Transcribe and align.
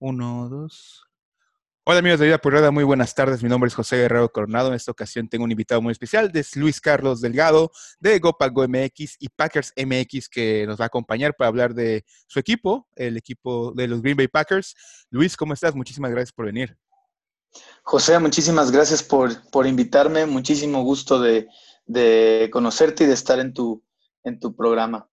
Uno, 0.00 0.48
dos. 0.48 1.08
Hola 1.84 1.98
amigos 1.98 2.20
de 2.20 2.26
Vida 2.26 2.38
Rueda, 2.40 2.70
muy 2.70 2.84
buenas 2.84 3.16
tardes. 3.16 3.42
Mi 3.42 3.48
nombre 3.48 3.66
es 3.66 3.74
José 3.74 3.96
Guerrero 3.96 4.30
Coronado. 4.30 4.68
En 4.68 4.74
esta 4.74 4.92
ocasión 4.92 5.28
tengo 5.28 5.42
un 5.42 5.50
invitado 5.50 5.82
muy 5.82 5.90
especial, 5.90 6.30
es 6.34 6.54
Luis 6.54 6.80
Carlos 6.80 7.20
Delgado 7.20 7.72
de 7.98 8.16
GoPago 8.20 8.68
MX 8.68 9.16
y 9.18 9.28
Packers 9.28 9.72
MX 9.76 10.28
que 10.28 10.66
nos 10.68 10.78
va 10.78 10.84
a 10.84 10.86
acompañar 10.86 11.34
para 11.34 11.48
hablar 11.48 11.74
de 11.74 12.04
su 12.28 12.38
equipo, 12.38 12.86
el 12.94 13.16
equipo 13.16 13.72
de 13.74 13.88
los 13.88 14.00
Green 14.00 14.16
Bay 14.16 14.28
Packers. 14.28 14.76
Luis, 15.10 15.36
¿cómo 15.36 15.54
estás? 15.54 15.74
Muchísimas 15.74 16.12
gracias 16.12 16.32
por 16.32 16.46
venir. 16.46 16.78
José, 17.82 18.16
muchísimas 18.20 18.70
gracias 18.70 19.02
por, 19.02 19.50
por 19.50 19.66
invitarme. 19.66 20.26
Muchísimo 20.26 20.84
gusto 20.84 21.18
de, 21.18 21.48
de, 21.86 22.50
conocerte 22.52 23.02
y 23.02 23.06
de 23.08 23.14
estar 23.14 23.40
en 23.40 23.52
tu, 23.52 23.82
en 24.22 24.38
tu 24.38 24.54
programa. 24.54 25.10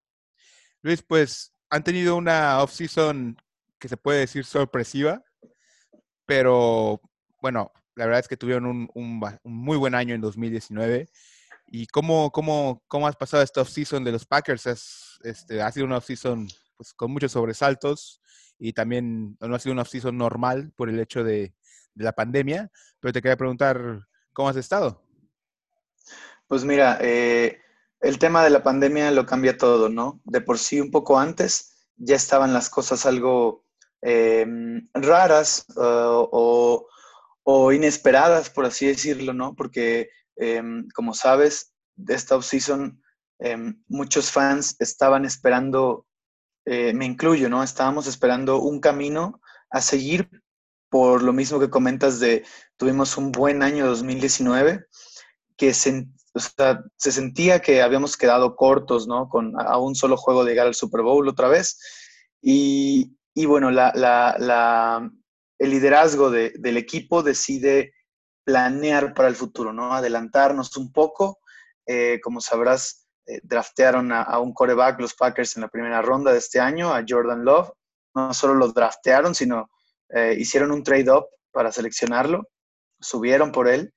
Luis, 0.83 1.01
pues 1.01 1.53
han 1.71 1.83
tenido 1.83 2.17
una 2.17 2.61
off-season 2.61 3.35
que 3.85 3.89
se 3.89 3.97
puede 3.97 4.21
decir 4.21 4.45
sorpresiva, 4.45 5.23
pero 6.25 6.99
bueno, 7.39 7.71
la 7.93 8.05
verdad 8.05 8.21
es 8.21 8.27
que 8.27 8.35
tuvieron 8.35 8.89
un, 8.91 9.21
muy 9.43 9.77
buen 9.77 9.93
año 9.93 10.15
en 10.15 10.21
2019. 10.21 11.07
¿Y 11.67 11.85
cómo, 11.85 12.31
cómo, 12.31 12.83
cómo 12.87 13.07
has 13.07 13.15
pasado 13.15 13.43
esta 13.43 13.61
off-season 13.61 14.03
de 14.03 14.11
los 14.11 14.25
Packers? 14.25 14.65
Es, 14.65 15.19
este, 15.23 15.61
ha 15.61 15.71
sido 15.71 15.85
una 15.85 15.97
off-season 15.97 16.47
pues, 16.75 16.93
con 16.93 17.11
muchos 17.11 17.33
sobresaltos 17.33 18.21
y 18.57 18.73
también 18.73 19.37
no 19.39 19.53
ha 19.53 19.59
sido 19.59 19.73
una 19.73 19.83
off-season 19.83 20.17
normal 20.17 20.73
por 20.75 20.89
el 20.89 20.99
hecho 20.99 21.23
de, 21.23 21.53
de 21.93 22.03
la 22.03 22.13
pandemia, 22.13 22.71
pero 22.99 23.13
te 23.13 23.21
quería 23.21 23.37
preguntar, 23.37 24.07
¿cómo 24.33 24.49
has 24.49 24.57
estado? 24.57 25.03
Pues 26.47 26.65
mira, 26.65 26.97
eh, 27.01 27.59
el 27.99 28.17
tema 28.17 28.43
de 28.43 28.49
la 28.49 28.63
pandemia 28.63 29.11
lo 29.11 29.27
cambia 29.27 29.59
todo, 29.59 29.89
¿no? 29.89 30.21
De 30.23 30.41
por 30.41 30.57
sí, 30.57 30.81
un 30.81 30.89
poco 30.89 31.19
antes, 31.19 31.75
ya 31.97 32.15
estaban 32.15 32.51
las 32.51 32.71
cosas 32.71 33.05
algo 33.05 33.64
eh, 34.07 34.45
raras 34.93 35.65
uh, 35.75 36.29
o, 37.43 37.71
inesperadas, 37.73 38.51
por 38.51 38.65
así 38.65 38.85
decirlo, 38.85 39.33
¿no? 39.33 39.55
Porque, 39.55 40.09
eh, 40.35 40.61
como 40.93 41.15
sabes, 41.15 41.73
de 41.95 42.13
esta 42.13 42.35
off-season, 42.35 43.01
muchos 43.87 44.31
fans 44.31 44.75
estaban 44.79 45.25
esperando, 45.25 46.05
me 46.65 47.05
incluyo, 47.05 47.49
¿no? 47.49 47.63
Estábamos 47.63 48.07
esperando 48.07 48.59
un 48.59 48.79
camino 48.79 49.41
a 49.69 49.81
seguir 49.81 50.29
por 50.89 51.21
lo 51.21 51.33
mismo 51.33 51.59
que 51.59 51.69
comentas 51.69 52.19
de 52.19 52.45
tuvimos 52.77 53.17
un 53.17 53.31
buen 53.31 53.61
año 53.61 53.87
2019, 53.87 54.85
que 55.57 55.73
se, 55.73 56.07
se 56.97 57.11
sentía 57.11 57.61
que 57.61 57.81
habíamos 57.81 58.17
quedado 58.17 58.55
cortos, 58.55 59.07
¿no? 59.07 59.29
Con 59.29 59.53
a 59.59 59.77
un 59.77 59.95
solo 59.95 60.15
juego 60.15 60.43
de 60.43 60.51
llegar 60.51 60.67
al 60.67 60.75
Super 60.75 61.01
Bowl 61.01 61.27
otra 61.27 61.49
vez. 61.49 61.77
Y, 62.41 63.15
y 63.35 63.45
bueno, 63.45 63.69
la, 63.69 63.91
la, 63.93 64.37
la, 64.39 65.11
el 65.59 65.69
liderazgo 65.69 66.31
de, 66.31 66.53
del 66.57 66.77
equipo 66.77 67.21
decide 67.21 67.93
planear 68.45 69.13
para 69.13 69.27
el 69.27 69.35
futuro, 69.35 69.73
¿no? 69.73 69.93
Adelantarnos 69.93 70.75
un 70.77 70.91
poco. 70.93 71.39
Eh, 71.85 72.19
como 72.23 72.39
sabrás, 72.39 73.07
eh, 73.27 73.41
draftearon 73.43 74.11
a, 74.13 74.21
a, 74.21 74.39
un 74.39 74.53
coreback 74.53 74.99
los 75.01 75.13
Packers 75.13 75.57
en 75.57 75.63
la 75.63 75.67
primera 75.67 76.01
ronda 76.01 76.31
de 76.31 76.37
este 76.37 76.61
año, 76.61 76.93
a 76.93 77.03
Jordan 77.07 77.43
Love. 77.43 77.71
No 78.15 78.33
solo 78.33 78.55
lo 78.55 78.71
draftearon, 78.71 79.35
sino 79.35 79.69
eh, 80.09 80.35
hicieron 80.39 80.71
un 80.71 80.83
trade-up 80.83 81.25
para 81.51 81.73
seleccionarlo, 81.73 82.47
subieron 83.01 83.51
por 83.51 83.67
él, 83.67 83.93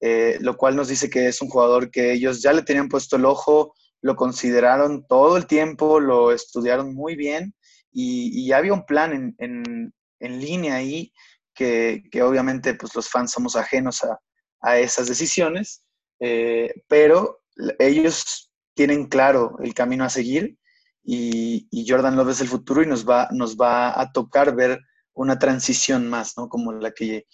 eh, 0.00 0.38
lo 0.40 0.56
cual 0.56 0.76
nos 0.76 0.88
dice 0.88 1.10
que 1.10 1.28
es 1.28 1.42
un 1.42 1.48
jugador 1.48 1.90
que 1.90 2.12
ellos 2.12 2.40
ya 2.40 2.54
le 2.54 2.62
tenían 2.62 2.88
puesto 2.88 3.16
el 3.16 3.26
ojo, 3.26 3.74
lo 4.00 4.16
consideraron 4.16 5.06
todo 5.06 5.36
el 5.36 5.46
tiempo, 5.46 6.00
lo 6.00 6.32
estudiaron 6.32 6.94
muy 6.94 7.16
bien 7.16 7.54
y, 7.92 8.46
y 8.46 8.52
había 8.52 8.72
un 8.72 8.84
plan 8.84 9.34
en, 9.38 9.92
en, 10.20 10.40
línea 10.40 10.76
ahí 10.76 11.12
que, 11.54 12.04
que, 12.10 12.22
obviamente 12.22 12.74
pues 12.74 12.94
los 12.94 13.08
fans 13.08 13.32
somos 13.32 13.56
ajenos 13.56 14.04
a, 14.04 14.18
a 14.60 14.78
esas 14.78 15.08
decisiones, 15.08 15.84
eh, 16.20 16.72
pero 16.88 17.42
ellos 17.78 18.52
tienen 18.74 19.06
claro 19.06 19.56
el 19.62 19.74
camino 19.74 20.04
a 20.04 20.10
seguir 20.10 20.56
y, 21.02 21.66
y, 21.70 21.88
Jordan 21.88 22.16
Love 22.16 22.30
es 22.30 22.40
el 22.40 22.48
futuro 22.48 22.82
y 22.82 22.86
nos 22.86 23.08
va, 23.08 23.28
nos 23.32 23.56
va 23.56 23.98
a 24.00 24.12
tocar 24.12 24.54
ver 24.54 24.80
una 25.14 25.38
transición 25.38 26.08
más, 26.08 26.36
¿no? 26.36 26.48
Como 26.48 26.72
la 26.72 26.92
que 26.92 27.26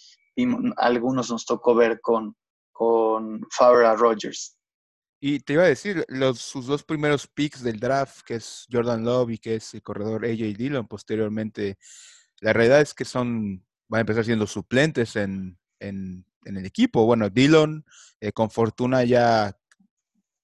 algunos 0.77 1.31
nos 1.31 1.45
tocó 1.45 1.75
ver 1.75 2.01
con, 2.01 2.37
con 2.73 3.41
Farrah 3.51 3.95
Rogers. 3.95 4.57
Y 5.21 5.41
te 5.41 5.55
iba 5.55 5.63
a 5.63 5.69
decir, 5.69 6.05
los, 6.09 6.41
sus 6.41 6.67
dos 6.67 6.85
primeros 6.85 7.27
picks 7.27 7.63
del 7.63 7.81
draft, 7.81 8.21
que 8.27 8.35
es 8.35 8.67
Jordan 8.71 9.05
Love 9.05 9.31
y 9.31 9.39
que 9.39 9.57
es 9.57 9.73
el 9.75 9.83
corredor 9.83 10.25
AJ 10.25 10.57
Dillon, 10.57 10.87
posteriormente, 10.87 11.79
la 12.41 12.53
realidad 12.53 12.81
es 12.81 12.93
que 12.93 13.05
son, 13.05 13.65
van 13.89 13.99
a 13.99 14.01
empezar 14.01 14.25
siendo 14.25 14.47
suplentes 14.47 15.17
en, 15.17 15.59
en, 15.79 16.27
en 16.45 16.57
el 16.57 16.67
equipo. 16.67 17.07
Bueno, 17.07 17.31
Dillon, 17.31 17.85
eh, 18.21 18.33
con 18.33 18.51
fortuna 18.51 19.05
ya, 19.05 19.57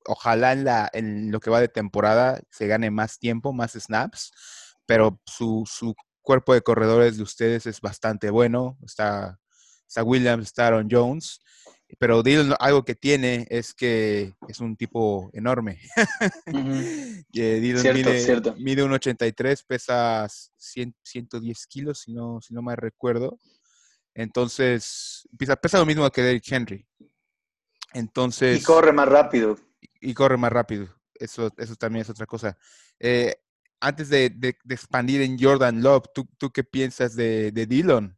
ojalá 0.06 0.53
en, 0.53 0.64
la, 0.64 0.91
en 0.92 1.30
lo 1.30 1.41
que 1.41 1.50
va 1.50 1.60
de 1.60 1.69
temporada 1.69 2.41
se 2.50 2.66
gane 2.66 2.91
más 2.91 3.19
tiempo, 3.19 3.53
más 3.53 3.72
snaps, 3.72 4.32
pero 4.86 5.20
su, 5.26 5.64
su 5.66 5.94
cuerpo 6.22 6.54
de 6.54 6.62
corredores 6.62 7.16
de 7.16 7.22
ustedes 7.22 7.66
es 7.66 7.80
bastante 7.80 8.30
bueno. 8.30 8.78
Está, 8.84 9.38
está 9.86 10.03
Williams, 10.03 10.47
está 10.47 10.69
Aaron 10.69 10.88
Jones. 10.91 11.41
Pero 11.98 12.22
Dylan 12.22 12.54
algo 12.58 12.84
que 12.84 12.94
tiene 12.94 13.46
es 13.50 13.74
que 13.74 14.34
es 14.48 14.60
un 14.60 14.76
tipo 14.76 15.30
enorme. 15.32 15.80
Uh 16.46 16.52
-huh. 16.52 17.26
Dylan 17.32 17.82
cierto, 17.82 17.98
mide, 17.98 18.20
cierto. 18.20 18.54
mide 18.56 18.82
un 18.82 18.92
83, 18.92 19.62
pesa 19.64 20.26
100, 20.56 20.94
110 21.02 21.66
kilos, 21.66 22.00
si 22.00 22.12
no, 22.12 22.40
si 22.40 22.54
no 22.54 22.62
mal 22.62 22.76
recuerdo. 22.76 23.38
Entonces, 24.14 25.28
pesa, 25.38 25.56
pesa 25.56 25.78
lo 25.78 25.86
mismo 25.86 26.08
que 26.10 26.22
Derrick 26.22 26.50
Henry. 26.50 26.86
Entonces. 27.92 28.60
Y 28.60 28.64
corre 28.64 28.92
más 28.92 29.08
rápido. 29.08 29.56
Y, 29.80 30.10
y 30.10 30.14
corre 30.14 30.36
más 30.36 30.52
rápido. 30.52 30.88
Eso, 31.14 31.50
eso 31.58 31.76
también 31.76 32.02
es 32.02 32.10
otra 32.10 32.26
cosa. 32.26 32.56
Eh, 32.98 33.34
antes 33.80 34.08
de, 34.08 34.30
de, 34.30 34.56
de, 34.62 34.74
expandir 34.74 35.22
en 35.22 35.38
Jordan 35.38 35.82
Love, 35.82 36.04
¿tú, 36.14 36.28
tú 36.38 36.50
qué 36.50 36.64
piensas 36.64 37.16
de, 37.16 37.50
de 37.52 37.66
Dillon? 37.66 38.16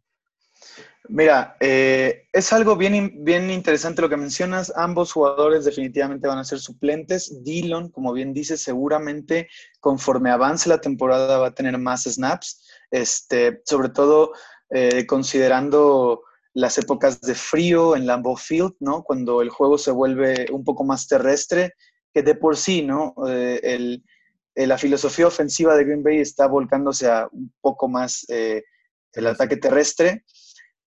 Mira, 1.09 1.57
eh, 1.59 2.29
es 2.33 2.53
algo 2.53 2.77
bien, 2.77 3.25
bien 3.25 3.51
interesante 3.51 4.03
lo 4.03 4.09
que 4.09 4.17
mencionas. 4.17 4.73
Ambos 4.77 5.13
jugadores 5.13 5.65
definitivamente 5.65 6.29
van 6.29 6.39
a 6.39 6.45
ser 6.45 6.61
suplentes. 6.61 7.43
Dillon, 7.43 7.91
como 7.91 8.13
bien 8.13 8.33
dices, 8.33 8.63
seguramente 8.63 9.49
conforme 9.81 10.31
avance 10.31 10.69
la 10.69 10.81
temporada 10.81 11.39
va 11.39 11.49
a 11.49 11.55
tener 11.55 11.77
más 11.79 12.05
snaps, 12.05 12.65
este, 12.93 13.63
sobre 13.65 13.89
todo 13.89 14.33
eh, 14.71 15.05
considerando 15.07 16.23
las 16.55 16.79
épocas 16.79 17.21
de 17.21 17.35
frío 17.35 17.97
en 17.97 18.07
Lambeau 18.07 18.37
Field, 18.37 18.75
¿no? 18.79 19.03
Cuando 19.03 19.43
el 19.43 19.51
juego 19.51 19.79
se 19.79 19.91
vuelve 19.91 20.47
un 20.53 20.63
poco 20.63 20.85
más 20.85 21.09
terrestre, 21.09 21.75
que 22.15 22.23
de 22.23 22.37
por 22.37 22.57
sí, 22.57 22.83
¿no? 22.83 23.15
Eh, 23.27 23.59
el, 23.65 24.05
la 24.55 24.79
filosofía 24.79 25.27
ofensiva 25.27 25.75
de 25.75 25.85
Green 25.85 26.05
Bay 26.05 26.21
está 26.21 26.47
volcándose 26.47 27.11
a 27.11 27.27
un 27.33 27.53
poco 27.61 27.89
más 27.89 28.25
el 28.29 29.27
ataque 29.27 29.57
terrestre, 29.57 30.25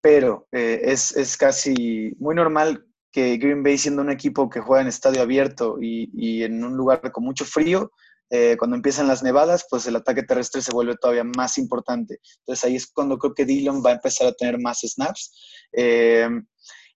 pero 0.04 0.50
eh, 0.52 0.82
es, 0.84 1.16
es, 1.16 1.38
casi 1.38 2.14
muy 2.20 2.36
normal 2.36 2.86
que 3.10 3.38
Green 3.38 3.64
Bay, 3.64 3.78
siendo 3.78 4.02
un 4.02 4.12
equipo 4.12 4.50
que 4.50 4.60
juega 4.60 4.82
en 4.82 4.90
estadio 4.90 5.22
abierto 5.22 5.78
y, 5.82 6.12
y 6.14 6.44
en 6.44 6.62
un 6.62 6.76
lugar 6.76 7.14
con 7.14 7.24
mucho 7.24 7.46
frío, 7.46 7.90
eh, 8.30 8.58
cuando 8.60 8.76
empiezan 8.76 9.08
las 9.08 9.24
nevadas, 9.24 9.66
pues 9.70 9.88
el 9.88 9.96
ataque 9.96 10.24
terrestre 10.24 10.62
se 10.62 10.74
vuelve 10.74 10.98
todavía 10.98 11.24
más 11.24 11.58
importante. 11.58 12.20
Entonces 12.40 12.66
ahí 12.66 12.76
es 12.76 12.88
cuando 12.92 13.18
creo 13.18 13.34
que 13.34 13.46
Dillon 13.46 13.82
va 13.82 13.92
a 13.92 13.94
empezar 13.94 14.28
a 14.28 14.34
tener 14.34 14.60
más 14.60 14.82
snaps. 14.82 15.32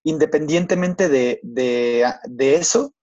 independientemente 0.03 1.07
de, 1.07 1.39
de, 1.43 2.11
de 2.25 2.55
eso, 2.55 2.93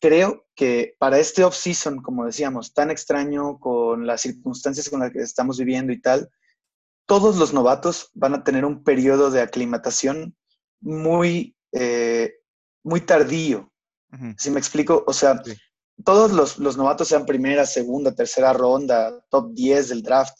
creo 0.00 0.44
que 0.56 0.96
para 0.98 1.20
este 1.20 1.44
off-season, 1.44 2.02
como 2.02 2.26
decíamos, 2.26 2.74
tan 2.74 2.90
extraño 2.90 3.60
con 3.60 4.08
las 4.08 4.22
circunstancias 4.22 4.90
con 4.90 4.98
las 4.98 5.12
que 5.12 5.20
estamos 5.20 5.56
viviendo 5.56 5.92
y 5.92 6.00
tal, 6.00 6.28
todos 7.14 7.36
los 7.36 7.52
novatos 7.52 8.10
van 8.14 8.34
a 8.34 8.44
tener 8.44 8.64
un 8.64 8.82
periodo 8.82 9.30
de 9.30 9.40
aclimatación 9.40 10.36
muy, 10.80 11.56
eh, 11.72 12.34
muy 12.82 13.00
tardío. 13.00 13.70
Uh 14.12 14.16
-huh. 14.16 14.34
¿Sí 14.38 14.50
me 14.50 14.58
explico? 14.58 15.04
O 15.06 15.12
sea, 15.12 15.42
sí. 15.44 15.54
todos 16.04 16.32
los, 16.32 16.58
los, 16.58 16.76
novatos 16.76 17.08
sean 17.08 17.26
primera, 17.26 17.66
segunda, 17.66 18.14
tercera 18.14 18.52
ronda, 18.52 19.12
top 19.30 19.52
10 19.52 19.88
del 19.88 20.02
draft. 20.02 20.36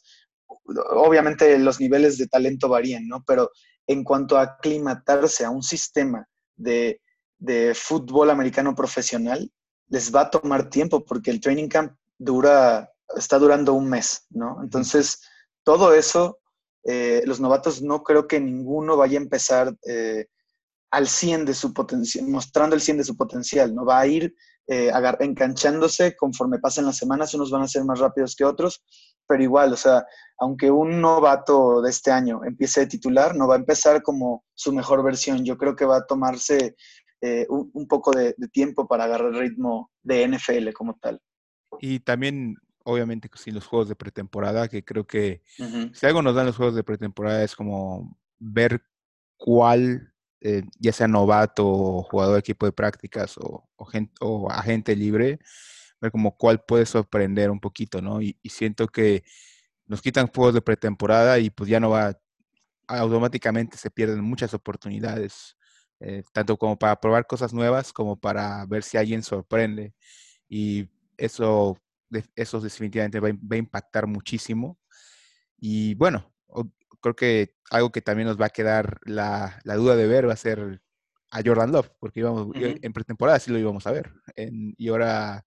Obviamente 0.90 1.58
los 1.58 1.80
niveles 1.80 2.18
de 2.18 2.26
talento 2.26 2.68
varían, 2.68 3.06
¿no? 3.06 3.22
Pero 3.26 3.50
en 3.86 4.04
cuanto 4.04 4.36
a 4.36 4.42
aclimatarse 4.42 5.44
a 5.44 5.50
un 5.50 5.62
sistema 5.62 6.26
de 6.56 7.00
de 7.42 7.74
fútbol 7.74 8.30
americano 8.30 8.72
profesional, 8.72 9.50
les 9.88 10.14
va 10.14 10.22
a 10.22 10.30
tomar 10.30 10.70
tiempo 10.70 11.04
porque 11.04 11.32
el 11.32 11.40
training 11.40 11.68
camp 11.68 11.92
dura, 12.16 12.88
está 13.16 13.36
durando 13.36 13.74
un 13.74 13.88
mes, 13.88 14.26
¿no? 14.30 14.60
Entonces, 14.62 15.20
todo 15.64 15.92
eso, 15.92 16.38
eh, 16.84 17.22
los 17.26 17.40
novatos 17.40 17.82
no 17.82 18.02
creo 18.02 18.26
que 18.26 18.40
ninguno 18.40 18.96
vaya 18.96 19.18
a 19.18 19.22
empezar 19.22 19.74
eh, 19.86 20.26
al 20.90 21.08
100 21.08 21.46
de 21.46 21.54
su 21.54 21.72
potencial, 21.72 22.26
mostrando 22.28 22.74
el 22.74 22.82
100 22.82 22.98
de 22.98 23.04
su 23.04 23.16
potencial, 23.16 23.74
¿no? 23.74 23.84
Va 23.84 24.00
a 24.00 24.06
ir 24.06 24.34
eh, 24.68 24.92
enganchándose 25.20 26.14
conforme 26.16 26.58
pasen 26.58 26.86
las 26.86 26.96
semanas, 26.96 27.34
unos 27.34 27.50
van 27.50 27.62
a 27.62 27.68
ser 27.68 27.84
más 27.84 27.98
rápidos 27.98 28.36
que 28.36 28.44
otros, 28.44 28.84
pero 29.26 29.42
igual, 29.42 29.72
o 29.72 29.76
sea, 29.76 30.04
aunque 30.38 30.70
un 30.70 31.00
novato 31.00 31.80
de 31.80 31.90
este 31.90 32.10
año 32.10 32.40
empiece 32.44 32.80
de 32.80 32.86
titular, 32.86 33.34
no 33.36 33.48
va 33.48 33.54
a 33.54 33.58
empezar 33.58 34.02
como 34.02 34.44
su 34.54 34.72
mejor 34.72 35.02
versión. 35.04 35.44
Yo 35.44 35.56
creo 35.56 35.74
que 35.76 35.84
va 35.84 35.98
a 35.98 36.06
tomarse 36.06 36.76
eh, 37.20 37.46
un, 37.48 37.86
poco 37.86 38.10
de, 38.10 38.34
tiempo 38.52 38.88
para 38.88 39.04
agarrar 39.04 39.32
el 39.32 39.38
ritmo 39.38 39.90
de 40.02 40.26
NFL 40.26 40.72
como 40.72 40.98
tal. 41.00 41.20
Y 41.80 42.00
también, 42.00 42.56
obviamente, 42.84 43.30
sin 43.34 43.54
los 43.54 43.66
juegos 43.66 43.88
de 43.88 43.96
pretemporada, 43.96 44.68
que 44.68 44.84
creo 44.84 45.06
que 45.06 45.42
si 45.92 46.06
algo 46.06 46.22
nos 46.22 46.34
dan 46.34 46.46
los 46.46 46.56
juegos 46.56 46.74
de 46.74 46.84
pretemporada 46.84 47.42
es 47.42 47.54
como 47.54 48.18
ver 48.38 48.82
cuál, 49.36 50.12
eh, 50.40 50.62
ya 50.78 50.92
sea 50.92 51.08
novato 51.08 51.66
o 51.66 52.02
jugador 52.02 52.34
de 52.34 52.40
equipo 52.40 52.66
de 52.66 52.72
prácticas 52.72 53.36
o, 53.38 53.68
o 54.20 54.50
agente 54.50 54.96
libre, 54.96 55.38
ver 56.00 56.10
como 56.10 56.36
cuál 56.36 56.62
puede 56.64 56.84
sorprender 56.84 57.50
un 57.50 57.60
poquito, 57.60 58.02
¿no? 58.02 58.20
Y, 58.20 58.36
siento 58.44 58.88
que 58.88 59.24
nos 59.86 60.02
quitan 60.02 60.28
juegos 60.28 60.54
de 60.54 60.62
pretemporada 60.62 61.38
y 61.38 61.50
pues 61.50 61.70
ya 61.70 61.80
no 61.80 61.90
va, 61.90 62.18
automáticamente 62.88 63.76
se 63.76 63.90
pierden 63.90 64.22
muchas 64.22 64.52
oportunidades, 64.54 65.56
eh, 66.00 66.24
tanto 66.32 66.56
como 66.56 66.78
para 66.78 67.00
probar 67.00 67.26
cosas 67.26 67.52
nuevas 67.52 67.92
como 67.92 68.18
para 68.18 68.66
ver 68.66 68.82
si 68.82 68.96
alguien 68.96 69.22
sorprende. 69.22 69.94
Y 70.48 70.88
eso, 71.16 71.78
eso 72.34 72.60
definitivamente 72.60 73.20
va, 73.20 73.28
a 73.28 73.56
impactar 73.56 74.06
muchísimo. 74.06 74.78
Y 75.58 75.94
bueno, 75.94 76.32
creo 77.00 77.14
que 77.14 77.54
algo 77.70 77.92
que 77.92 78.02
también 78.02 78.28
nos 78.28 78.40
va 78.40 78.46
a 78.46 78.50
quedar 78.50 79.00
la, 79.04 79.60
duda 79.64 79.96
de 79.96 80.06
ver 80.06 80.28
va 80.28 80.32
a 80.32 80.36
ser 80.36 80.80
a 81.30 81.40
Jordan 81.44 81.72
Love, 81.72 81.90
porque 81.98 82.20
íbamos, 82.20 82.48
en 82.54 82.92
pretemporada 82.92 83.38
sí 83.38 83.50
lo 83.50 83.58
íbamos 83.58 83.86
a 83.86 83.92
ver. 83.92 84.12
y 84.36 84.88
ahora 84.88 85.44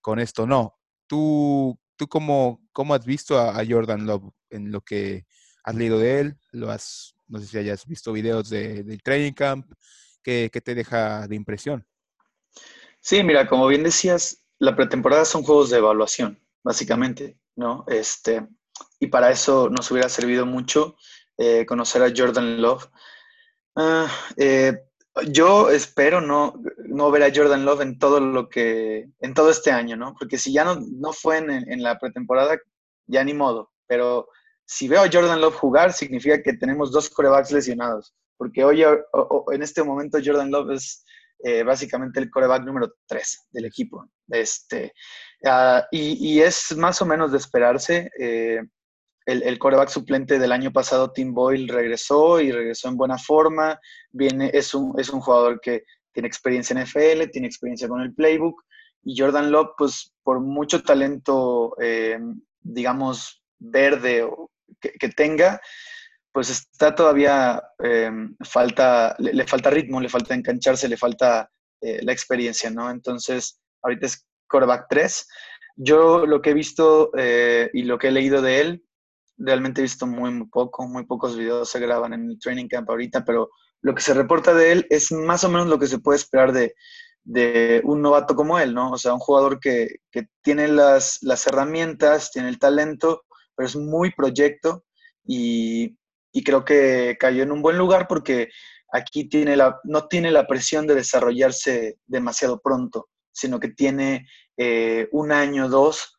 con 0.00 0.18
esto 0.18 0.46
no. 0.46 0.78
¿Tú, 1.06 1.78
tú 1.96 2.08
cómo, 2.08 2.62
cómo 2.72 2.94
has 2.94 3.04
visto 3.04 3.38
a, 3.38 3.62
Jordan 3.66 4.06
Love 4.06 4.32
en 4.50 4.70
lo 4.70 4.80
que 4.80 5.26
has 5.64 5.74
leído 5.74 5.98
de 5.98 6.20
él? 6.20 6.38
¿Lo 6.52 6.70
has, 6.70 7.16
no 7.26 7.40
sé 7.40 7.46
si 7.46 7.58
hayas 7.58 7.86
visto 7.86 8.12
videos 8.12 8.48
de, 8.48 8.84
del 8.84 9.02
training 9.02 9.32
camp? 9.32 9.72
¿Qué, 10.22 10.50
¿Qué 10.52 10.60
te 10.60 10.74
deja 10.74 11.26
de 11.26 11.34
impresión? 11.34 11.86
Sí, 13.00 13.22
mira, 13.22 13.46
como 13.46 13.66
bien 13.66 13.82
decías, 13.82 14.43
la 14.58 14.76
pretemporada 14.76 15.24
son 15.24 15.42
juegos 15.42 15.70
de 15.70 15.78
evaluación, 15.78 16.40
básicamente, 16.62 17.38
¿no? 17.56 17.84
Este, 17.88 18.46
y 19.00 19.08
para 19.08 19.30
eso 19.30 19.68
nos 19.68 19.90
hubiera 19.90 20.08
servido 20.08 20.46
mucho 20.46 20.96
eh, 21.36 21.66
conocer 21.66 22.02
a 22.02 22.12
Jordan 22.14 22.62
Love. 22.62 22.88
Ah, 23.76 24.08
eh, 24.36 24.78
yo 25.28 25.70
espero 25.70 26.20
no, 26.20 26.54
no 26.86 27.10
ver 27.10 27.22
a 27.22 27.32
Jordan 27.34 27.64
Love 27.64 27.82
en 27.82 27.98
todo 27.98 28.20
lo 28.20 28.48
que, 28.48 29.08
en 29.20 29.34
todo 29.34 29.50
este 29.50 29.70
año, 29.70 29.96
¿no? 29.96 30.14
Porque 30.18 30.38
si 30.38 30.52
ya 30.52 30.64
no, 30.64 30.76
no 30.76 31.12
fue 31.12 31.38
en, 31.38 31.82
la 31.82 31.98
pretemporada, 31.98 32.58
ya 33.06 33.22
ni 33.22 33.34
modo. 33.34 33.70
Pero 33.86 34.28
si 34.64 34.88
veo 34.88 35.02
a 35.02 35.10
Jordan 35.12 35.40
Love 35.40 35.54
jugar, 35.54 35.92
significa 35.92 36.42
que 36.42 36.54
tenemos 36.54 36.90
dos 36.90 37.10
corebacks 37.10 37.52
lesionados. 37.52 38.14
Porque 38.36 38.64
hoy, 38.64 38.82
en 38.82 39.62
este 39.62 39.84
momento, 39.84 40.18
Jordan 40.24 40.50
Love 40.50 40.72
es 40.72 41.04
eh, 41.44 41.62
básicamente 41.62 42.20
el 42.20 42.30
coreback 42.30 42.64
número 42.64 42.94
3 43.06 43.48
del 43.52 43.66
equipo. 43.66 44.08
Este, 44.28 44.92
ah, 45.44 45.86
y, 45.90 46.40
es 46.40 46.76
más 46.76 47.02
o 47.02 47.06
menos 47.06 47.32
de 47.32 47.38
esperarse. 47.38 48.10
Eh, 48.18 48.60
el, 49.26 49.42
el 49.42 49.58
coreback 49.58 49.88
suplente 49.88 50.38
del 50.38 50.52
año 50.52 50.72
pasado, 50.72 51.12
Tim 51.12 51.34
Boyle, 51.34 51.68
regresó 51.68 52.40
y 52.40 52.50
regresó 52.50 52.88
en 52.88 52.96
buena 52.96 53.18
forma. 53.18 53.78
Viene, 54.10 54.50
es, 54.54 54.74
un, 54.74 54.98
es 54.98 55.10
un 55.10 55.20
jugador 55.20 55.60
que 55.60 55.84
tiene 56.12 56.28
experiencia 56.28 56.74
en 56.74 56.82
NFL, 56.84 57.30
tiene 57.30 57.46
experiencia 57.48 57.88
con 57.88 58.00
el 58.00 58.14
playbook. 58.14 58.62
Y 59.02 59.18
Jordan 59.18 59.50
Love, 59.50 59.72
pues 59.76 60.14
por 60.22 60.40
mucho 60.40 60.82
talento, 60.82 61.76
eh, 61.80 62.18
digamos, 62.62 63.42
verde 63.58 64.26
que, 64.80 65.08
tenga, 65.10 65.60
pues 66.34 66.50
está 66.50 66.94
todavía, 66.94 67.62
eh, 67.82 68.10
falta, 68.44 69.14
le, 69.18 69.46
falta 69.46 69.70
ritmo, 69.70 70.00
le 70.00 70.08
falta 70.08 70.34
engancharse, 70.34 70.88
le 70.88 70.96
falta 70.96 71.48
eh, 71.80 72.00
la 72.02 72.12
experiencia, 72.12 72.70
¿no? 72.70 72.90
Entonces, 72.90 73.60
ahorita 73.82 74.06
es 74.06 74.26
coreback 74.48 74.86
3. 74.90 75.28
Yo 75.76 76.26
lo 76.26 76.42
que 76.42 76.50
he 76.50 76.54
visto 76.54 77.10
y 77.72 77.82
lo 77.82 77.98
que 77.98 78.08
he 78.08 78.12
leído 78.12 78.42
de 78.42 78.60
él, 78.60 78.84
realmente 79.36 79.80
he 79.80 79.82
visto 79.82 80.06
muy, 80.06 80.30
muy 80.32 80.48
poco, 80.48 80.86
muy 80.86 81.04
pocos 81.06 81.36
videos 81.36 81.70
se 81.70 81.80
graban 81.80 82.12
en 82.12 82.30
el 82.30 82.38
training 82.38 82.68
camp 82.68 82.90
ahorita, 82.90 83.24
pero 83.24 83.50
lo 83.82 83.94
que 83.94 84.02
se 84.02 84.14
reporta 84.14 84.54
de 84.54 84.72
él 84.72 84.86
es 84.90 85.12
más 85.12 85.44
o 85.44 85.48
menos 85.48 85.66
lo 85.68 85.78
que 85.78 85.86
se 85.86 85.98
puede 85.98 86.16
esperar 86.16 86.52
de, 86.52 86.74
un 87.84 88.02
novato 88.02 88.34
como 88.34 88.58
él, 88.58 88.74
¿no? 88.74 88.90
O 88.92 88.98
sea, 88.98 89.14
un 89.14 89.20
jugador 89.20 89.60
que, 89.60 89.96
tiene 90.42 90.68
las, 90.68 91.20
herramientas, 91.46 92.30
tiene 92.30 92.48
el 92.48 92.58
talento, 92.58 93.24
pero 93.54 93.66
es 93.66 93.76
muy 93.76 94.12
proyecto 94.12 94.84
y, 95.24 95.96
creo 96.42 96.64
que 96.64 97.16
cayó 97.18 97.42
en 97.42 97.52
un 97.52 97.62
buen 97.62 97.78
lugar 97.78 98.08
porque 98.08 98.48
aquí 98.92 99.28
tiene 99.28 99.56
la, 99.56 99.80
no 99.84 100.08
tiene 100.08 100.30
la 100.30 100.46
presión 100.46 100.86
de 100.86 100.94
desarrollarse 100.94 101.98
demasiado 102.06 102.60
pronto, 102.60 103.08
sino 103.32 103.60
que 103.60 103.68
tiene 103.68 104.26
eh, 104.56 105.08
un 105.12 105.32
año, 105.32 105.68
dos, 105.68 106.18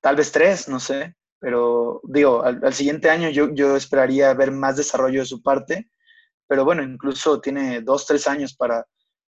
tal 0.00 0.16
vez 0.16 0.32
tres, 0.32 0.68
no 0.68 0.80
sé, 0.80 1.16
pero 1.40 2.00
digo, 2.04 2.42
al, 2.42 2.72
siguiente 2.72 3.10
año 3.10 3.30
yo, 3.30 3.52
yo, 3.54 3.76
esperaría 3.76 4.34
ver 4.34 4.50
más 4.50 4.76
desarrollo 4.76 5.20
de 5.20 5.26
su 5.26 5.42
parte, 5.42 5.90
pero 6.46 6.64
bueno, 6.64 6.82
incluso 6.82 7.40
tiene 7.40 7.80
dos, 7.80 8.06
tres 8.06 8.26
años 8.26 8.54
para, 8.54 8.86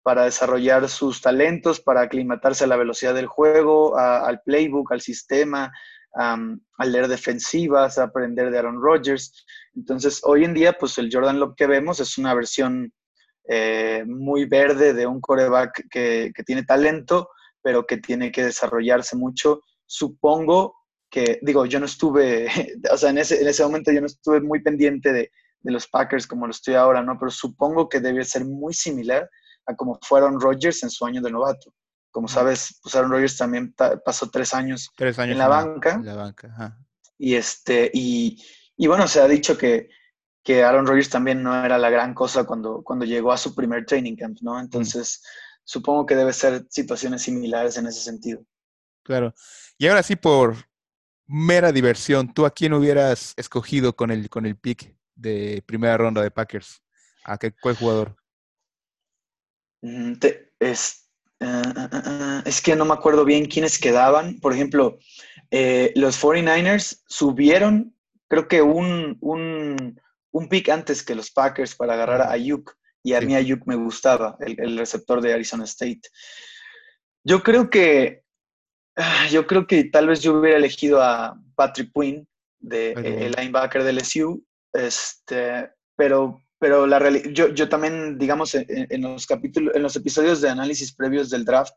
para 0.03 0.25
desarrollar 0.25 0.89
sus 0.89 1.21
talentos, 1.21 1.81
para 1.81 2.03
aclimatarse 2.03 2.65
a 2.65 2.67
la 2.67 2.77
velocidad 2.77 3.15
del 3.15 3.27
juego, 3.27 3.97
al 3.97 4.41
playbook, 4.43 4.93
al 4.93 5.01
sistema, 5.01 5.73
a 6.15 6.85
leer 6.85 7.09
defensivas, 7.09 7.99
a 7.99 8.05
aprender 8.05 8.51
de 8.51 8.59
Aaron 8.59 8.81
Rodgers. 8.81 9.45
Entonces, 9.75 10.21
hoy 10.25 10.45
en 10.45 10.55
día, 10.55 10.73
pues 10.79 10.97
el 10.99 11.11
Jordan 11.13 11.41
Love 11.41 11.55
que 11.57 11.67
vemos 11.67 12.01
es 12.01 12.19
una 12.19 12.35
versión 12.35 12.93
eh, 13.49 14.05
muy 14.07 14.47
verde 14.47 14.95
de 14.95 15.07
un 15.07 15.21
coreback 15.21 15.89
que, 15.91 16.33
tiene 16.47 16.63
talento, 16.63 17.29
pero 17.63 17.85
que 17.85 17.99
tiene 17.99 18.31
que 18.31 18.45
desarrollarse 18.45 19.17
mucho. 19.17 19.61
Supongo 19.87 20.77
que, 21.11 21.41
digo, 21.43 21.67
yo 21.67 21.81
no 21.81 21.87
estuve, 21.87 22.47
o 22.91 22.97
sea, 22.97 23.11
en 23.11 23.19
ese, 23.19 23.41
en 23.43 23.49
ese 23.49 23.65
momento 23.65 23.93
yo 23.93 24.01
no 24.01 24.07
estuve 24.07 24.41
muy 24.41 24.63
pendiente 24.63 25.13
de, 25.13 25.31
de, 25.61 25.73
los 25.73 25.89
Packers 25.89 26.27
como 26.27 26.47
lo 26.47 26.53
estoy 26.53 26.75
ahora, 26.75 27.03
¿no? 27.03 27.19
Pero 27.19 27.31
supongo 27.31 27.89
que 27.89 28.01
debe 28.01 28.25
ser 28.25 28.45
muy 28.45 28.73
similar 28.73 29.29
a 29.67 29.75
como 29.75 29.99
fueron 30.03 30.41
Rodgers 30.41 30.83
en 30.83 30.91
su 30.91 31.05
año 31.05 31.21
de 31.21 31.31
novato. 31.31 31.73
Como 32.15 32.29
sabes, 32.29 32.79
pues 32.81 32.95
Aaron 32.95 33.11
Rodgers 33.11 33.37
también 33.37 33.75
pasó 34.05 34.31
tres 34.31 34.55
años, 34.55 34.89
tres 34.97 35.19
años 35.19 35.33
en 35.33 35.39
la 35.39 35.49
banca. 35.49 35.95
En 35.95 36.07
la 36.07 36.15
banca, 36.15 36.79
Y, 37.19 37.35
este, 37.35 37.91
y, 37.93 38.41
y, 38.77 38.87
bueno, 38.87 39.09
se 39.09 39.21
ha 39.21 39.27
dicho 39.27 39.59
que, 39.59 39.91
que 40.45 40.63
Aaron 40.63 40.87
Rodgers 40.87 41.11
también 41.11 41.43
no 41.43 41.65
era 41.65 41.77
la 41.77 41.91
gran 41.91 42.15
cosa 42.15 42.45
cuando, 42.45 42.85
cuando 42.85 43.05
llegó 43.05 43.33
a 43.33 43.37
su 43.37 43.53
primer 43.53 43.85
training 43.85 44.15
camp, 44.15 44.39
¿no? 44.43 44.61
Entonces, 44.61 45.25
supongo 45.65 46.07
que 46.07 46.15
debe 46.15 46.33
ser 46.33 46.65
situaciones 46.71 47.23
similares 47.23 47.77
en 47.79 47.89
ese 47.89 48.01
sentido. 48.01 48.47
Claro. 49.03 49.35
Y 49.77 49.89
ahora 49.89 50.05
sí, 50.05 50.15
por, 50.15 50.55
mera 51.27 51.73
diversión, 51.73 52.33
¿tú 52.33 52.47
a 52.47 52.53
quién 52.53 52.75
hubieras 52.75 53.35
escogido 53.37 53.97
con 53.97 54.13
el, 54.13 54.31
con 54.31 54.47
el 54.47 54.57
pick 54.57 54.97
de 55.17 55.65
primera 55.67 55.97
ronda 55.97 56.23
de 56.23 56.31
Packers? 56.31 56.81
¿A 57.25 57.39
qué, 57.39 57.53
cuál 57.61 57.75
jugador? 57.75 58.17
Mm, 59.83 60.13
es, 60.61 61.04
ah, 61.41 61.63
ah, 61.77 61.91
ah, 61.93 62.43
es, 62.45 62.61
que 62.61 62.77
no 62.77 62.85
me 62.85 62.95
acuerdo 62.95 63.25
bien 63.25 63.47
quiénes 63.47 63.79
quedaban. 63.79 64.41
Por 64.41 64.53
ejemplo, 64.53 64.99
eh, 65.51 65.93
los 65.97 66.23
49ers 66.23 67.03
subieron, 67.07 67.95
creo 68.29 68.49
que 68.49 68.63
un, 68.63 69.17
un, 69.21 70.01
un, 70.31 70.49
pick 70.49 70.69
antes 70.69 71.03
que 71.03 71.15
los 71.15 71.31
Packers 71.31 71.75
para 71.75 71.95
agarrar 71.95 72.23
a 72.23 72.31
Ayuk. 72.31 72.77
Y 73.03 73.13
a 73.13 73.21
mí 73.21 73.35
Ayuk 73.35 73.67
me 73.67 73.77
gustaba, 73.77 74.37
el, 74.41 74.59
el 74.59 74.79
receptor 74.79 75.21
de 75.21 75.35
Arizona 75.35 75.65
State. 75.65 76.03
Yo 77.23 77.43
creo 77.43 77.69
que 77.69 78.25
yo 79.31 79.47
creo 79.47 79.67
que 79.67 79.85
tal 79.85 80.09
vez 80.09 80.21
yo 80.21 80.39
hubiera 80.39 80.59
elegido 80.59 81.03
a 81.03 81.39
Patrick 81.55 81.91
Quinn, 81.93 82.27
de, 82.61 82.93
el 82.93 83.33
linebacker 83.33 83.83
de 83.83 83.93
LSU, 83.93 84.45
este, 84.73 85.71
pero, 85.97 86.41
pero 86.65 86.87
la 86.87 87.11
yo, 87.11 87.49
yo 87.49 87.69
también, 87.69 88.17
digamos, 88.17 88.55
en, 88.55 89.03
los 89.03 89.27
capítulos, 89.27 89.77
en 89.77 89.83
los 89.83 89.97
episodios 89.97 90.41
de 90.41 90.49
análisis 90.49 90.95
previos 90.95 91.29
del 91.29 91.45
draft 91.45 91.75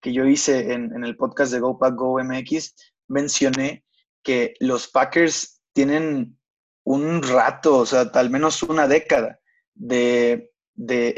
que 0.00 0.10
yo 0.10 0.24
hice 0.24 0.72
en, 0.72 1.04
el 1.04 1.18
podcast 1.18 1.52
de 1.52 1.60
Go 1.60 1.78
Pack 1.78 1.94
Go 1.96 2.18
MX, 2.18 2.74
mencioné 3.08 3.84
que 4.22 4.54
los 4.58 4.88
Packers 4.88 5.60
tienen 5.74 6.38
un 6.82 7.22
rato, 7.22 7.76
o 7.76 7.84
sea, 7.84 8.10
al 8.14 8.30
menos 8.30 8.62
una 8.62 8.88
década 8.88 9.38
de, 9.74 10.50
de, 10.72 11.12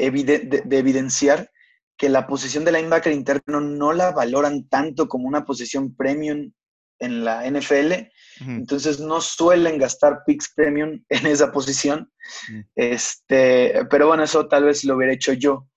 de 0.65 0.77
evidenciar 0.77 1.49
que 1.95 2.09
la 2.09 2.27
posición 2.27 2.65
de 2.65 2.73
linebacker 2.73 3.13
interno 3.13 3.61
no 3.61 3.93
la 3.93 4.11
valoran 4.11 4.67
tanto 4.67 5.07
como 5.07 5.29
una 5.29 5.45
posición 5.45 5.95
premium 5.95 6.51
en 6.99 7.25
la 7.25 7.49
NFL, 7.49 7.93
entonces 8.47 8.99
no 8.99 9.21
suelen 9.21 9.77
gastar 9.77 10.23
picks 10.25 10.53
premium 10.55 11.03
en 11.09 11.25
esa 11.27 11.51
posición. 11.51 12.11
este, 12.75 13.85
pero 13.89 14.07
bueno, 14.07 14.23
eso 14.23 14.47
tal 14.47 14.65
vez 14.65 14.83
lo 14.83 14.95
hubiera 14.95 15.13
hecho 15.13 15.33
yo. 15.33 15.67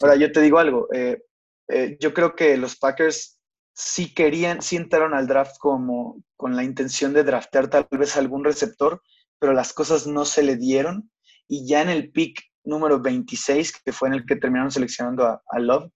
Ahora, 0.00 0.16
yo 0.16 0.32
te 0.32 0.40
digo 0.40 0.58
algo, 0.58 0.88
eh, 0.92 1.22
eh, 1.68 1.96
yo 2.00 2.12
creo 2.12 2.34
que 2.34 2.56
los 2.56 2.76
Packers 2.76 3.40
sí 3.74 4.12
querían, 4.12 4.60
sí 4.62 4.76
entraron 4.76 5.14
al 5.14 5.26
draft 5.26 5.56
como 5.58 6.22
con 6.36 6.56
la 6.56 6.64
intención 6.64 7.12
de 7.12 7.24
draftear 7.24 7.68
tal 7.68 7.86
vez 7.90 8.16
algún 8.16 8.44
receptor, 8.44 9.00
pero 9.38 9.52
las 9.52 9.72
cosas 9.72 10.06
no 10.06 10.24
se 10.24 10.42
le 10.42 10.56
dieron 10.56 11.10
y 11.48 11.66
ya 11.66 11.82
en 11.82 11.88
el 11.88 12.10
pick 12.10 12.40
número 12.64 13.00
26, 13.00 13.82
que 13.84 13.92
fue 13.92 14.08
en 14.08 14.14
el 14.14 14.26
que 14.26 14.36
terminaron 14.36 14.70
seleccionando 14.70 15.24
a, 15.26 15.58
Love, 15.58 15.90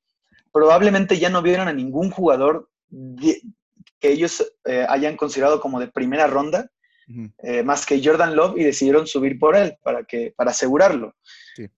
probablemente 0.52 1.18
ya 1.18 1.30
no 1.30 1.42
vieron 1.42 1.68
a 1.68 1.72
ningún 1.72 2.10
jugador 2.10 2.68
que 4.00 4.10
ellos 4.10 4.44
eh, 4.64 4.86
hayan 4.88 5.16
considerado 5.16 5.60
como 5.60 5.80
de 5.80 5.88
primera 5.88 6.26
ronda, 6.26 6.70
eh, 7.38 7.62
más 7.62 7.86
que 7.86 8.02
Jordan 8.04 8.34
Love, 8.34 8.58
y 8.58 8.64
decidieron 8.64 9.06
subir 9.06 9.38
por 9.38 9.56
él 9.56 9.76
para, 9.82 10.04
que, 10.04 10.34
para 10.36 10.50
asegurarlo. 10.50 11.14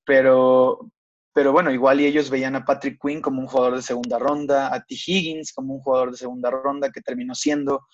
Pero, 0.05 0.91
pero 1.35 1.53
bueno, 1.53 1.71
igual 1.71 2.01
y 2.01 2.07
ellos 2.07 2.31
veían 2.31 2.57
a 2.57 2.65
Patrick 2.65 2.99
Quinn 3.01 3.21
como 3.21 3.41
un 3.41 3.47
jugador 3.47 3.77
de 3.77 3.83
segunda 3.83 4.19
ronda, 4.19 4.75
a 4.75 4.83
T. 4.85 4.95
Higgins 4.95 5.53
como 5.53 5.75
un 5.75 5.81
jugador 5.81 6.11
de 6.11 6.17
segunda 6.17 6.51
ronda 6.51 6.91
que 6.91 7.03
terminó 7.03 7.35
siendo. 7.35 7.87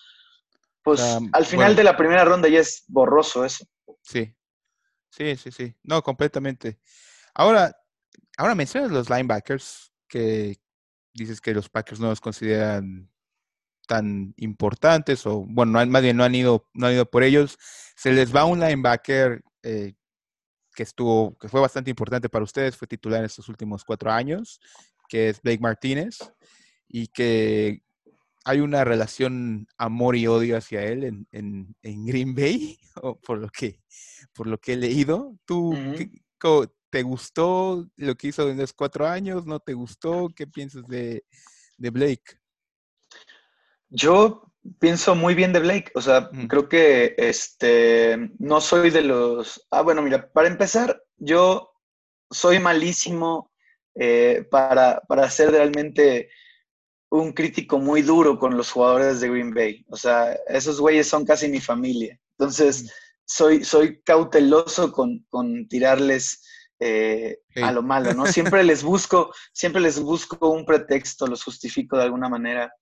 Pues 0.81 1.01
al 1.31 1.45
final 1.45 1.75
de 1.75 1.83
la 1.83 1.97
primera 1.97 2.23
ronda 2.23 2.47
ya 2.47 2.59
es 2.59 2.85
borroso 2.87 3.43
eso. 3.43 3.65
Sí, 4.01 4.33
sí, 5.09 5.35
sí, 5.35 5.51
sí. 5.51 5.75
No, 5.83 6.01
completamente. 6.01 6.79
Ahora, 7.33 7.75
ahora 8.37 8.55
mencionas 8.55 8.91
los 8.91 9.09
linebackers 9.09 9.91
que 10.07 10.57
dices 11.13 11.41
que 11.41 11.53
los 11.53 11.69
Packers 11.69 11.99
no 11.99 12.09
los 12.09 12.21
consideran 12.21 13.09
tan 13.85 14.33
importantes 14.37 15.25
o 15.25 15.45
bueno, 15.47 15.85
más 15.85 16.01
bien 16.01 16.17
no 16.17 16.23
han 16.23 16.35
ido, 16.35 16.67
no 16.73 16.87
han 16.87 16.93
ido 16.93 17.09
por 17.09 17.23
ellos. 17.23 17.57
Se 17.95 18.11
les 18.11 18.35
va 18.35 18.45
un 18.45 18.59
linebacker 18.59 19.43
eh, 19.63 19.93
que 20.75 20.83
estuvo, 20.83 21.37
que 21.37 21.47
fue 21.47 21.61
bastante 21.61 21.89
importante 21.89 22.29
para 22.29 22.43
ustedes, 22.43 22.75
fue 22.75 22.87
titular 22.87 23.19
en 23.19 23.25
estos 23.25 23.49
últimos 23.49 23.83
cuatro 23.83 24.11
años, 24.11 24.59
que 25.07 25.29
es 25.29 25.41
Blake 25.41 25.61
Martínez, 25.61 26.19
y 26.87 27.07
que 27.07 27.81
hay 28.43 28.59
una 28.59 28.83
relación 28.83 29.67
amor 29.77 30.15
y 30.15 30.27
odio 30.27 30.57
hacia 30.57 30.83
él 30.83 31.03
en, 31.03 31.27
en, 31.31 31.75
en 31.81 32.05
Green 32.05 32.35
Bay, 32.35 32.77
por 33.25 33.39
lo 33.39 33.49
que, 33.49 33.81
por 34.33 34.47
lo 34.47 34.59
que 34.59 34.73
he 34.73 34.77
leído. 34.77 35.35
¿Tú 35.45 35.73
te 36.91 37.01
gustó 37.01 37.89
lo 37.95 38.15
que 38.15 38.27
hizo 38.27 38.49
en 38.49 38.57
los 38.57 38.73
cuatro 38.73 39.07
años? 39.07 39.45
¿No 39.45 39.59
te 39.59 39.73
gustó? 39.73 40.29
¿Qué 40.35 40.45
piensas 40.45 40.85
de, 40.87 41.25
de 41.77 41.89
Blake? 41.89 42.39
Yo 43.89 44.51
pienso 44.79 45.15
muy 45.15 45.35
bien 45.35 45.53
de 45.53 45.59
Blake. 45.59 45.91
O 45.95 46.01
sea, 46.01 46.29
creo 46.47 46.69
que 46.69 47.15
este 47.17 48.31
no 48.39 48.61
soy 48.61 48.89
de 48.89 49.01
los. 49.01 49.65
Ah, 49.71 49.81
bueno, 49.81 50.01
mira, 50.01 50.31
para 50.31 50.47
empezar, 50.47 51.01
yo 51.17 51.71
soy 52.29 52.59
malísimo 52.59 53.51
eh, 53.95 54.45
para, 54.49 55.01
para 55.07 55.29
ser 55.29 55.51
realmente 55.51 56.29
un 57.09 57.31
crítico 57.33 57.79
muy 57.79 58.01
duro 58.01 58.37
con 58.37 58.57
los 58.57 58.71
jugadores 58.71 59.21
de 59.21 59.29
Green 59.29 59.53
Bay. 59.53 59.85
O 59.89 59.95
sea, 59.95 60.33
esos 60.47 60.79
güeyes 60.79 61.07
son 61.07 61.25
casi 61.25 61.47
mi 61.47 61.61
familia. 61.61 62.19
Entonces, 62.37 62.91
soy, 63.25 63.63
soy 63.63 64.01
cauteloso 64.01 64.91
con, 64.91 65.67
tirarles 65.67 66.43
eh, 66.79 67.39
a 67.61 67.71
lo 67.71 67.81
malo, 67.81 68.13
¿no? 68.13 68.25
Siempre 68.25 68.63
les 68.63 68.83
busco, 68.83 69.33
siempre 69.53 69.81
les 69.81 69.99
busco 69.99 70.49
un 70.49 70.65
pretexto, 70.65 71.27
los 71.27 71.43
justifico 71.43 71.97
de 71.97 72.03
alguna 72.03 72.29
manera. 72.29 72.73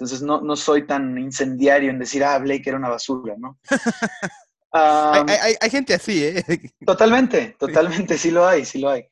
Entonces 0.00 0.22
no, 0.22 0.56
soy 0.56 0.86
tan 0.86 1.18
incendiario 1.18 1.90
en 1.90 1.98
decir, 1.98 2.24
ah, 2.24 2.38
Blake 2.38 2.62
era 2.64 2.78
una 2.78 2.88
basura, 2.88 3.34
¿no? 3.36 3.60
hay, 4.72 5.70
gente 5.70 5.92
así, 5.92 6.24
¿eh? 6.24 6.42
Totalmente, 6.86 7.54
totalmente, 7.58 8.16
sí 8.16 8.30
lo 8.30 8.46
hay, 8.46 8.64
sí 8.64 8.78
lo 8.78 8.88
hay. 8.88 9.04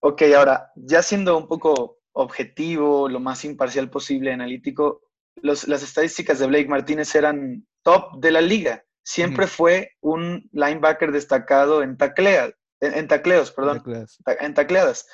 Ok, 0.00 0.22
ahora, 0.36 0.70
ya 0.76 1.02
siendo 1.02 1.38
un 1.38 1.48
poco 1.48 2.00
objetivo, 2.12 3.08
lo 3.08 3.18
más 3.18 3.46
imparcial 3.46 3.88
posible, 3.88 4.30
analítico, 4.30 5.00
las 5.36 5.82
estadísticas 5.82 6.38
de 6.38 6.48
Blake 6.48 6.68
Martínez 6.68 7.14
eran 7.14 7.66
top 7.82 8.18
de 8.18 8.30
la 8.30 8.42
liga. 8.42 8.84
Siempre 9.02 9.46
fue 9.46 9.92
un 10.02 10.50
linebacker 10.52 11.12
destacado 11.12 11.82
en, 11.82 11.96
taclea, 11.96 12.52
en, 12.80 13.08
tacleos, 13.08 13.52
perdón, 13.52 13.82
en 14.26 14.52
tacleadas 14.52 15.06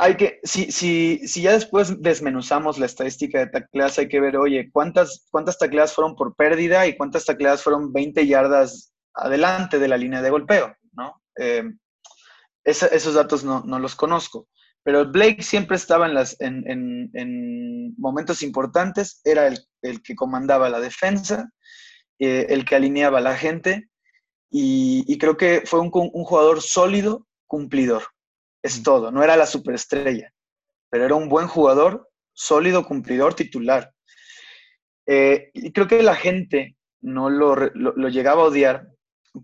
hay 0.00 0.16
que, 0.16 0.38
si, 0.44 0.70
si, 0.70 1.26
si 1.26 1.42
ya 1.42 1.52
después 1.52 2.00
desmenuzamos 2.00 2.78
la 2.78 2.86
estadística 2.86 3.40
de 3.40 3.48
tacleadas, 3.48 3.98
hay 3.98 4.08
que 4.08 4.20
ver, 4.20 4.36
oye, 4.36 4.70
¿cuántas, 4.72 5.26
cuántas 5.28 5.58
tacleadas 5.58 5.92
fueron 5.92 6.14
por 6.14 6.36
pérdida 6.36 6.86
y 6.86 6.96
cuántas 6.96 7.24
tacleadas 7.24 7.64
fueron 7.64 7.92
20 7.92 8.24
yardas 8.24 8.92
adelante 9.12 9.80
de 9.80 9.88
la 9.88 9.96
línea 9.96 10.22
de 10.22 10.30
golpeo, 10.30 10.72
¿no? 10.92 11.20
Eh, 11.36 11.64
esos 12.62 13.14
datos 13.14 13.42
no, 13.42 13.62
los 13.80 13.96
conozco. 13.96 14.46
Pero 14.84 15.10
Blake 15.10 15.42
siempre 15.42 15.76
estaba 15.76 16.06
en, 16.06 16.14
las, 16.14 16.36
en, 16.38 17.92
momentos 17.98 18.42
importantes, 18.42 19.20
era 19.24 19.48
el, 19.48 20.02
que 20.02 20.14
comandaba 20.14 20.68
la 20.68 20.78
defensa, 20.78 21.50
eh, 22.20 22.46
el 22.50 22.64
que 22.64 22.76
alineaba 22.76 23.18
a 23.18 23.22
la 23.22 23.36
gente, 23.36 23.88
y, 24.48 25.18
creo 25.18 25.36
que 25.36 25.62
fue 25.64 25.80
un, 25.80 25.90
un 25.92 26.24
jugador 26.24 26.62
sólido, 26.62 27.26
cumplidor. 27.48 28.04
Es 28.62 28.82
todo, 28.82 29.10
no 29.10 29.22
era 29.22 29.36
la 29.36 29.46
superestrella, 29.46 30.32
pero 30.90 31.04
era 31.04 31.14
un 31.14 31.28
buen 31.28 31.46
jugador, 31.46 32.08
sólido, 32.32 32.86
cumplidor, 32.86 33.34
titular. 33.34 33.92
Eh, 35.06 35.50
y 35.54 35.72
creo 35.72 35.86
que 35.86 36.02
la 36.02 36.14
gente 36.14 36.76
no 37.00 37.30
lo, 37.30 37.54
llegaba 38.08 38.42
a 38.42 38.46
odiar 38.46 38.88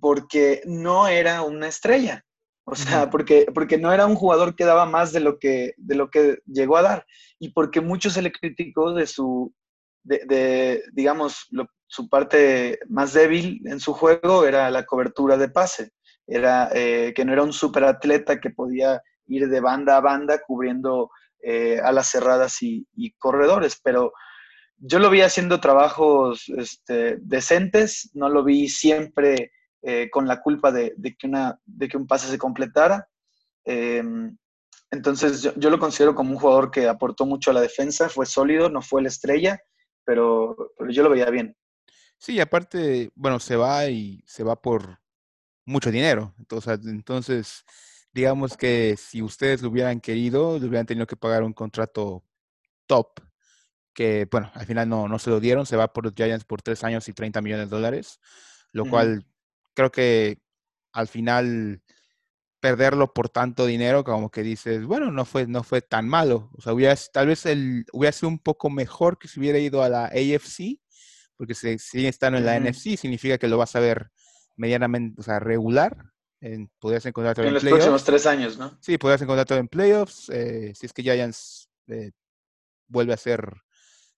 porque 0.00 0.62
no 0.66 1.08
era 1.08 1.42
una 1.42 1.68
estrella. 1.68 2.24
O 2.66 2.74
sea, 2.74 3.10
porque, 3.10 3.46
porque 3.54 3.76
no 3.76 3.92
era 3.92 4.06
un 4.06 4.14
jugador 4.14 4.56
que 4.56 4.64
daba 4.64 4.86
más 4.86 5.12
de 5.12 5.20
lo 5.20 5.38
que, 5.38 5.74
de 5.76 5.94
lo 5.94 6.08
que 6.10 6.38
llegó 6.46 6.78
a 6.78 6.82
dar. 6.82 7.06
Y 7.38 7.50
porque 7.50 7.82
mucho 7.82 8.08
se 8.08 8.22
le 8.22 8.32
criticó 8.32 8.94
de 8.94 9.06
su, 9.06 9.54
de, 10.02 10.82
digamos, 10.92 11.48
su 11.86 12.08
parte 12.08 12.78
más 12.88 13.12
débil 13.12 13.60
en 13.66 13.80
su 13.80 13.92
juego 13.92 14.46
era 14.46 14.70
la 14.70 14.86
cobertura 14.86 15.36
de 15.36 15.48
pase 15.48 15.90
era 16.26 16.70
eh, 16.72 17.12
que 17.14 17.24
no 17.24 17.32
era 17.32 17.42
un 17.42 17.52
superatleta 17.52 18.40
que 18.40 18.50
podía 18.50 19.02
ir 19.26 19.48
de 19.48 19.60
banda 19.60 19.96
a 19.96 20.00
banda 20.00 20.40
cubriendo 20.46 21.10
eh, 21.42 21.80
alas 21.82 22.10
cerradas 22.10 22.62
y, 22.62 22.86
corredores, 23.18 23.80
pero 23.82 24.12
yo 24.78 24.98
lo 24.98 25.10
vi 25.10 25.20
haciendo 25.20 25.60
trabajos 25.60 26.48
este, 26.56 27.18
decentes, 27.20 28.10
no 28.14 28.28
lo 28.28 28.42
vi 28.42 28.68
siempre 28.68 29.52
eh, 29.82 30.08
con 30.10 30.26
la 30.26 30.40
culpa 30.40 30.72
de, 30.72 30.94
que 31.18 31.26
una, 31.26 31.58
de 31.64 31.88
que 31.88 31.96
un 31.96 32.06
pase 32.06 32.28
se 32.28 32.38
completara. 32.38 33.08
Entonces 34.90 35.52
yo, 35.56 35.70
lo 35.70 35.78
considero 35.78 36.14
como 36.14 36.32
un 36.32 36.38
jugador 36.38 36.70
que 36.70 36.88
aportó 36.88 37.26
mucho 37.26 37.50
a 37.50 37.54
la 37.54 37.60
defensa, 37.60 38.08
fue 38.08 38.26
sólido, 38.26 38.70
no 38.70 38.80
fue 38.80 39.02
la 39.02 39.08
estrella, 39.08 39.60
pero, 40.04 40.72
pero 40.78 40.90
yo 40.90 41.02
lo 41.02 41.10
veía 41.10 41.30
bien. 41.30 41.56
Sí, 42.18 42.40
aparte, 42.40 43.10
bueno, 43.14 43.40
se 43.40 43.56
va 43.56 43.86
y 43.86 44.22
se 44.26 44.44
va 44.44 44.60
por, 44.60 45.00
mucho 45.64 45.90
dinero. 45.90 46.34
Entonces, 46.38 46.80
entonces, 46.84 47.64
digamos 48.12 48.56
que 48.56 48.96
si 48.96 49.22
ustedes 49.22 49.62
lo 49.62 49.70
hubieran 49.70 50.00
querido, 50.00 50.58
le 50.58 50.66
hubieran 50.66 50.86
tenido 50.86 51.06
que 51.06 51.16
pagar 51.16 51.42
un 51.42 51.52
contrato 51.52 52.24
top, 52.86 53.20
que 53.92 54.28
bueno, 54.30 54.50
al 54.54 54.66
final 54.66 54.88
no, 54.88 55.08
no 55.08 55.18
se 55.18 55.30
lo 55.30 55.40
dieron, 55.40 55.66
se 55.66 55.76
va 55.76 55.92
por 55.92 56.04
los 56.04 56.14
Giants 56.14 56.44
por 56.44 56.62
tres 56.62 56.84
años 56.84 57.08
y 57.08 57.12
30 57.12 57.40
millones 57.42 57.70
de 57.70 57.76
dólares, 57.76 58.20
lo 58.72 58.86
cual 58.86 59.24
creo 59.74 59.90
que 59.90 60.40
al 60.92 61.08
final 61.08 61.82
perderlo 62.60 63.12
por 63.12 63.28
tanto 63.28 63.66
dinero, 63.66 64.04
como 64.04 64.30
que 64.30 64.42
dices, 64.42 64.86
bueno, 64.86 65.10
no 65.10 65.26
fue, 65.26 65.46
no 65.46 65.62
fue 65.62 65.82
tan 65.82 66.08
malo. 66.08 66.50
O 66.56 66.62
sea, 66.62 66.72
hubiera, 66.72 66.96
tal 67.12 67.26
vez 67.26 67.44
el, 67.44 67.84
hubiera 67.92 68.10
sido 68.10 68.30
un 68.30 68.38
poco 68.38 68.70
mejor 68.70 69.18
que 69.18 69.28
si 69.28 69.38
hubiera 69.38 69.58
ido 69.58 69.82
a 69.82 69.90
la 69.90 70.06
AFC, 70.06 70.80
porque 71.36 71.54
si 71.54 71.78
sigue 71.78 72.08
estando 72.08 72.38
en 72.38 72.46
la 72.46 72.58
NFC, 72.58 72.96
significa 72.96 73.36
que 73.36 73.48
lo 73.48 73.58
vas 73.58 73.76
a 73.76 73.80
ver 73.80 74.10
medianamente, 74.56 75.20
o 75.20 75.24
sea, 75.24 75.38
regular. 75.38 76.12
En, 76.40 76.70
podrías 76.78 77.06
encontrar 77.06 77.38
en, 77.40 77.46
en 77.46 77.54
los 77.54 77.64
próximos 77.64 78.04
tres 78.04 78.26
años, 78.26 78.58
¿no? 78.58 78.76
Sí, 78.80 78.98
podrías 78.98 79.22
encontrar 79.22 79.46
todo 79.46 79.58
en 79.58 79.68
playoffs. 79.68 80.28
Eh, 80.28 80.72
si 80.74 80.86
es 80.86 80.92
que 80.92 81.02
Giants 81.02 81.70
eh, 81.86 82.10
vuelve 82.86 83.14
a 83.14 83.18
ser 83.18 83.50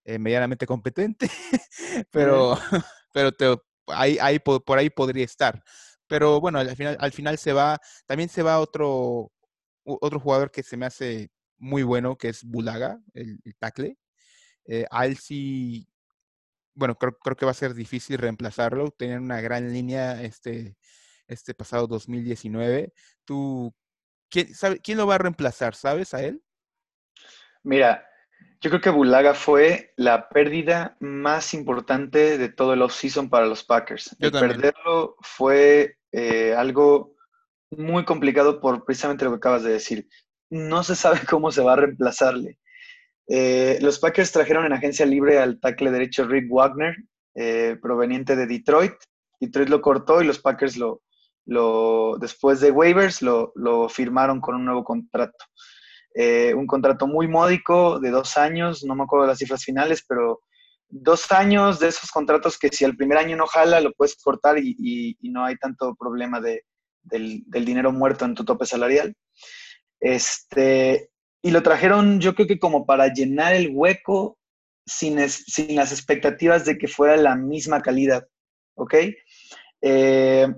eh, 0.05 0.19
medianamente 0.19 0.67
competente, 0.67 1.31
pero, 2.11 2.57
pero 3.13 3.33
te, 3.33 3.57
ahí, 3.87 4.19
ahí, 4.21 4.41
por, 4.41 4.63
ahí 4.77 4.91
podría 4.91 5.25
estar. 5.25 5.63
Pero 6.09 6.41
bueno, 6.41 6.59
al 6.59 6.75
final, 6.77 6.97
al 7.01 7.13
final 7.13 7.39
se 7.39 7.53
va, 7.53 7.81
también 8.07 8.29
se 8.29 8.43
va 8.43 8.61
otro, 8.61 9.31
otro 9.85 10.19
jugador 10.19 10.51
que 10.51 10.63
se 10.63 10.77
me 10.77 10.87
hace 10.87 11.31
muy 11.59 11.83
bueno, 11.85 12.17
que 12.17 12.29
es 12.29 12.45
Bulaga, 12.45 13.01
el, 13.15 13.39
el 13.45 13.57
tackle. 13.57 13.97
a 14.91 15.07
él 15.07 15.17
sí 15.17 15.89
bueno, 16.77 16.95
creo, 16.95 17.19
creo, 17.19 17.37
que 17.37 17.45
va 17.47 17.51
a 17.51 17.55
ser 17.55 17.75
difícil 17.75 18.19
reemplazarlo. 18.19 18.91
Tenían 18.91 19.25
una 19.25 19.41
gran 19.41 19.73
línea 19.73 20.23
este, 20.23 20.77
este 21.27 21.55
pasado 21.55 21.87
2019. 21.87 22.93
¿Tú, 23.25 23.75
quién, 24.31 24.55
sabe, 24.55 24.79
quién 24.81 24.99
lo 24.99 25.07
va 25.07 25.17
a 25.17 25.19
reemplazar? 25.19 25.75
¿Sabes 25.75 26.15
a 26.15 26.23
él? 26.23 26.43
Mira, 27.65 28.07
yo 28.61 28.71
creo 28.71 28.81
que 28.81 28.91
Bulaga 28.91 29.35
fue 29.35 29.93
la 29.97 30.29
pérdida 30.29 30.97
más 31.01 31.55
importante 31.55 32.39
de 32.39 32.49
todo 32.49 32.73
el 32.73 32.83
offseason 32.83 33.29
para 33.29 33.47
los 33.47 33.65
Packers. 33.65 34.17
perderlo 34.19 35.17
fue 35.21 35.99
eh, 36.13 36.55
algo 36.55 37.17
muy 37.71 38.05
complicado 38.05 38.61
por 38.61 38.85
precisamente 38.85 39.25
lo 39.25 39.33
que 39.33 39.37
acabas 39.39 39.63
de 39.63 39.73
decir. 39.73 40.09
No 40.51 40.83
se 40.83 40.97
sabe 40.97 41.21
cómo 41.29 41.51
se 41.51 41.63
va 41.63 41.73
a 41.75 41.77
reemplazarle. 41.77 42.59
Eh, 43.29 43.79
los 43.81 43.99
Packers 43.99 44.33
trajeron 44.33 44.67
en 44.67 44.73
agencia 44.73 45.05
libre 45.05 45.39
al 45.39 45.59
tackle 45.61 45.91
derecho 45.91 46.27
Rick 46.27 46.47
Wagner, 46.49 46.95
eh, 47.35 47.77
proveniente 47.81 48.37
de 48.37 48.47
Detroit. 48.47 48.95
Detroit 49.41 49.69
lo 49.69 49.81
cortó 49.81 50.23
y 50.23 50.27
los 50.27 50.39
Packers 50.39 50.77
lo, 50.77 52.17
después 52.19 52.61
de 52.61 52.71
waivers 52.71 53.23
lo, 53.23 53.89
firmaron 53.89 54.41
con 54.41 54.55
un 54.55 54.65
nuevo 54.65 54.85
contrato. 54.85 55.45
Eh, 56.15 56.55
un 56.55 56.67
contrato 56.67 57.07
muy 57.07 57.29
módico 57.29 58.01
de 58.01 58.11
dos 58.11 58.39
años, 58.39 58.85
no 58.85 58.95
me 58.95 59.03
acuerdo 59.03 59.25
de 59.27 59.33
las 59.33 59.39
cifras 59.39 59.63
finales, 59.63 60.03
pero 60.09 60.41
dos 60.89 61.31
años 61.33 61.79
de 61.79 61.89
esos 61.89 62.11
contratos 62.11 62.59
que 62.59 62.69
si 62.69 62.85
el 62.85 62.97
primer 62.97 63.19
año 63.19 63.37
no 63.37 63.47
jala, 63.47 63.81
lo 63.81 63.93
puedes 63.93 64.17
cortar 64.17 64.57
y, 64.59 65.19
no 65.21 65.45
hay 65.45 65.57
tanto 65.57 65.95
problema 65.95 66.41
de, 66.41 66.63
del, 67.03 67.45
dinero 67.51 67.93
muerto 67.93 68.25
en 68.25 68.35
tu 68.35 68.45
tope 68.45 68.65
salarial. 68.65 69.15
Este, 70.01 71.11
y 71.47 71.53
lo 71.53 71.63
trajeron 71.63 72.19
yo 72.19 72.35
creo 72.35 72.49
que 72.49 72.59
como 72.59 72.85
para 72.87 73.07
llenar 73.13 73.55
el 73.55 73.71
hueco 73.73 74.37
sin, 74.85 75.17
sin 75.31 75.77
las 75.77 75.93
expectativas 75.93 76.65
de 76.65 76.77
que 76.77 76.89
fuera 76.89 77.17
la 77.17 77.37
misma 77.37 77.83
calidad, 77.83 78.27
¿ok? 78.75 78.95
Eh, 79.81 80.49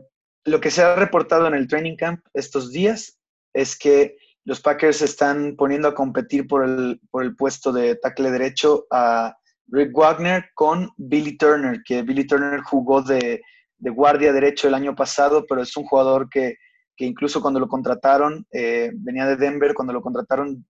lo 0.46 0.60
que 0.60 0.70
se 0.70 0.80
ha 0.80 0.96
reportado 0.96 1.46
en 1.46 1.52
el 1.52 1.68
training 1.68 1.96
camp 1.96 2.24
estos 2.32 2.72
días 2.72 3.18
es 3.52 3.78
que 3.78 4.16
los 4.44 4.62
Packers 4.62 5.02
están 5.02 5.56
poniendo 5.56 5.88
a 5.88 5.94
competir 5.94 6.46
por 6.46 6.64
el, 6.64 6.98
por 7.10 7.22
el 7.22 7.36
puesto 7.36 7.70
de 7.70 7.96
tackle 7.96 8.30
derecho 8.30 8.86
a 8.90 9.36
Rick 9.66 9.94
Wagner 9.94 10.46
con 10.54 10.88
Billy 10.96 11.36
Turner, 11.36 11.82
que 11.84 12.00
Billy 12.00 12.26
Turner 12.26 12.62
jugó 12.62 13.02
de, 13.02 13.42
de 13.76 13.90
guardia 13.90 14.32
derecho 14.32 14.68
el 14.68 14.74
año 14.74 14.94
pasado, 14.94 15.44
pero 15.46 15.60
es 15.60 15.76
un 15.76 15.84
jugador 15.84 16.30
que, 16.30 16.56
que 16.98 17.06
incluso 17.06 17.40
cuando 17.40 17.60
lo 17.60 17.68
contrataron, 17.68 18.44
eh, 18.52 18.90
venía 18.92 19.24
de 19.24 19.36
Denver, 19.36 19.72
cuando 19.72 19.92
lo 19.92 20.02
contrataron, 20.02 20.66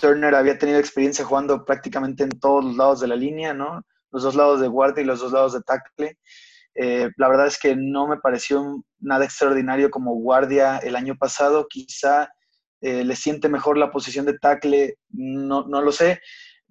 Turner 0.00 0.34
había 0.34 0.58
tenido 0.58 0.78
experiencia 0.78 1.24
jugando 1.24 1.64
prácticamente 1.64 2.24
en 2.24 2.30
todos 2.30 2.64
los 2.64 2.76
lados 2.76 3.00
de 3.00 3.08
la 3.08 3.16
línea, 3.16 3.54
¿no? 3.54 3.84
Los 4.10 4.22
dos 4.22 4.34
lados 4.34 4.60
de 4.60 4.68
guardia 4.68 5.02
y 5.02 5.06
los 5.06 5.20
dos 5.20 5.32
lados 5.32 5.52
de 5.52 5.62
tackle. 5.62 6.18
Eh, 6.76 7.10
la 7.16 7.28
verdad 7.28 7.46
es 7.46 7.58
que 7.58 7.76
no 7.76 8.08
me 8.08 8.18
pareció 8.18 8.84
nada 8.98 9.24
extraordinario 9.24 9.90
como 9.90 10.14
guardia 10.14 10.78
el 10.78 10.96
año 10.96 11.16
pasado. 11.16 11.66
Quizá 11.68 12.28
eh, 12.80 13.04
le 13.04 13.16
siente 13.16 13.48
mejor 13.48 13.78
la 13.78 13.90
posición 13.90 14.26
de 14.26 14.38
tackle, 14.38 14.96
no, 15.10 15.66
no 15.66 15.82
lo 15.82 15.92
sé. 15.92 16.20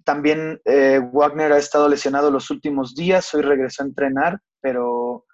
También 0.04 0.60
eh, 0.64 1.00
Wagner 1.12 1.52
ha 1.52 1.58
estado 1.58 1.88
lesionado 1.88 2.30
los 2.30 2.50
últimos 2.50 2.94
días, 2.94 3.32
hoy 3.34 3.42
regresó 3.42 3.82
a 3.82 3.86
entrenar, 3.86 4.38
pero, 4.60 5.24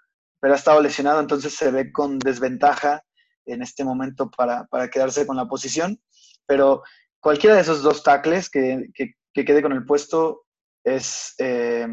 pero 0.41 0.55
ha 0.55 0.57
estado 0.57 0.81
lesionado, 0.81 1.21
entonces 1.21 1.55
se 1.57 1.73
ve 1.73 1.91
con 1.91 2.21
desventaja 2.21 3.03
en 3.47 3.63
este 3.63 3.85
momento 3.85 4.31
para, 4.31 4.65
para 4.67 4.89
quedarse 4.89 5.27
con 5.27 5.37
la 5.37 5.47
posición. 5.47 6.01
Pero 6.47 6.83
cualquiera 7.21 7.57
de 7.57 7.63
esos 7.63 7.83
dos 7.83 8.03
tackles 8.03 8.51
que, 8.51 8.89
que, 8.95 9.45
quede 9.45 9.63
con 9.63 9.73
el 9.73 9.85
puesto 9.85 10.43
es, 10.85 11.35
eh, 11.39 11.87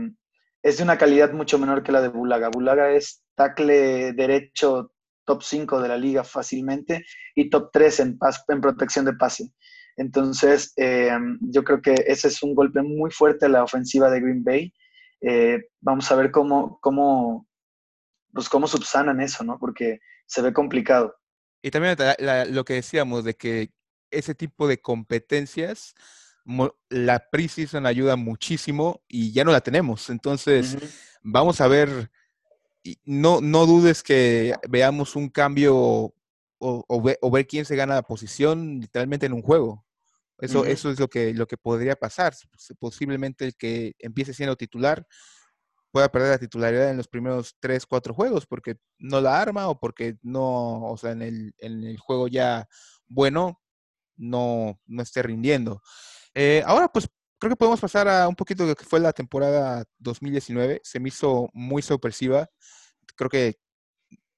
es 0.63 0.77
de 0.77 0.83
una 0.83 0.97
calidad 0.97 1.31
mucho 1.31 1.59
menor 1.59 1.83
que 1.83 1.91
la 1.91 2.01
de 2.01 2.07
Bulaga. 2.07 2.49
Bulaga 2.49 2.91
es 2.91 3.23
tackle 3.35 4.13
derecho 4.13 4.91
top 5.25 5.43
5 5.43 5.81
de 5.81 5.87
la 5.89 5.97
liga 5.97 6.23
fácilmente 6.23 7.05
y 7.35 7.49
top 7.49 7.69
3 7.71 7.99
en, 7.99 8.19
en 8.47 8.61
protección 8.61 9.05
de 9.05 9.13
pase. 9.13 9.51
Entonces, 9.97 10.73
eh, 10.77 11.11
yo 11.41 11.63
creo 11.63 11.81
que 11.81 11.95
ese 12.07 12.29
es 12.29 12.41
un 12.43 12.55
golpe 12.55 12.81
muy 12.81 13.11
fuerte 13.11 13.47
a 13.47 13.49
la 13.49 13.63
ofensiva 13.63 14.09
de 14.09 14.21
Green 14.21 14.43
Bay. 14.43 14.73
Eh, 15.21 15.59
vamos 15.81 16.09
a 16.11 16.15
ver 16.15 16.31
cómo, 16.31 16.79
cómo, 16.81 17.47
pues 18.31 18.47
cómo 18.47 18.67
subsanan 18.67 19.19
eso, 19.19 19.43
¿no? 19.43 19.57
Porque 19.59 19.99
se 20.27 20.41
ve 20.41 20.53
complicado. 20.53 21.15
Y 21.63 21.71
también 21.71 21.97
lo 22.51 22.63
que 22.63 22.75
decíamos 22.75 23.23
de 23.23 23.33
que 23.33 23.71
ese 24.11 24.35
tipo 24.35 24.67
de 24.67 24.81
competencias, 24.81 25.95
la 26.89 27.29
preseason 27.29 27.85
ayuda 27.85 28.15
muchísimo 28.15 29.01
y 29.07 29.31
ya 29.31 29.43
no 29.43 29.51
la 29.51 29.61
tenemos. 29.61 30.09
Entonces, 30.09 30.77
vamos 31.21 31.59
a 31.61 31.67
ver, 31.67 32.11
no, 33.03 33.41
no 33.41 33.65
dudes 33.65 34.03
que 34.03 34.55
veamos 34.69 35.15
un 35.15 35.29
cambio 35.29 35.75
o, 35.75 36.13
o, 36.59 37.31
ver 37.31 37.47
quién 37.47 37.65
se 37.65 37.75
gana 37.75 37.95
la 37.95 38.03
posición 38.03 38.79
literalmente 38.79 39.25
en 39.25 39.33
un 39.33 39.41
juego. 39.41 39.85
Eso, 40.39 40.65
eso 40.65 40.91
es 40.91 40.99
lo 40.99 41.07
que, 41.07 41.33
lo 41.33 41.47
que 41.47 41.57
podría 41.57 41.95
pasar. 41.95 42.33
Posiblemente 42.79 43.45
el 43.45 43.55
que 43.55 43.95
empiece 43.99 44.33
siendo 44.33 44.55
titular 44.55 45.05
pueda 45.91 46.11
perder 46.11 46.29
la 46.29 46.37
titularidad 46.37 46.91
en 46.91 46.97
los 46.97 47.07
primeros 47.07 47.55
tres, 47.59 47.85
cuatro 47.85 48.13
juegos 48.13 48.45
porque 48.45 48.77
no 48.99 49.19
la 49.19 49.41
arma 49.41 49.67
o 49.67 49.79
porque 49.79 50.17
no, 50.21 50.83
o 50.83 50.97
sea, 50.97 51.11
en 51.11 51.23
el, 51.23 51.55
en 51.57 51.83
el 51.83 51.97
juego 51.97 52.27
ya 52.27 52.67
bueno 53.07 53.59
no, 54.17 54.79
no 54.85 55.03
esté 55.03 55.23
rindiendo. 55.23 55.81
Eh, 56.33 56.63
ahora, 56.65 56.87
pues 56.89 57.07
creo 57.39 57.51
que 57.51 57.55
podemos 57.55 57.79
pasar 57.79 58.07
a 58.07 58.27
un 58.27 58.35
poquito 58.35 58.63
de 58.63 58.69
lo 58.69 58.75
que 58.75 58.85
fue 58.85 58.99
la 58.99 59.13
temporada 59.13 59.85
2019. 59.99 60.81
Se 60.83 60.99
me 60.99 61.09
hizo 61.09 61.49
muy 61.53 61.81
sorpresiva. 61.81 62.49
Creo 63.15 63.29
que, 63.29 63.59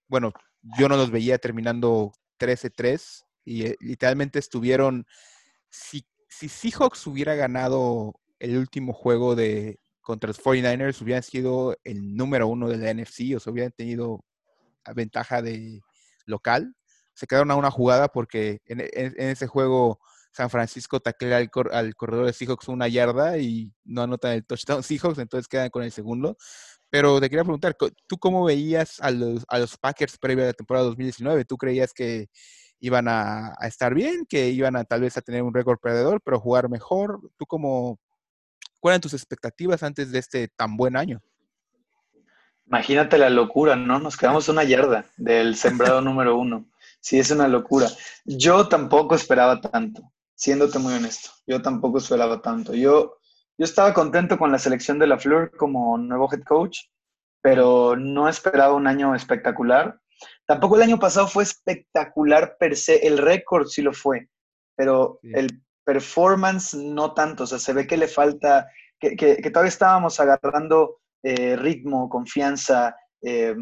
bueno, 0.07 0.33
yo 0.77 0.89
no 0.89 0.97
los 0.97 1.11
veía 1.11 1.37
terminando 1.37 2.13
13-3 2.39 3.23
y 3.45 3.65
eh, 3.65 3.75
literalmente 3.79 4.39
estuvieron 4.39 5.05
si, 5.69 6.05
si 6.29 6.49
Seahawks 6.49 7.07
hubiera 7.07 7.35
ganado 7.35 8.13
el 8.39 8.57
último 8.57 8.93
juego 8.93 9.35
de 9.35 9.79
contra 10.01 10.29
los 10.29 10.41
49ers, 10.41 11.01
hubieran 11.01 11.21
sido 11.21 11.77
el 11.83 12.15
número 12.15 12.47
uno 12.47 12.67
de 12.67 12.77
la 12.77 12.91
NFC, 12.91 13.35
o 13.35 13.39
sea, 13.39 13.53
hubieran 13.53 13.71
tenido 13.71 14.25
ventaja 14.95 15.41
de 15.41 15.81
local. 16.25 16.75
Se 17.19 17.27
quedaron 17.27 17.51
a 17.51 17.55
una 17.55 17.69
jugada 17.69 18.07
porque 18.07 18.61
en, 18.65 18.79
ese 19.17 19.45
juego 19.45 19.99
San 20.31 20.49
Francisco 20.49 21.01
taclea 21.01 21.37
al, 21.37 21.49
al, 21.73 21.95
corredor 21.95 22.25
de 22.25 22.31
Seahawks 22.33 22.69
una 22.69 22.87
yarda 22.87 23.37
y 23.37 23.73
no 23.83 24.03
anotan 24.03 24.31
el 24.31 24.45
touchdown 24.45 24.83
Seahawks, 24.83 25.19
entonces 25.19 25.49
quedan 25.49 25.69
con 25.69 25.83
el 25.83 25.91
segundo. 25.91 26.37
Pero 26.89 27.19
te 27.19 27.29
quería 27.29 27.43
preguntar, 27.43 27.75
¿tú 28.07 28.17
cómo 28.17 28.45
veías 28.45 29.01
a 29.01 29.11
los, 29.11 29.43
a 29.49 29.59
los 29.59 29.77
Packers 29.77 30.17
previo 30.17 30.45
a 30.45 30.47
la 30.47 30.53
temporada 30.53 30.85
2019? 30.87 31.43
¿Tú 31.43 31.57
creías 31.57 31.93
que 31.93 32.29
iban 32.79 33.07
a, 33.07 33.53
estar 33.61 33.93
bien, 33.93 34.25
que 34.27 34.49
iban 34.49 34.75
a 34.75 34.85
tal 34.85 35.01
vez 35.01 35.17
a 35.17 35.21
tener 35.21 35.43
un 35.43 35.53
récord 35.53 35.79
perdedor, 35.79 36.21
pero 36.23 36.39
jugar 36.39 36.69
mejor. 36.69 37.19
¿Tú 37.37 37.45
cómo, 37.45 37.99
cuáles 38.79 38.95
eran 38.95 39.01
tus 39.01 39.13
expectativas 39.13 39.83
antes 39.83 40.11
de 40.11 40.19
este 40.19 40.47
tan 40.47 40.77
buen 40.77 40.95
año? 40.95 41.21
Imagínate 42.65 43.17
la 43.17 43.29
locura, 43.29 43.75
¿no? 43.75 43.99
Nos 43.99 44.15
quedamos 44.15 44.47
una 44.47 44.63
yarda 44.63 45.05
del 45.17 45.55
sembrado 45.55 46.01
número 46.01 46.37
uno. 46.37 46.65
Sí, 47.01 47.19
es 47.19 47.31
una 47.31 47.47
locura. 47.47 47.87
Yo 48.25 48.67
tampoco 48.67 49.15
esperaba 49.15 49.61
tanto, 49.61 50.11
siéndote 50.35 50.79
muy 50.79 50.93
honesto. 50.93 51.29
Yo 51.47 51.61
tampoco 51.61 51.97
esperaba 51.97 52.41
tanto. 52.41 52.73
Yo, 52.73 53.17
yo 53.57 53.65
estaba 53.65 53.93
contento 53.93 54.37
con 54.37 54.51
la 54.51 54.59
selección 54.59 54.99
de 54.99 55.07
la 55.07 55.17
Fleur 55.17 55.51
como 55.57 55.97
nuevo 55.97 56.29
head 56.31 56.43
coach, 56.43 56.79
pero 57.41 57.95
no 57.95 58.27
esperaba 58.27 58.73
un 58.73 58.87
año 58.87 59.15
espectacular. 59.15 59.99
Tampoco 60.45 60.75
el 60.75 60.83
año 60.83 60.99
pasado 60.99 61.27
fue 61.27 61.43
espectacular 61.43 62.57
per 62.59 62.75
se, 62.75 63.07
el 63.07 63.17
récord 63.17 63.67
sí 63.67 63.81
lo 63.81 63.93
fue, 63.93 64.27
pero 64.75 65.19
el 65.23 65.61
performance 65.85 66.73
no 66.73 67.13
tanto, 67.13 67.45
o 67.45 67.47
sea, 67.47 67.57
se 67.57 67.73
ve 67.73 67.87
que 67.87 67.97
le 67.97 68.07
falta, 68.07 68.67
que, 68.99 69.15
todavía 69.51 69.69
estábamos 69.69 70.19
agarrando 70.19 70.99
eh, 71.23 71.55
ritmo, 71.55 72.09
confianza, 72.09 72.95
eh, 73.21 73.55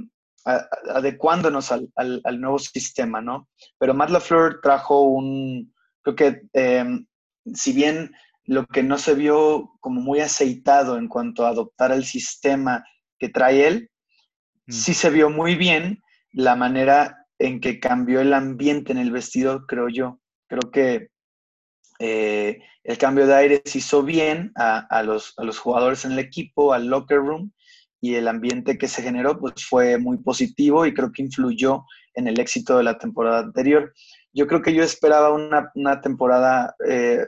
adecuándonos 0.48 1.72
al, 1.72 1.92
nuevo 2.40 2.60
sistema, 2.60 3.22
¿no? 3.22 3.50
Pero 3.78 3.94
Matt 3.94 4.10
LaFleur 4.10 4.62
trajo 4.62 5.02
un, 5.02 5.74
creo 6.02 6.16
que 6.16 6.42
em, 6.54 7.06
si 7.54 7.74
bien 7.74 8.12
lo 8.46 8.66
que 8.66 8.84
no 8.84 8.98
se 8.98 9.14
vio 9.14 9.72
como 9.82 10.02
muy 10.02 10.22
aceitado 10.22 10.98
en 10.98 11.08
cuanto 11.08 11.46
a 11.46 11.50
adoptar 11.50 11.92
el 11.92 12.06
sistema 12.06 12.86
que 13.20 13.30
trae 13.30 13.68
él, 13.68 13.92
mm. 14.68 14.72
sí 14.72 14.94
se 14.94 15.10
vio 15.10 15.30
muy 15.30 15.56
bien 15.56 16.02
la 16.32 16.56
manera 16.56 17.26
en 17.40 17.60
que 17.60 17.80
cambió 17.80 18.22
el 18.22 18.34
ambiente 18.34 18.92
en 18.92 18.98
el 18.98 19.12
vestido, 19.12 19.66
creo 19.68 19.90
yo. 19.90 20.20
Creo 20.48 20.72
que 20.72 21.10
eh, 22.00 22.60
el 22.84 22.98
cambio 22.98 23.28
de 23.28 23.36
aire 23.36 23.62
se 23.66 23.80
hizo 23.80 24.04
bien 24.04 24.52
a, 24.56 25.04
los, 25.04 25.36
jugadores 25.60 26.06
en 26.06 26.14
el 26.14 26.20
equipo, 26.20 26.74
al 26.74 26.88
locker 26.88 27.18
room, 27.18 27.52
y 28.00 28.16
el 28.16 28.28
ambiente 28.28 28.78
que 28.78 28.88
se 28.88 29.02
generó 29.02 29.40
pues, 29.40 29.66
fue 29.66 29.98
muy 29.98 30.18
positivo 30.18 30.86
y 30.86 30.94
creo 30.94 31.12
que 31.12 31.24
influyó 31.24 31.84
en 32.14 32.28
el 32.28 32.40
éxito 32.40 32.78
de 32.78 32.84
la 32.84 32.98
temporada 32.98 33.40
anterior. 33.40 33.94
Yo 34.34 34.48
creo 34.48 34.62
que 34.62 34.74
yo 34.74 34.84
esperaba 34.84 35.34
una, 35.34 36.02
temporada, 36.02 36.76
eh, 36.88 37.26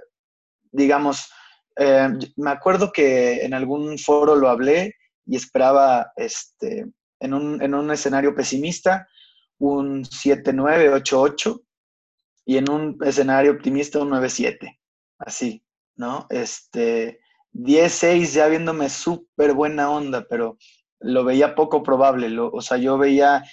digamos, 0.72 1.32
eh, 1.78 2.10
me 2.36 2.52
acuerdo 2.52 2.92
que 2.92 3.46
en 3.46 3.54
algún 3.54 3.98
foro 3.98 4.36
lo 4.36 4.50
hablé 4.50 4.96
y 5.26 5.36
esperaba 5.36 6.12
este, 6.16 6.86
en 7.20 7.34
un, 7.34 7.62
en 7.62 7.74
un 7.74 7.92
escenario 7.92 8.36
pesimista, 8.36 9.08
un 9.58 10.04
7-9, 10.04 11.04
8-8, 11.04 11.62
y 12.46 12.58
en 12.58 12.70
un 12.72 12.98
escenario 13.06 13.52
optimista, 13.52 14.00
un 14.00 14.10
9-7. 14.10 14.80
Así, 15.20 15.64
¿no? 15.96 16.26
Este, 16.30 17.20
10-6 17.54 18.34
ya 18.34 18.48
viéndome 18.48 18.90
súper 18.90 19.54
buena 19.54 19.92
onda, 19.92 20.26
pero 20.30 20.58
lo 21.00 21.24
veía 21.24 21.56
poco 21.56 21.84
probable. 21.84 22.38
o 22.40 22.62
sea, 22.62 22.78
yo 22.78 22.98
veía 22.98 23.44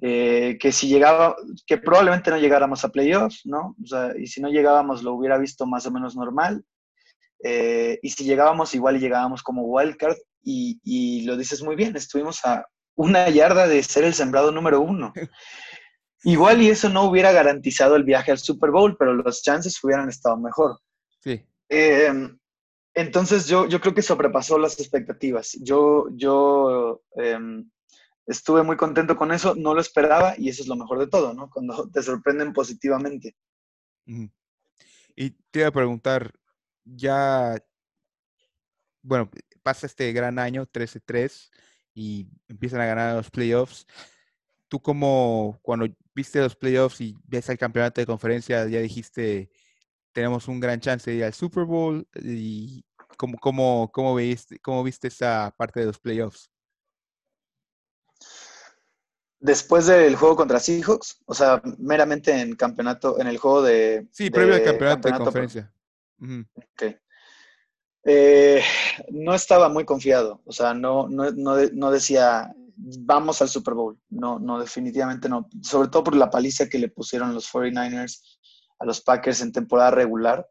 eh, 0.00 0.58
que 0.60 0.72
si 0.72 0.88
llegaba, 0.88 1.36
que 1.66 1.78
probablemente 1.78 2.30
no 2.30 2.38
llegáramos 2.38 2.84
a 2.84 2.90
playoffs, 2.90 3.42
¿no? 3.44 3.76
O 3.82 3.86
sea, 3.86 4.12
y 4.18 4.26
si 4.26 4.40
no 4.40 4.48
llegábamos 4.48 5.02
lo 5.02 5.14
hubiera 5.14 5.38
visto 5.38 5.66
más 5.66 5.86
o 5.86 5.90
menos 5.90 6.16
normal. 6.16 6.64
Eh, 7.44 7.98
y 8.02 8.10
si 8.10 8.24
llegábamos, 8.24 8.74
igual 8.74 9.00
llegábamos 9.00 9.42
como 9.42 9.62
wildcard. 9.62 10.16
Y, 10.44 10.80
y 10.82 11.22
lo 11.22 11.36
dices 11.36 11.62
muy 11.62 11.76
bien, 11.76 11.94
estuvimos 11.94 12.44
a 12.44 12.66
una 12.96 13.28
yarda 13.28 13.68
de 13.68 13.82
ser 13.82 14.04
el 14.04 14.14
sembrado 14.14 14.50
número 14.50 14.80
uno. 14.80 15.12
Igual 16.24 16.62
y 16.62 16.70
eso 16.70 16.88
no 16.88 17.04
hubiera 17.04 17.32
garantizado 17.32 17.96
el 17.96 18.04
viaje 18.04 18.30
al 18.30 18.38
Super 18.38 18.70
Bowl, 18.70 18.96
pero 18.96 19.12
los 19.14 19.42
chances 19.42 19.82
hubieran 19.82 20.08
estado 20.08 20.36
mejor. 20.36 20.78
Sí. 21.20 21.44
Em, 21.68 22.38
entonces 22.94 23.46
yo, 23.46 23.66
yo 23.66 23.80
creo 23.80 23.94
que 23.94 24.02
sobrepasó 24.02 24.58
las 24.58 24.78
expectativas. 24.78 25.56
Yo, 25.60 26.08
yo 26.12 27.02
em, 27.16 27.70
estuve 28.26 28.62
muy 28.62 28.76
contento 28.76 29.16
con 29.16 29.32
eso, 29.32 29.54
no 29.54 29.74
lo 29.74 29.80
esperaba 29.80 30.34
y 30.36 30.48
eso 30.48 30.62
es 30.62 30.68
lo 30.68 30.76
mejor 30.76 30.98
de 30.98 31.06
todo, 31.06 31.32
¿no? 31.34 31.50
Cuando 31.50 31.88
te 31.90 32.02
sorprenden 32.02 32.52
positivamente. 32.52 33.36
Y 34.04 35.30
te 35.50 35.60
iba 35.60 35.68
a 35.68 35.72
preguntar, 35.72 36.32
ya, 36.84 37.62
bueno, 39.02 39.30
pasa 39.62 39.86
este 39.86 40.12
gran 40.12 40.38
año, 40.38 40.66
13-3, 40.66 41.50
y 41.94 42.26
empiezan 42.48 42.80
a 42.80 42.86
ganar 42.86 43.16
los 43.16 43.30
playoffs. 43.30 43.86
Tú 44.68 44.80
como 44.80 45.58
cuando 45.62 45.86
viste 46.14 46.40
los 46.40 46.56
playoffs 46.56 47.00
y 47.00 47.16
ves 47.24 47.48
el 47.48 47.58
campeonato 47.58 48.00
de 48.00 48.06
conferencia, 48.06 48.66
ya 48.66 48.80
dijiste, 48.80 49.50
tenemos 50.12 50.48
un 50.48 50.60
gran 50.60 50.80
chance 50.80 51.10
de 51.10 51.16
ir 51.16 51.24
al 51.24 51.34
Super 51.34 51.64
Bowl 51.64 52.06
y 52.14 52.84
¿cómo, 53.16 53.38
cómo, 53.38 53.90
cómo, 53.92 54.14
viste, 54.14 54.58
cómo 54.60 54.82
viste 54.84 55.08
esa 55.08 55.52
parte 55.56 55.80
de 55.80 55.86
los 55.86 55.98
playoffs? 55.98 56.50
Después 59.40 59.86
del 59.86 60.14
juego 60.14 60.36
contra 60.36 60.60
Seahawks, 60.60 61.20
o 61.26 61.34
sea, 61.34 61.60
meramente 61.78 62.32
en 62.40 62.54
campeonato, 62.54 63.20
en 63.20 63.26
el 63.26 63.38
juego 63.38 63.62
de... 63.62 64.06
Sí, 64.12 64.30
previo 64.30 64.54
al 64.54 64.62
campeonato, 64.62 65.08
de 65.08 65.18
conferencia. 65.18 65.72
Eh, 68.04 68.62
no 69.10 69.34
estaba 69.34 69.68
muy 69.68 69.84
confiado, 69.84 70.40
o 70.44 70.52
sea, 70.52 70.74
no, 70.74 71.08
no, 71.08 71.30
no, 71.32 71.90
decía, 71.90 72.52
vamos 72.76 73.42
al 73.42 73.48
Super 73.48 73.74
Bowl. 73.74 73.98
No, 74.10 74.38
no, 74.38 74.60
definitivamente 74.60 75.28
no. 75.28 75.48
Sobre 75.62 75.88
todo 75.88 76.04
por 76.04 76.16
la 76.16 76.30
paliza 76.30 76.68
que 76.68 76.78
le 76.78 76.88
pusieron 76.88 77.34
los 77.34 77.52
49ers 77.52 78.20
a 78.82 78.84
los 78.84 79.00
Packers 79.00 79.40
en 79.40 79.52
temporada 79.52 79.92
regular. 79.92 80.46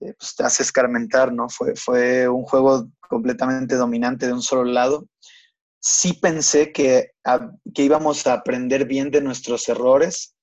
Eh, 0.00 0.14
pues 0.16 0.36
te 0.36 0.44
hace 0.44 0.62
escarmentar, 0.62 1.32
¿no? 1.32 1.48
Fue, 1.48 1.74
fue 1.74 2.28
un 2.28 2.44
juego 2.44 2.88
completamente 3.00 3.74
dominante 3.74 4.26
de 4.26 4.32
un 4.32 4.42
solo 4.42 4.64
lado. 4.64 5.06
Sí 5.80 6.12
pensé 6.12 6.72
que, 6.72 7.12
que 7.74 7.82
íbamos 7.82 8.26
a 8.26 8.34
aprender 8.34 8.84
bien 8.84 9.10
de 9.10 9.20
nuestros 9.20 9.68
errores 9.68 10.36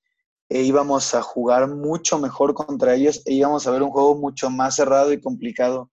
e 0.49 0.61
íbamos 0.61 1.15
a 1.15 1.21
jugar 1.21 1.67
mucho 1.69 2.19
mejor 2.19 2.53
contra 2.53 2.95
ellos 2.95 3.21
e 3.25 3.33
íbamos 3.33 3.65
a 3.65 3.71
ver 3.71 3.81
un 3.81 3.89
juego 3.89 4.15
mucho 4.15 4.49
más 4.49 4.75
cerrado 4.75 5.11
y 5.13 5.21
complicado 5.21 5.91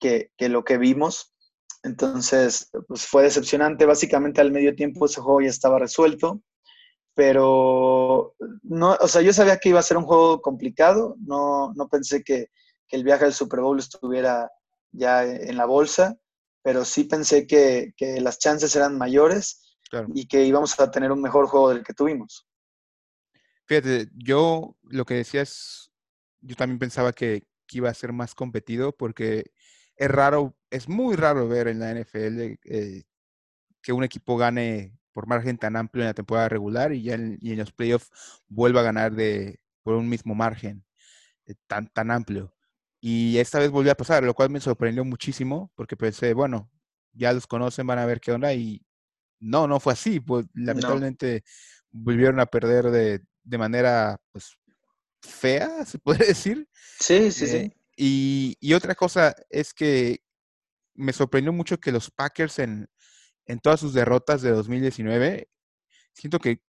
que, 0.00 0.30
que 0.36 0.48
lo 0.48 0.64
que 0.64 0.78
vimos. 0.78 1.34
Entonces, 1.82 2.70
pues 2.88 3.06
fue 3.06 3.24
decepcionante. 3.24 3.84
Básicamente 3.84 4.40
al 4.40 4.50
medio 4.50 4.74
tiempo 4.74 5.04
ese 5.04 5.20
juego 5.20 5.42
ya 5.42 5.50
estaba 5.50 5.78
resuelto, 5.78 6.40
pero 7.14 8.34
no, 8.62 8.96
o 9.00 9.08
sea, 9.08 9.22
yo 9.22 9.32
sabía 9.32 9.58
que 9.58 9.68
iba 9.68 9.80
a 9.80 9.84
ser 9.84 9.96
un 9.96 10.04
juego 10.04 10.42
complicado. 10.42 11.16
No, 11.20 11.72
no 11.74 11.88
pensé 11.88 12.22
que, 12.22 12.50
que 12.88 12.96
el 12.96 13.04
viaje 13.04 13.24
al 13.24 13.34
Super 13.34 13.60
Bowl 13.60 13.78
estuviera 13.78 14.50
ya 14.90 15.24
en 15.24 15.56
la 15.56 15.66
bolsa, 15.66 16.16
pero 16.62 16.84
sí 16.84 17.04
pensé 17.04 17.46
que, 17.46 17.92
que 17.96 18.20
las 18.20 18.38
chances 18.38 18.74
eran 18.76 18.98
mayores 18.98 19.78
y 20.12 20.26
que 20.26 20.44
íbamos 20.44 20.78
a 20.80 20.90
tener 20.90 21.12
un 21.12 21.22
mejor 21.22 21.46
juego 21.46 21.68
del 21.68 21.84
que 21.84 21.94
tuvimos. 21.94 22.46
Fíjate, 23.66 24.08
yo 24.14 24.76
lo 24.82 25.04
que 25.04 25.14
decía 25.14 25.42
es, 25.42 25.90
yo 26.40 26.56
también 26.56 26.78
pensaba 26.78 27.12
que, 27.12 27.46
que 27.66 27.78
iba 27.78 27.90
a 27.90 27.94
ser 27.94 28.12
más 28.12 28.34
competido 28.34 28.92
porque 28.92 29.52
es 29.96 30.10
raro, 30.10 30.56
es 30.70 30.88
muy 30.88 31.16
raro 31.16 31.48
ver 31.48 31.68
en 31.68 31.78
la 31.78 31.94
NFL 31.94 32.58
eh, 32.64 33.04
que 33.80 33.92
un 33.92 34.04
equipo 34.04 34.36
gane 34.36 34.98
por 35.14 35.26
margen 35.26 35.56
tan 35.56 35.76
amplio 35.76 36.02
en 36.02 36.08
la 36.08 36.14
temporada 36.14 36.50
regular 36.50 36.92
y 36.92 37.02
ya 37.02 37.14
en, 37.14 37.38
los 37.40 37.72
playoffs 37.72 38.10
vuelva 38.48 38.80
a 38.80 38.84
ganar 38.84 39.14
de, 39.14 39.60
por 39.82 39.94
un 39.94 40.08
mismo 40.08 40.34
margen 40.34 40.84
eh, 41.46 41.54
tan, 41.66 41.88
tan 41.88 42.10
amplio. 42.10 42.54
Y 43.00 43.38
esta 43.38 43.58
vez 43.58 43.70
volvió 43.70 43.92
a 43.92 43.96
pasar, 43.96 44.24
lo 44.24 44.34
cual 44.34 44.50
me 44.50 44.60
sorprendió 44.60 45.04
muchísimo 45.04 45.72
porque 45.74 45.96
pensé, 45.96 46.34
bueno, 46.34 46.70
ya 47.12 47.32
los 47.32 47.46
conocen, 47.46 47.86
van 47.86 47.98
a 47.98 48.06
ver 48.06 48.20
qué 48.20 48.32
onda 48.32 48.52
y 48.52 48.84
no, 49.40 49.66
no 49.66 49.80
fue 49.80 49.92
así. 49.92 50.20
Pues, 50.20 50.46
lamentablemente 50.54 51.44
volvieron 51.90 52.40
a 52.40 52.46
perder 52.46 52.90
de, 52.90 53.22
de 53.44 53.58
manera 53.58 54.18
pues, 54.32 54.58
fea, 55.20 55.84
se 55.84 55.98
puede 56.00 56.26
decir. 56.26 56.68
Sí, 56.98 57.30
sí, 57.30 57.46
sí. 57.46 57.56
Eh, 57.56 57.76
y, 57.96 58.74
otra 58.74 58.94
cosa 58.94 59.34
es 59.50 59.72
que 59.72 60.20
me 60.94 61.12
sorprendió 61.12 61.52
mucho 61.52 61.78
que 61.78 61.92
los 61.92 62.10
Packers 62.10 62.58
en, 62.58 62.88
todas 63.60 63.80
sus 63.80 63.92
derrotas 63.94 64.42
de 64.42 64.50
2019, 64.50 65.48
siento 66.12 66.38
que, 66.38 66.60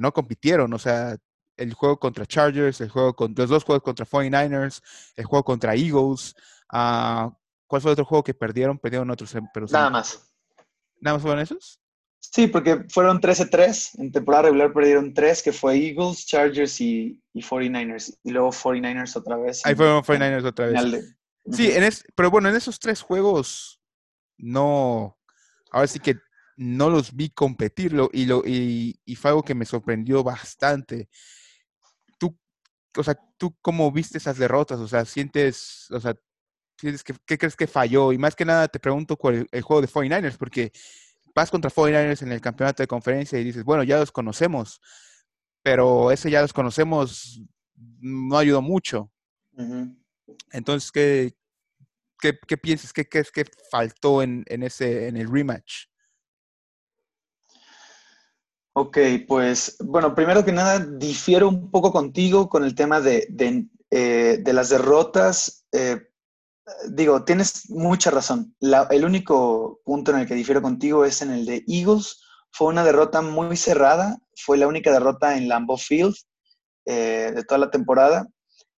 no 0.00 0.12
compitieron. 0.12 0.72
O 0.72 0.78
sea, 0.78 1.16
el 1.56 1.72
juego 1.72 2.00
contra 2.00 2.26
Chargers, 2.26 2.80
el 2.80 2.88
juego 2.88 3.14
con, 3.14 3.32
los 3.36 3.48
dos 3.48 3.62
juegos 3.62 3.84
contra 3.84 4.04
49ers, 4.04 4.82
el 5.14 5.24
juego 5.24 5.44
contra 5.44 5.74
Eagles. 5.76 6.34
Uh, 6.72 7.30
¿Cuál 7.66 7.82
fue 7.82 7.90
el 7.90 7.92
otro 7.92 8.04
juego 8.04 8.24
que 8.24 8.34
perdieron? 8.34 8.78
Perdieron 8.78 9.10
otros. 9.10 9.32
Pero 9.52 9.66
Nada 9.70 9.90
más. 9.90 10.34
¿Nada 11.00 11.16
más 11.16 11.22
fueron 11.22 11.40
esos? 11.40 11.80
Sí, 12.18 12.48
porque 12.48 12.84
fueron 12.88 13.20
13-3. 13.20 14.00
En 14.00 14.10
temporada 14.10 14.44
regular 14.44 14.72
perdieron 14.72 15.14
3, 15.14 15.42
que 15.42 15.52
fue 15.52 15.76
Eagles, 15.76 16.26
Chargers 16.26 16.80
y, 16.80 17.22
49ers. 17.34 18.18
Y 18.24 18.30
luego 18.30 18.50
49ers 18.50 19.16
otra 19.16 19.36
vez. 19.36 19.64
Ahí 19.64 19.74
fueron 19.74 20.02
49ers 20.02 20.44
otra 20.44 20.66
vez. 20.66 21.16
Sí, 21.52 21.70
en 21.70 21.88
pero 22.14 22.30
bueno, 22.30 22.48
en 22.48 22.56
esos 22.56 22.78
tres 22.78 23.02
juegos 23.02 23.80
no. 24.38 25.18
Ahora 25.74 25.88
sí 25.88 25.98
que 25.98 26.20
no 26.56 26.88
los 26.88 27.16
vi 27.16 27.30
competirlo 27.30 28.08
y, 28.12 28.26
lo, 28.26 28.44
y, 28.46 28.94
fue 29.16 29.30
algo 29.30 29.42
que 29.42 29.56
me 29.56 29.64
sorprendió 29.64 30.22
bastante. 30.22 31.08
Tú, 32.16 32.38
o 32.96 33.02
sea, 33.02 33.18
¿tú 33.36 33.56
cómo 33.60 33.90
viste 33.90 34.18
esas 34.18 34.38
derrotas? 34.38 34.78
O 34.78 34.86
sea, 34.86 35.04
sientes, 35.04 35.90
o 35.90 35.98
sea, 35.98 36.14
sientes 36.78 37.02
que, 37.02 37.14
¿qué 37.26 37.36
crees 37.36 37.56
que 37.56 37.66
falló? 37.66 38.12
Y 38.12 38.18
más 38.18 38.36
que 38.36 38.44
nada 38.44 38.68
te 38.68 38.78
pregunto 38.78 39.18
el, 39.24 39.48
el 39.50 39.62
juego 39.62 39.82
de 39.82 39.88
49ers, 39.88 40.36
porque 40.38 40.70
vas 41.34 41.50
contra 41.50 41.72
49ers 41.72 42.22
en 42.22 42.30
el 42.30 42.40
campeonato 42.40 42.84
de 42.84 42.86
conferencia 42.86 43.40
y 43.40 43.44
dices, 43.44 43.64
bueno, 43.64 43.82
ya 43.82 43.98
los 43.98 44.12
conocemos, 44.12 44.80
pero 45.60 46.12
ese 46.12 46.30
ya 46.30 46.40
los 46.40 46.52
conocemos 46.52 47.42
no 47.74 48.38
ayudó 48.38 48.62
mucho. 48.62 49.10
Entonces, 50.52 50.92
¿qué, 50.92 51.34
qué, 52.32 52.56
piensas? 52.56 52.92
¿Qué 52.92 53.08
crees 53.08 53.30
que 53.30 53.44
faltó 53.70 54.22
en, 54.22 54.44
ese, 54.48 55.08
en 55.08 55.16
el 55.16 55.30
rematch? 55.30 55.86
Ok, 58.76 58.98
pues 59.28 59.76
bueno, 59.80 60.14
primero 60.14 60.44
que 60.44 60.52
nada, 60.52 60.80
difiero 60.80 61.48
un 61.48 61.70
poco 61.70 61.92
contigo 61.92 62.48
con 62.48 62.64
el 62.64 62.74
tema 62.74 63.00
de, 63.00 63.26
de, 63.30 63.66
eh, 63.90 64.42
las 64.46 64.70
derrotas. 64.70 65.66
Eh, 65.72 66.08
digo, 66.90 67.24
tienes 67.24 67.70
mucha 67.70 68.10
razón. 68.10 68.56
el 68.60 69.04
único 69.04 69.80
punto 69.84 70.10
en 70.10 70.20
el 70.20 70.26
que 70.26 70.34
difiero 70.34 70.62
contigo 70.62 71.04
es 71.04 71.22
en 71.22 71.30
el 71.30 71.46
de 71.46 71.64
Eagles. 71.68 72.20
Fue 72.50 72.68
una 72.68 72.84
derrota 72.84 73.20
muy 73.20 73.56
cerrada, 73.56 74.18
fue 74.36 74.56
la 74.56 74.66
única 74.66 74.92
derrota 74.92 75.36
en 75.36 75.48
Lambeau 75.48 75.76
Field 75.76 76.14
eh, 76.86 77.32
de 77.34 77.44
toda 77.44 77.58
la 77.58 77.70
temporada 77.70 78.28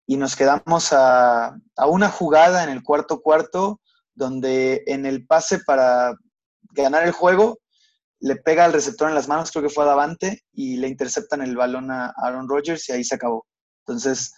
y 0.06 0.16
nos 0.16 0.36
quedamos 0.36 0.92
a, 0.92 1.56
una 1.88 2.08
jugada 2.08 2.62
en 2.62 2.70
el 2.70 2.82
cuarto 2.82 3.20
cuarto 3.20 3.80
donde 4.14 4.84
en 4.86 5.04
el 5.04 5.26
pase 5.26 5.58
para 5.66 6.14
ganar 6.70 7.04
el 7.04 7.12
juego 7.12 7.58
le 8.20 8.36
pega 8.36 8.64
al 8.64 8.72
receptor 8.72 9.08
en 9.08 9.14
las 9.14 9.28
manos, 9.28 9.50
creo 9.50 9.64
que 9.64 9.68
fue 9.68 9.84
a 9.84 9.88
Davante, 9.88 10.42
y 10.52 10.76
le 10.76 10.88
interceptan 10.88 11.42
el 11.42 11.54
balón 11.54 11.90
a 11.90 12.14
Aaron 12.16 12.48
Rodgers 12.48 12.88
y 12.88 12.92
ahí 12.92 13.04
se 13.04 13.16
acabó. 13.16 13.46
Entonces, 13.86 14.32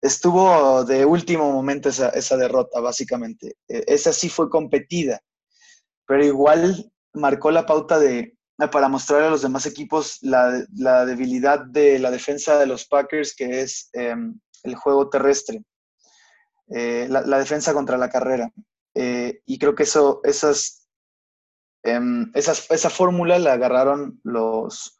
estuvo 0.00 0.84
de 0.84 1.04
último 1.04 1.50
momento 1.50 1.88
esa, 1.88 2.10
esa 2.10 2.36
derrota, 2.36 2.80
básicamente. 2.80 3.56
E, 3.66 3.84
esa 3.88 4.12
sí 4.12 4.28
fue 4.28 4.48
competida, 4.48 5.20
pero 6.06 6.24
igual 6.24 6.92
marcó 7.14 7.50
la 7.50 7.66
pauta 7.66 7.98
de, 7.98 8.36
para 8.70 8.88
mostrar 8.88 9.22
a 9.22 9.30
los 9.30 9.42
demás 9.42 9.66
equipos 9.66 10.18
la, 10.22 10.64
la 10.74 11.04
debilidad 11.04 11.64
de 11.66 11.98
la 11.98 12.10
defensa 12.10 12.58
de 12.58 12.66
los 12.66 12.86
Packers, 12.86 13.34
que 13.34 13.60
es 13.60 13.90
em, 13.92 14.38
el 14.66 14.74
juego 14.74 15.08
terrestre, 15.08 15.62
eh, 16.68 17.06
la, 17.08 17.38
defensa 17.38 17.72
contra 17.72 17.96
la 17.96 18.10
carrera. 18.10 18.50
Eh, 18.94 19.40
y 19.46 19.58
creo 19.58 19.74
que 19.74 19.84
eso, 19.84 20.20
esas, 20.24 20.88
em, 21.82 22.30
esas 22.34 22.70
esa 22.70 22.90
fórmula 22.90 23.38
la 23.38 23.54
agarraron 23.54 24.20
los, 24.24 24.98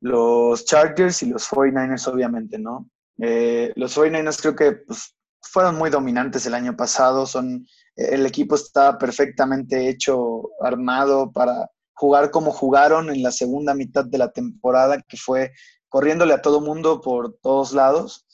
los 0.00 0.64
Chargers 0.64 1.22
y 1.22 1.26
los 1.26 1.48
49ers, 1.48 2.06
obviamente, 2.08 2.58
¿no? 2.58 2.88
Eh, 3.18 3.72
los 3.76 3.96
49ers 3.96 4.40
creo 4.40 4.54
que 4.54 4.72
pues, 4.72 5.16
fueron 5.40 5.76
muy 5.76 5.90
dominantes 5.90 6.46
el 6.46 6.54
año 6.54 6.76
pasado. 6.76 7.26
Son, 7.26 7.66
el 7.96 8.26
equipo 8.26 8.54
está 8.54 8.98
perfectamente 8.98 9.88
hecho, 9.88 10.50
armado 10.60 11.32
para 11.32 11.70
jugar 11.94 12.30
como 12.30 12.52
jugaron 12.52 13.08
en 13.10 13.22
la 13.22 13.32
segunda 13.32 13.74
mitad 13.74 14.04
de 14.04 14.18
la 14.18 14.30
temporada, 14.30 15.00
que 15.08 15.16
fue 15.16 15.52
corriéndole 15.88 16.34
a 16.34 16.42
todo 16.42 16.60
mundo 16.60 17.00
por 17.00 17.38
todos 17.40 17.72
lados. 17.72 18.25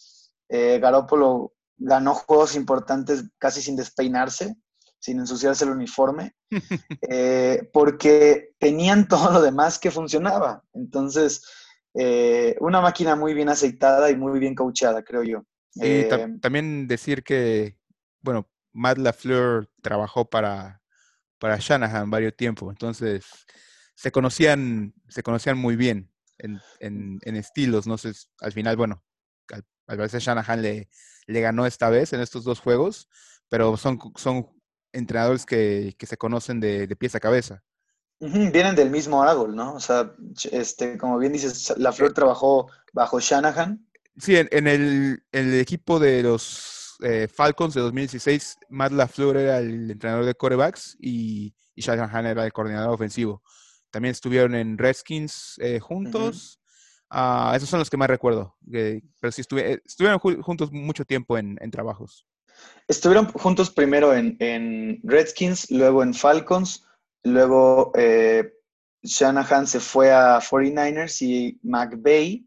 Eh, 0.55 0.79
Garópolo 0.81 1.55
ganó 1.79 2.13
juegos 2.13 2.57
importantes 2.57 3.25
casi 3.39 3.63
sin 3.63 3.75
despeinarse, 3.75 4.55
sin 4.99 5.19
ensuciarse 5.19 5.65
el 5.65 5.71
uniforme, 5.71 6.37
eh, 7.09 7.71
porque 7.73 8.51
tenían 8.59 9.09
todo 9.09 9.33
lo 9.33 9.41
demás 9.41 9.79
que 9.79 9.91
funcionaba. 9.91 10.63
Entonces, 10.75 11.43
eh, 11.95 12.55
una 12.61 12.83
máquina 12.83 13.17
muy 13.17 13.33
bien 13.33 13.49
aceitada 13.49 14.11
y 14.11 14.17
muy 14.17 14.39
bien 14.39 14.55
coachada, 14.55 15.03
creo 15.03 15.23
yo. 15.23 15.47
Y 15.75 16.05
también 16.41 16.87
decir 16.87 17.23
que, 17.25 17.79
bueno, 18.21 18.47
Matt 18.73 18.99
LaFleur 18.99 19.71
trabajó 19.81 20.29
para, 20.29 20.83
para 21.39 21.57
Shanahan 21.59 22.11
varios 22.11 22.37
tiempo, 22.37 22.71
entonces 22.71 23.25
se 23.95 24.13
conocían, 24.13 24.93
se 25.09 25.23
conocían 25.23 25.57
muy 25.57 25.77
bien 25.77 26.13
en, 26.37 26.61
en, 26.81 27.37
estilos, 27.37 27.87
no 27.87 27.97
sé, 27.97 28.13
al 28.41 28.53
final, 28.53 28.77
bueno, 28.77 29.03
al, 29.87 29.97
parecer 29.97 30.21
Shanahan 30.21 30.63
le, 30.63 30.89
le 31.27 31.41
ganó 31.41 31.67
esta 31.67 31.91
vez 31.91 32.13
en 32.13 32.21
estos 32.21 32.45
dos 32.45 32.61
juegos, 32.61 33.09
pero 33.49 33.77
son, 33.77 33.99
son 34.17 34.49
entrenadores 34.93 35.47
que, 35.47 35.95
que 35.99 36.07
se 36.07 36.17
conocen 36.17 36.61
de, 36.61 36.87
de, 36.87 36.97
pies 36.97 37.15
a 37.15 37.21
cabeza. 37.21 37.63
Vienen 38.21 38.77
del 38.77 38.91
mismo 38.91 39.23
árbol, 39.23 39.57
¿no? 39.57 39.75
O 39.75 39.81
sea, 39.81 40.15
este, 40.51 40.97
como 40.97 41.19
bien 41.19 41.33
dices, 41.33 41.75
La 41.77 41.93
Flor 41.93 42.13
trabajó 42.13 42.71
bajo 42.93 43.19
Shanahan. 43.19 43.85
Sí, 44.17 44.37
en, 44.37 44.49
en 44.53 44.67
el, 44.69 45.25
el, 45.33 45.55
equipo 45.55 45.99
de 45.99 46.23
los 46.23 46.97
eh, 47.03 47.27
Falcons 47.27 47.75
de 47.75 47.81
2016, 47.81 48.59
Matt 48.69 48.93
LaFleur 48.93 49.37
era 49.37 49.59
el 49.59 49.91
entrenador 49.91 50.25
de 50.25 50.35
corebacks 50.35 50.97
y, 51.01 51.55
y 51.75 51.83
Shanahan 51.83 52.27
era 52.27 52.45
el 52.45 52.53
coordinador 52.53 52.91
ofensivo. 52.91 53.43
También 53.91 54.13
estuvieron 54.13 54.55
en 54.55 54.79
Redskins 54.79 55.59
eh, 55.59 55.81
juntos. 55.81 56.59
Uh, 57.13 57.55
esos 57.55 57.69
son 57.69 57.79
los 57.79 57.91
que 57.91 57.99
más 57.99 58.09
recuerdo. 58.09 58.57
pero 59.21 59.33
sí 59.33 59.43
eh, 59.57 59.81
estuvieron 59.85 60.19
juntos 60.19 60.73
mucho 60.73 61.05
tiempo 61.05 61.37
en, 61.37 61.59
en 61.61 61.71
trabajos. 61.71 62.27
Estuvieron 62.89 63.27
juntos 63.33 63.71
primero 63.71 64.15
en, 64.15 64.37
en, 64.41 65.01
Redskins, 65.03 65.71
luego 65.71 66.03
en 66.03 66.15
Falcons, 66.15 66.87
luego 67.23 67.93
eh, 67.97 68.53
Shanahan 69.03 69.67
se 69.67 69.81
fue 69.81 70.13
a 70.13 70.41
49ers 70.41 71.23
y 71.23 71.59
McVay, 71.63 72.47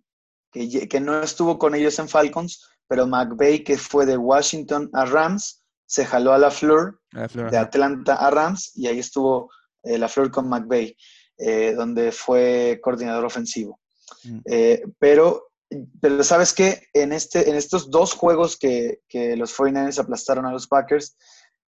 que, 0.51 0.87
que, 0.87 0.99
no 0.99 1.21
estuvo 1.21 1.59
con 1.59 1.75
ellos 1.75 1.99
en 1.99 2.07
Falcons, 2.07 2.67
pero 2.87 3.07
McVay, 3.07 3.63
que 3.63 3.77
fue 3.77 4.05
de 4.05 4.17
Washington 4.17 4.89
a 4.93 5.05
Rams, 5.05 5.63
se 5.85 6.05
jaló 6.05 6.33
a 6.33 6.37
la 6.37 6.49
Fleur, 6.49 6.99
de 7.11 7.57
Atlanta 7.57 8.15
a 8.15 8.31
Rams, 8.31 8.71
y 8.75 8.87
ahí 8.87 8.99
estuvo 8.99 9.51
eh, 9.83 9.97
la 9.97 10.07
Fleur 10.07 10.31
con 10.31 10.47
McVay. 10.49 10.95
Eh, 11.37 11.73
donde 11.75 12.13
fue 12.13 12.79
coordinador 12.81 13.25
ofensivo. 13.25 13.81
Mm. 14.23 14.39
Eh, 14.45 14.83
pero, 14.99 15.51
pero 16.01 16.23
sabes 16.23 16.53
que 16.53 16.87
en, 16.93 17.11
este, 17.11 17.49
en 17.49 17.55
estos 17.55 17.89
dos 17.89 18.13
juegos 18.13 18.57
que, 18.57 19.01
que 19.07 19.35
los 19.35 19.55
49ers 19.55 19.99
aplastaron 19.99 20.45
a 20.45 20.51
los 20.51 20.67
Packers, 20.67 21.17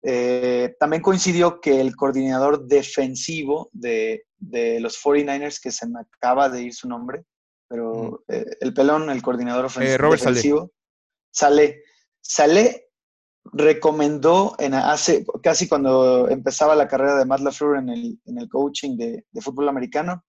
eh, 0.02 0.76
también 0.78 1.02
coincidió 1.02 1.60
que 1.60 1.80
el 1.80 1.96
coordinador 1.96 2.66
defensivo 2.66 3.70
de, 3.72 4.24
de, 4.36 4.78
los 4.80 5.02
49ers, 5.02 5.60
que 5.60 5.72
se 5.72 5.86
me 5.88 6.00
acaba 6.00 6.48
de 6.50 6.62
ir 6.62 6.74
su 6.74 6.88
nombre, 6.88 7.24
pero 7.68 8.24
mm. 8.28 8.34
el 8.60 8.74
pelón, 8.74 9.08
el 9.10 9.22
coordinador 9.22 9.66
ofensivo, 9.66 10.10
defensivo, 10.10 10.72
sale. 11.30 11.82
sale 12.20 12.84
recomendó 13.52 14.54
en 14.58 14.74
hace 14.74 15.26
casi 15.42 15.68
cuando 15.68 16.28
empezaba 16.28 16.74
la 16.74 16.88
carrera 16.88 17.16
de 17.18 17.26
Matt 17.26 17.40
LaFleur 17.40 17.78
en 17.78 17.90
el, 17.90 18.18
en 18.24 18.38
el 18.38 18.48
coaching 18.48 18.96
de, 18.96 19.26
de, 19.30 19.40
fútbol 19.40 19.68
americano, 19.68 20.24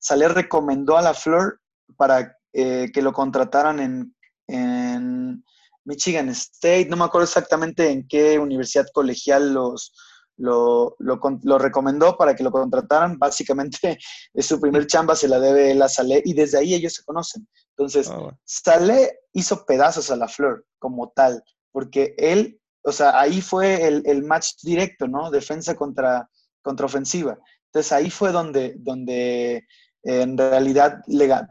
Salé 0.00 0.28
recomendó 0.28 0.96
a 0.96 1.02
LaFleur 1.02 1.60
para 1.96 2.36
eh, 2.52 2.90
que 2.92 3.02
lo 3.02 3.12
contrataran 3.12 3.78
en, 3.78 4.16
en, 4.48 5.44
Michigan 5.84 6.28
State, 6.28 6.86
no 6.88 6.96
me 6.96 7.04
acuerdo 7.04 7.24
exactamente 7.24 7.90
en 7.90 8.06
qué 8.06 8.38
universidad 8.38 8.86
colegial 8.92 9.54
los, 9.54 9.92
lo, 10.36 10.94
lo, 10.98 11.18
lo, 11.42 11.58
recomendó 11.58 12.16
para 12.16 12.36
que 12.36 12.44
lo 12.44 12.52
contrataran. 12.52 13.18
Básicamente, 13.18 13.98
es 14.34 14.46
su 14.46 14.60
primer 14.60 14.86
chamba, 14.86 15.16
se 15.16 15.26
la 15.26 15.40
debe 15.40 15.70
él 15.70 15.82
a 15.82 15.88
Salé 15.88 16.22
y 16.24 16.34
desde 16.34 16.58
ahí 16.58 16.74
ellos 16.74 16.94
se 16.94 17.04
conocen. 17.04 17.48
Entonces, 17.70 18.08
oh, 18.08 18.30
Salé 18.44 19.20
hizo 19.32 19.64
pedazos 19.64 20.10
a 20.10 20.16
la 20.16 20.28
Fleur 20.28 20.64
como 20.78 21.10
tal, 21.10 21.42
porque 21.72 22.14
él 22.18 22.60
o 22.82 22.92
sea, 22.92 23.20
ahí 23.20 23.40
fue 23.40 23.86
el, 23.86 24.22
match 24.24 24.54
directo, 24.62 25.06
¿no? 25.06 25.30
Defensa 25.30 25.74
contra, 25.74 26.28
contra 26.62 26.86
ofensiva. 26.86 27.38
Entonces 27.66 27.92
ahí 27.92 28.10
fue 28.10 28.32
donde, 28.32 28.74
donde 28.78 29.66
en 30.02 30.36
realidad 30.36 31.02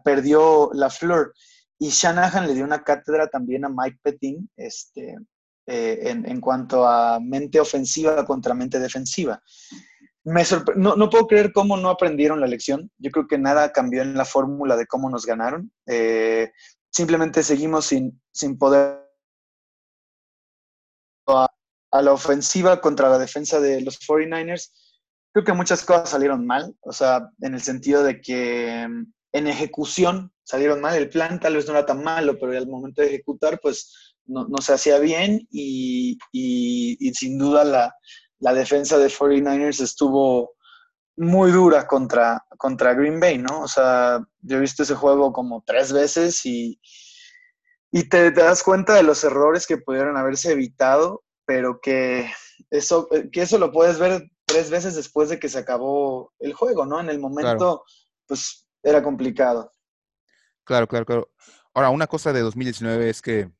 perdió 0.04 0.70
la 0.74 0.90
flor. 0.90 1.34
Y 1.78 1.90
Shanahan 1.90 2.48
le 2.48 2.54
dio 2.54 2.66
una 2.66 2.84
cátedra 2.84 3.28
también 3.28 3.64
a 3.66 3.70
Mike 3.70 4.00
Pettin 4.04 4.50
este, 4.58 5.16
eh, 5.66 6.00
en, 6.04 6.42
cuanto 6.42 6.86
a 6.86 7.20
mente 7.20 7.60
ofensiva 7.60 8.26
contra 8.26 8.54
mente 8.54 8.80
defensiva. 8.80 9.42
Me 10.24 10.44
no, 10.76 10.96
no, 10.96 11.10
puedo 11.10 11.28
creer 11.28 11.54
cómo 11.54 11.78
no 11.78 11.90
aprendieron 11.90 12.42
la 12.42 12.48
lección. 12.48 12.92
Yo 12.98 13.12
creo 13.12 13.28
que 13.28 13.38
nada 13.38 13.72
cambió 13.72 14.02
en 14.02 14.16
la 14.16 14.26
fórmula 14.26 14.76
de 14.76 14.88
cómo 14.88 15.10
nos 15.10 15.26
ganaron. 15.26 15.72
Eh, 15.86 16.52
simplemente 16.90 17.44
seguimos 17.44 17.86
sin, 17.86 18.22
sin 18.32 18.58
poder 18.58 19.10
a, 21.28 22.02
la 22.02 22.14
ofensiva 22.14 22.82
contra 22.82 23.10
la 23.10 23.18
defensa 23.18 23.60
de 23.60 23.82
los 23.82 24.00
49ers, 24.00 24.72
creo 25.34 25.46
que 25.46 25.54
muchas 25.54 25.84
cosas 25.84 26.10
salieron 26.10 26.46
mal, 26.46 26.76
o 26.82 26.92
sea, 26.92 27.30
en 27.42 27.54
el 27.54 27.62
sentido 27.62 28.04
de 28.04 28.22
que 28.22 28.88
mm, 28.88 29.14
en 29.34 29.48
ejecución 29.48 30.32
salieron 30.44 30.82
mal, 30.82 30.96
el 30.96 31.10
plan 31.10 31.40
tal 31.40 31.56
vez 31.56 31.68
no 31.68 31.74
era 31.74 31.86
tan 31.86 32.04
malo, 32.04 32.38
pero 32.40 32.58
al 32.58 32.68
momento 32.68 33.02
de 33.02 33.10
ejecutar, 33.10 33.60
pues 33.62 34.16
no, 34.26 34.48
se 34.62 34.74
hacía 34.74 35.00
bien 35.00 35.48
y, 35.52 36.18
sin 37.14 37.38
duda 37.38 37.64
la, 37.64 37.96
la, 38.40 38.54
defensa 38.54 38.98
de 38.98 39.08
49ers 39.08 39.82
estuvo 39.82 40.52
muy 41.18 41.52
dura 41.52 41.88
contra, 41.88 42.46
contra 42.58 42.94
Green 42.94 43.20
Bay, 43.20 43.38
¿no? 43.38 43.62
O 43.62 43.68
sea, 43.68 44.24
yo 44.42 44.58
he 44.58 44.62
visto 44.62 44.84
ese 44.84 44.96
juego 44.96 45.34
como 45.34 45.64
tres 45.66 45.92
veces 45.92 46.46
y, 46.46 46.80
y 47.92 48.08
te, 48.08 48.32
das 48.32 48.64
cuenta 48.64 48.94
de 48.94 49.04
los 49.04 49.24
errores 49.24 49.66
que 49.66 49.78
pudieron 49.78 50.16
haberse 50.16 50.52
evitado, 50.52 51.24
pero 51.46 51.80
que 51.82 52.32
eso, 52.70 53.10
que 53.32 53.42
eso 53.42 53.58
lo 53.58 53.72
puedes 53.72 54.00
ver 54.00 54.30
tres 54.50 54.70
veces 54.70 54.96
después 54.96 55.30
de 55.30 55.40
que 55.40 55.48
se 55.48 55.60
acabó 55.60 56.34
el 56.40 56.54
juego, 56.54 56.86
¿no? 56.86 57.00
En 57.00 57.10
el 57.10 57.20
momento, 57.20 57.84
pues 58.26 58.68
era 58.82 59.04
complicado. 59.04 59.72
Claro, 60.64 60.88
claro, 60.88 61.06
claro. 61.06 61.32
Ahora, 61.74 61.90
una 61.92 62.08
cosa 62.08 62.34
de 62.34 62.42
2019 62.42 63.10
es 63.10 63.22
que 63.22 63.52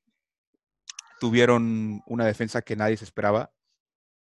tuvieron 1.20 2.02
una 2.08 2.26
defensa 2.26 2.62
que 2.62 2.76
nadie 2.76 2.98
se 2.98 3.06
esperaba, 3.06 3.52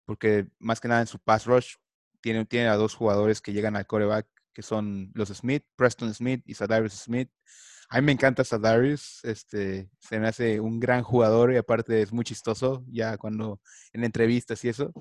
porque 0.05 0.49
más 0.59 0.81
que 0.81 0.89
nada 0.89 1.01
en 1.01 1.07
su 1.07 1.19
pass 1.19 1.47
rush 1.47 1.77
tienen, 2.21 2.47
tienen 2.47 2.69
a 2.69 2.77
dos 2.77 2.95
jugadores 2.95 3.41
que 3.41 3.53
llegan 3.53 3.77
al 3.77 3.87
coreback, 3.87 4.27
que 4.53 4.63
son 4.63 5.13
los 5.15 5.29
Smith, 5.29 5.65
Preston 5.77 6.13
Smith 6.15 6.43
y 6.47 6.55
Sadarius 6.55 6.95
Smith. 6.95 7.31
A 7.89 8.01
mí 8.01 8.07
me 8.07 8.13
encanta 8.13 8.43
Sadarius, 8.43 9.21
este, 9.25 9.89
se 10.01 10.19
me 10.19 10.27
hace 10.27 10.59
un 10.59 10.81
gran 10.81 11.03
jugador 11.03 11.53
y 11.53 11.57
aparte 11.57 12.03
es 12.03 12.13
muy 12.13 12.25
chistoso 12.25 12.85
ya 12.89 13.17
cuando 13.17 13.61
en 13.93 14.03
entrevistas 14.03 14.65
y 14.65 14.71
eso. 14.71 14.93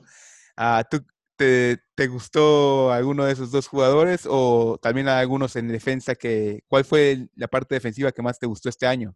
Uh, 0.58 0.84
¿Tú 0.90 1.06
te, 1.36 1.80
te, 1.96 2.08
gustó 2.08 2.92
alguno 2.92 3.26
de 3.26 3.34
esos 3.34 3.52
dos 3.52 3.68
jugadores 3.68 4.28
o 4.30 4.78
también 4.82 5.08
algunos 5.08 5.56
en 5.56 5.68
defensa 5.68 6.16
que, 6.16 6.64
cuál 6.68 6.86
fue 6.86 7.28
la 7.36 7.48
parte 7.48 7.76
defensiva 7.76 8.12
que 8.12 8.22
más 8.22 8.40
te 8.40 8.48
gustó 8.48 8.70
este 8.70 8.88
año? 8.88 9.16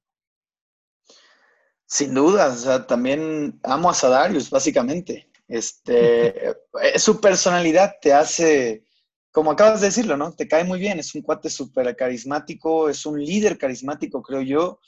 Sin 1.85 2.13
duda, 2.13 2.47
o 2.47 2.55
sea, 2.55 2.85
también 2.85 3.59
amo 3.63 3.89
a 3.89 3.93
Sadarius, 3.93 4.49
básicamente. 4.49 5.29
Este, 5.47 6.55
su 6.97 7.19
personalidad 7.19 7.95
te 8.01 8.13
hace 8.13 8.83
como 9.31 9.51
acabas 9.51 9.81
de 9.81 9.87
decirlo, 9.87 10.17
¿no? 10.17 10.33
Te 10.33 10.47
cae 10.47 10.63
muy 10.63 10.79
bien, 10.79 10.99
es 10.99 11.13
un 11.15 11.21
cuate 11.21 11.49
súper 11.49 11.95
carismático, 11.95 12.89
es 12.89 13.05
un 13.05 13.23
líder 13.23 13.57
carismático, 13.57 14.21
creo 14.21 14.41
yo, 14.41 14.79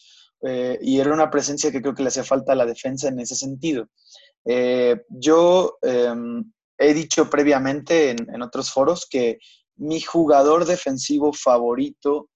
eh, 0.42 0.80
y 0.82 1.00
era 1.00 1.14
una 1.14 1.30
presencia 1.30 1.72
que 1.72 1.82
creo 1.82 1.94
que 1.94 2.04
le 2.04 2.10
hacía 2.10 2.24
falta 2.24 2.54
a 2.54 2.56
la 2.56 2.66
defensa 2.66 3.08
en 3.08 3.20
ese 3.20 3.36
sentido. 3.36 3.88
Eh, 4.44 5.06
yo 5.10 5.78
em, 5.84 6.52
he 6.82 6.94
dicho 6.94 7.30
previamente 7.30 8.12
en, 8.12 8.42
otros 8.42 8.72
foros 8.72 9.08
que 9.10 9.40
mi 9.76 10.02
jugador 10.02 10.66
defensivo 10.66 11.32
favorito 11.34 12.30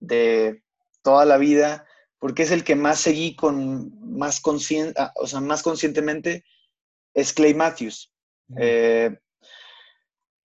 de 0.00 0.62
toda 1.02 1.24
la 1.24 1.36
vida, 1.36 1.86
porque 2.18 2.42
es 2.42 2.50
el 2.50 2.64
que 2.64 2.74
más 2.74 3.00
seguí 3.00 3.36
con 3.36 3.92
más, 4.16 4.42
ah, 4.96 5.12
o 5.16 5.26
sea, 5.26 5.40
más 5.40 5.62
conscientemente, 5.62 6.44
es 7.14 7.32
Clay 7.32 7.54
Matthews. 7.54 8.12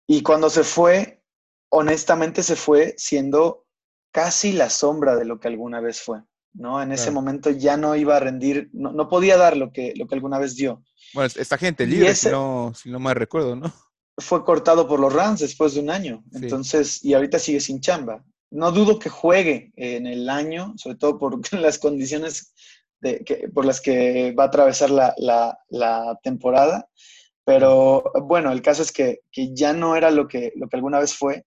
Y 0.07 0.23
cuando 0.23 0.49
se 0.49 0.63
fue, 0.63 1.23
honestamente 1.69 2.43
se 2.43 2.55
fue 2.55 2.95
siendo 2.97 3.67
casi 4.11 4.51
la 4.51 4.69
sombra 4.69 5.15
de 5.15 5.25
lo 5.25 5.39
que 5.39 5.47
alguna 5.47 5.81
vez 5.81 6.01
fue. 6.01 6.23
¿No? 6.53 6.81
En 6.81 6.91
ese 6.91 7.11
momento 7.11 7.49
ya 7.51 7.77
no 7.77 7.95
iba 7.95 8.17
a 8.17 8.19
rendir, 8.19 8.69
no, 8.73 9.07
podía 9.07 9.37
dar 9.37 9.57
lo 9.57 9.71
que, 9.71 9.93
lo 9.95 10.07
que 10.07 10.15
alguna 10.15 10.39
vez 10.39 10.55
dio. 10.55 10.83
Bueno, 11.13 11.31
esta 11.35 11.57
gente 11.57 11.85
libre, 11.85 12.13
si, 12.15 12.29
no, 12.29 12.73
si 12.75 12.89
no 12.89 12.99
me 12.99 13.13
recuerdo, 13.13 13.55
¿no? 13.55 13.71
Fue 14.17 14.43
cortado 14.43 14.87
por 14.87 14.99
los 14.99 15.13
Rams 15.13 15.39
después 15.39 15.73
de 15.73 15.79
un 15.79 15.89
año. 15.89 16.23
Entonces, 16.33 17.03
y 17.03 17.13
ahorita 17.13 17.39
sigue 17.39 17.59
sin 17.59 17.79
chamba. 17.79 18.23
No 18.51 18.71
dudo 18.71 18.99
que 18.99 19.09
juegue 19.09 19.71
en 19.75 20.07
el 20.07 20.29
año, 20.29 20.73
sobre 20.77 20.97
todo 20.97 21.17
por 21.17 21.39
las 21.53 21.79
condiciones 21.79 22.53
por 23.53 23.65
las 23.65 23.79
que 23.81 24.33
va 24.33 24.45
a 24.45 24.47
atravesar 24.47 24.89
la, 24.89 26.19
temporada. 26.23 26.87
Pero 27.45 28.03
bueno, 28.23 28.51
el 28.51 28.61
caso 28.61 28.83
es 28.83 28.91
que, 28.91 29.21
ya 29.31 29.73
no 29.73 29.95
era 29.95 30.11
lo 30.11 30.27
que, 30.27 30.51
lo 30.55 30.67
que 30.67 30.75
alguna 30.75 30.99
vez 30.99 31.13
fue. 31.13 31.45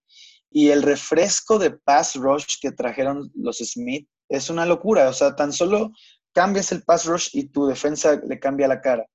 Y 0.50 0.68
el 0.68 0.82
refresco 0.82 1.58
de 1.58 1.70
pass 1.70 2.14
rush 2.16 2.56
que 2.60 2.72
trajeron 2.72 3.30
los 3.34 3.58
Smith 3.58 4.06
es 4.36 4.50
una 4.50 4.66
locura. 4.66 5.08
O 5.08 5.12
sea, 5.12 5.36
tan 5.36 5.52
solo 5.52 5.92
cambias 6.32 6.72
el 6.72 6.82
pass 6.82 7.06
rush 7.06 7.28
y 7.32 7.48
tu 7.48 7.66
defensa 7.66 8.20
le 8.26 8.38
cambia 8.38 8.68
la 8.68 8.80
cara. 8.80 9.06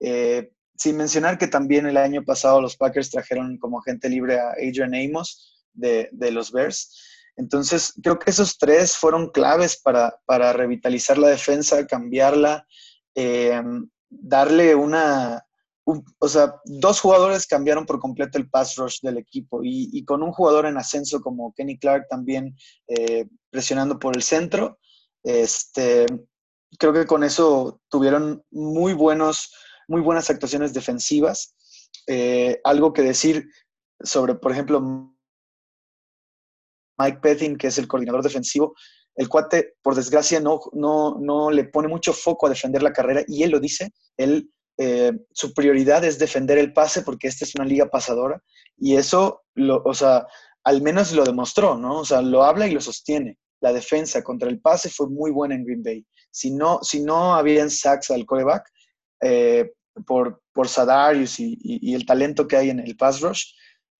Eh, 0.00 0.52
sin 0.76 0.96
mencionar 0.96 1.36
que 1.36 1.46
también 1.46 1.86
el 1.86 1.96
año 1.96 2.24
pasado 2.24 2.60
los 2.60 2.76
Packers 2.76 3.10
trajeron 3.10 3.58
como 3.58 3.80
agente 3.80 4.08
libre 4.08 4.38
a 4.38 4.52
Adrian 4.52 4.94
Amos 4.94 5.60
de, 5.74 6.08
de 6.12 6.30
los 6.30 6.52
Bears. 6.52 7.06
Entonces, 7.36 7.94
creo 8.02 8.18
que 8.18 8.30
esos 8.30 8.58
tres 8.58 8.96
fueron 8.96 9.30
claves 9.30 9.80
para, 9.80 10.52
revitalizar 10.52 11.18
la 11.18 11.28
defensa, 11.28 11.86
cambiarla, 11.86 12.66
eh, 13.14 13.62
darle 14.08 14.74
una... 14.74 15.44
o 16.18 16.28
sea, 16.28 16.54
dos 16.64 17.00
jugadores 17.00 17.46
cambiaron 17.46 17.86
por 17.86 18.00
completo 18.00 18.38
el 18.38 18.48
pass 18.48 18.76
rush 18.76 19.00
del 19.02 19.18
equipo 19.18 19.60
y, 19.62 20.04
con 20.04 20.22
un 20.22 20.32
jugador 20.32 20.66
en 20.66 20.76
ascenso 20.76 21.20
como 21.20 21.52
Kenny 21.54 21.78
Clark 21.78 22.06
también 22.08 22.56
eh, 22.88 23.26
presionando 23.50 23.98
por 23.98 24.16
el 24.16 24.22
centro, 24.22 24.78
este, 25.22 26.06
creo 26.78 26.92
que 26.92 27.06
con 27.06 27.24
eso 27.24 27.80
tuvieron 27.88 28.44
muy, 28.50 28.92
buenos, 28.92 29.52
muy 29.88 30.00
buenas 30.00 30.30
actuaciones 30.30 30.72
defensivas. 30.72 31.54
Eh, 32.06 32.60
algo 32.64 32.92
que 32.92 33.02
decir 33.02 33.48
sobre, 34.02 34.34
por 34.34 34.52
ejemplo, 34.52 34.80
Mike 36.98 37.18
Pettin, 37.22 37.56
que 37.56 37.68
es 37.68 37.78
el 37.78 37.88
coordinador 37.88 38.22
defensivo, 38.22 38.74
el 39.16 39.28
cuate, 39.28 39.74
por 39.82 39.94
desgracia, 39.94 40.40
no, 40.40 40.60
no, 40.72 41.18
no 41.20 41.50
le 41.50 41.64
pone 41.64 41.88
mucho 41.88 42.12
foco 42.12 42.46
a 42.46 42.50
defender 42.50 42.82
la 42.82 42.92
carrera 42.92 43.22
y 43.26 43.42
él 43.42 43.50
lo 43.50 43.60
dice, 43.60 43.90
él, 44.16 44.50
eh, 44.82 45.12
su 45.32 45.52
prioridad 45.52 46.02
es 46.04 46.18
defender 46.18 46.56
el 46.56 46.72
pase 46.72 47.02
porque 47.02 47.28
esta 47.28 47.44
es 47.44 47.54
una 47.54 47.66
liga 47.66 47.90
pasadora 47.90 48.42
y 48.78 48.96
eso, 48.96 49.42
lo, 49.54 49.82
o 49.84 49.92
sea, 49.92 50.26
al 50.64 50.80
menos 50.80 51.12
lo 51.12 51.22
demostró, 51.22 51.76
¿no? 51.76 51.98
O 51.98 52.04
sea, 52.06 52.22
lo 52.22 52.44
habla 52.44 52.66
y 52.66 52.70
lo 52.70 52.80
sostiene. 52.80 53.36
La 53.60 53.74
defensa 53.74 54.24
contra 54.24 54.48
el 54.48 54.58
pase 54.58 54.88
fue 54.88 55.10
muy 55.10 55.32
buena 55.32 55.54
en 55.54 55.66
Green 55.66 55.82
Bay. 55.82 56.06
Si 56.30 56.50
no, 56.50 56.78
si 56.82 57.00
no 57.00 57.34
habían 57.34 57.68
sacks 57.68 58.10
al 58.10 58.24
coreback, 58.24 58.70
eh, 59.20 59.70
por, 60.06 60.40
por 60.54 60.66
Sadarius 60.66 61.38
y, 61.40 61.94
el 61.94 62.06
talento 62.06 62.48
que 62.48 62.56
hay 62.56 62.70
en 62.70 62.80
el 62.80 62.96
pass 62.96 63.20
rush, 63.20 63.52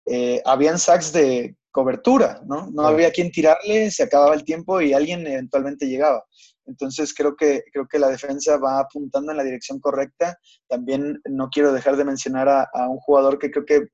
eh, 0.06 0.40
habían 0.46 0.78
sacks 0.78 1.12
de 1.12 1.56
cobertura, 1.70 2.40
¿no? 2.46 2.70
No 2.70 2.86
había 2.86 3.10
quien 3.10 3.30
tirarle, 3.30 3.90
se 3.90 4.04
acababa 4.04 4.34
el 4.34 4.44
tiempo 4.44 4.80
y 4.80 4.94
alguien 4.94 5.26
eventualmente 5.26 5.86
llegaba. 5.86 6.24
Entonces 6.70 7.12
creo 7.12 7.34
que, 7.34 7.64
creo 7.72 7.86
que 7.88 7.98
la 7.98 8.08
defensa 8.08 8.56
va 8.56 8.78
apuntando 8.78 9.32
en 9.32 9.38
la 9.38 9.44
dirección 9.44 9.80
correcta. 9.80 10.38
También 10.68 11.20
no 11.28 11.48
quiero 11.50 11.72
dejar 11.72 11.96
de 11.96 12.04
mencionar 12.04 12.48
a, 12.48 12.88
un 12.88 12.98
jugador 12.98 13.38
que 13.38 13.50
creo 13.50 13.66
que 13.66 13.88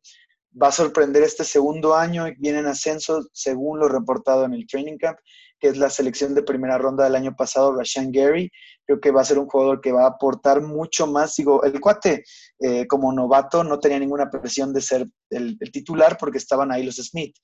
va 0.61 0.69
a 0.69 0.73
sorprender 0.73 1.23
este 1.23 1.45
segundo 1.45 1.95
año, 1.95 2.29
y 2.29 2.35
viene 2.39 2.59
en 2.61 2.67
ascenso 2.67 3.27
según 3.33 3.79
lo 3.79 3.89
reportado 3.89 4.45
en 4.45 4.55
el 4.55 4.67
training 4.67 4.99
camp, 4.99 5.19
que 5.59 5.69
es 5.69 5.79
la 5.79 5.89
selección 5.89 6.35
de 6.35 6.43
primera 6.43 6.77
ronda 6.79 7.05
del 7.05 7.15
año 7.15 7.35
pasado, 7.35 7.75
Rashan 7.75 8.13
Gary. 8.13 8.51
Creo 8.85 9.01
que 9.01 9.11
va 9.11 9.23
a 9.23 9.25
ser 9.25 9.39
un 9.39 9.47
jugador 9.47 9.81
que 9.81 9.93
va 9.93 10.05
a 10.05 10.09
aportar 10.09 10.61
mucho 10.61 11.07
más. 11.07 11.35
Digo, 11.37 11.63
el 11.65 11.81
cuate 11.81 12.25
eh, 12.61 12.87
como 12.87 13.13
novato 13.13 13.65
no 13.65 13.79
tenía 13.79 13.99
ninguna 13.99 14.31
presión 14.31 14.73
de 14.73 14.83
ser 14.83 15.07
el, 15.31 15.59
titular 15.73 16.17
porque 16.19 16.39
estaban 16.39 16.71
ahí 16.71 16.85
los 16.85 16.97
Smith, 16.97 17.35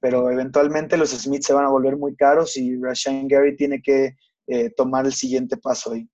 pero 0.00 0.30
eventualmente 0.30 0.96
los 0.96 1.10
Smith 1.10 1.42
se 1.42 1.52
van 1.52 1.64
a 1.64 1.70
volver 1.70 1.96
muy 1.96 2.14
caros 2.14 2.56
y 2.56 2.80
Rashan 2.80 3.26
Gary 3.28 3.56
tiene 3.56 3.80
que 3.82 4.16
eh, 4.46 4.70
tomar 4.70 5.06
el 5.06 5.12
siguiente 5.12 5.56
paso 5.56 5.92
ahí. 5.92 6.08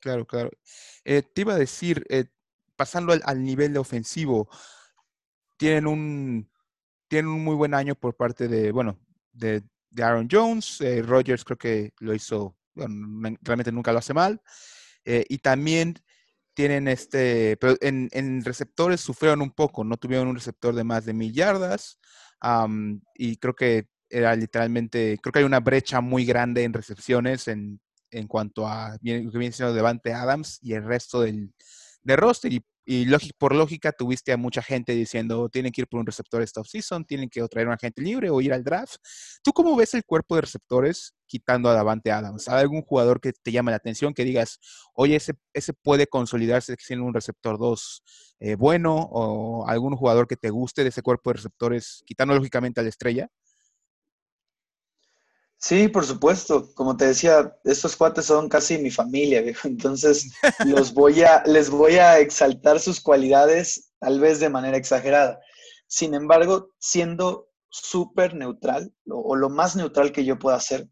Claro, 0.00 0.26
claro. 0.26 0.50
Eh, 1.04 1.22
te 1.22 1.40
iba 1.40 1.54
a 1.54 1.58
decir, 1.58 2.06
pasando 2.76 3.12
al, 3.12 3.22
al 3.24 3.42
nivel 3.42 3.76
ofensivo, 3.76 4.48
tienen 5.56 5.86
un, 5.86 6.50
tienen 7.08 7.30
un 7.30 7.42
muy 7.42 7.56
buen 7.56 7.74
año 7.74 7.94
por 7.94 8.16
parte 8.16 8.46
de, 8.46 8.70
bueno, 8.70 8.98
de 9.32 9.64
de 9.90 10.02
Aaron 10.02 10.28
Jones. 10.30 10.80
Eh, 10.80 11.02
Rogers 11.02 11.44
creo 11.44 11.58
que 11.58 11.92
lo 12.00 12.14
hizo, 12.14 12.56
realmente 12.74 13.72
nunca 13.72 13.92
lo 13.92 13.98
hace 13.98 14.14
mal. 14.14 14.40
Eh, 15.04 15.24
y 15.28 15.38
también 15.38 15.94
tienen 16.54 16.88
este, 16.88 17.56
pero 17.58 17.76
en, 17.80 18.44
receptores 18.44 19.00
sufrieron 19.00 19.42
un 19.42 19.52
poco, 19.52 19.84
no 19.84 19.96
tuvieron 19.96 20.28
un 20.28 20.34
receptor 20.34 20.74
de 20.74 20.84
más 20.84 21.04
de 21.04 21.14
mil 21.14 21.32
yardas. 21.32 21.98
y 23.14 23.36
creo 23.36 23.54
que 23.54 23.88
era 24.10 24.34
literalmente, 24.34 25.18
creo 25.22 25.32
que 25.32 25.38
hay 25.40 25.44
una 25.44 25.60
brecha 25.60 26.00
muy 26.00 26.24
grande 26.24 26.64
en 26.64 26.72
recepciones 26.72 27.48
en, 27.48 27.80
en 28.10 28.26
cuanto 28.26 28.66
a 28.66 28.98
que 29.02 29.20
viene 29.20 29.52
siendo 29.52 29.74
Devante 29.74 30.12
Adams 30.12 30.58
y 30.62 30.74
el 30.74 30.84
resto 30.84 31.20
del, 31.22 31.52
de 32.02 32.16
roster. 32.16 32.52
Y 32.52 32.64
por 33.36 33.54
lógica 33.54 33.92
tuviste 33.92 34.32
a 34.32 34.38
mucha 34.38 34.62
gente 34.62 34.92
diciendo, 34.94 35.50
tienen 35.50 35.72
que 35.72 35.82
ir 35.82 35.88
por 35.88 36.00
un 36.00 36.06
receptor 36.06 36.40
esta 36.40 36.62
offseason, 36.62 37.04
tienen 37.04 37.28
que 37.28 37.46
traer 37.46 37.66
un 37.66 37.74
agente 37.74 38.00
libre 38.00 38.30
o 38.30 38.40
ir 38.40 38.50
al 38.50 38.64
draft. 38.64 38.96
¿Tú 39.42 39.52
cómo 39.52 39.76
ves 39.76 39.92
el 39.92 40.04
cuerpo 40.04 40.36
de 40.36 40.40
receptores 40.40 41.14
quitando 41.26 41.68
a 41.68 41.74
Davante 41.74 42.10
Adams? 42.10 42.48
¿Hay 42.48 42.60
algún 42.62 42.80
jugador 42.80 43.20
que 43.20 43.34
te 43.34 43.52
llame 43.52 43.72
la 43.72 43.76
atención, 43.76 44.14
que 44.14 44.24
digas, 44.24 44.58
oye, 44.94 45.16
ese, 45.16 45.34
ese 45.52 45.74
puede 45.74 46.06
consolidarse 46.06 46.76
siendo 46.78 47.04
un 47.04 47.12
receptor 47.12 47.58
2 47.58 48.02
eh, 48.40 48.54
bueno? 48.54 48.94
¿O 48.96 49.68
algún 49.68 49.94
jugador 49.94 50.26
que 50.26 50.36
te 50.36 50.48
guste 50.48 50.82
de 50.82 50.88
ese 50.88 51.02
cuerpo 51.02 51.28
de 51.28 51.34
receptores, 51.34 52.02
quitando 52.06 52.34
lógicamente 52.34 52.80
a 52.80 52.84
la 52.84 52.88
estrella? 52.88 53.28
Sí, 55.60 55.88
por 55.88 56.06
supuesto. 56.06 56.72
Como 56.74 56.96
te 56.96 57.06
decía, 57.06 57.56
estos 57.64 57.96
cuates 57.96 58.26
son 58.26 58.48
casi 58.48 58.78
mi 58.78 58.90
familia, 58.90 59.42
viejo. 59.42 59.66
Entonces, 59.68 60.32
los 60.66 60.94
voy 60.94 61.22
a, 61.22 61.42
les 61.46 61.68
voy 61.68 61.96
a 61.96 62.20
exaltar 62.20 62.80
sus 62.80 63.00
cualidades, 63.00 63.92
tal 63.98 64.20
vez 64.20 64.40
de 64.40 64.50
manera 64.50 64.76
exagerada. 64.76 65.40
Sin 65.88 66.14
embargo, 66.14 66.70
siendo 66.78 67.48
súper 67.70 68.34
neutral, 68.34 68.92
o, 69.08 69.34
lo 69.36 69.50
más 69.50 69.74
neutral 69.76 70.12
que 70.12 70.24
yo 70.24 70.38
pueda 70.38 70.56
hacer, 70.56 70.88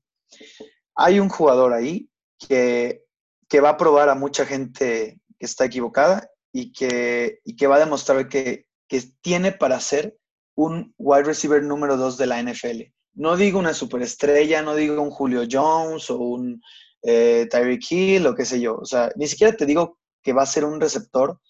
hay 0.96 1.20
un 1.20 1.29
jugador 1.29 1.72
ahí 1.72 2.11
que, 2.38 3.05
que, 3.48 3.61
va 3.61 3.70
a 3.70 3.76
probar 3.76 4.09
a 4.09 4.14
mucha 4.14 4.44
gente 4.46 5.20
que 5.38 5.46
está 5.46 5.66
equivocada 5.66 6.29
y 6.52 6.72
que, 6.72 7.40
y 7.44 7.57
que 7.57 7.66
va 7.66 7.76
a 7.76 7.81
demostrar 7.81 8.29
que, 8.29 8.66
que 8.88 9.02
tiene 9.20 9.52
para 9.52 9.81
ser 9.81 10.18
un 10.55 10.94
wide 10.98 11.24
receiver 11.24 11.62
número 11.62 11.96
dos 11.96 12.16
de 12.18 12.26
la 12.26 12.42
NFL 12.42 12.95
no 13.16 13.37
digo 13.37 13.59
una 13.59 13.74
superestrella, 13.74 14.62
no 14.62 14.74
digo 14.74 15.00
un 15.02 15.11
Julio 15.11 15.44
Jones 15.50 16.11
o 16.11 16.18
un 16.18 16.62
eh, 17.02 17.48
Tyreek 17.50 17.90
Hill 17.90 18.26
o 18.26 18.35
qué 18.35 18.44
sé 18.44 18.61
yo. 18.61 18.76
O 18.76 18.85
sea, 18.85 19.11
ni 19.16 19.26
siquiera 19.26 19.57
te 19.57 19.66
digo 19.66 19.98
que 20.22 20.35
va 20.35 20.42
a 20.42 20.46
ser 20.46 20.64
un 20.64 20.81
receptor 20.81 21.40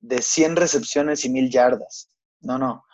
de 0.00 0.20
100 0.20 0.56
recepciones 0.56 1.24
y 1.24 1.30
1000 1.30 1.50
yardas. 1.50 2.10
No, 2.40 2.58
no. 2.58 2.84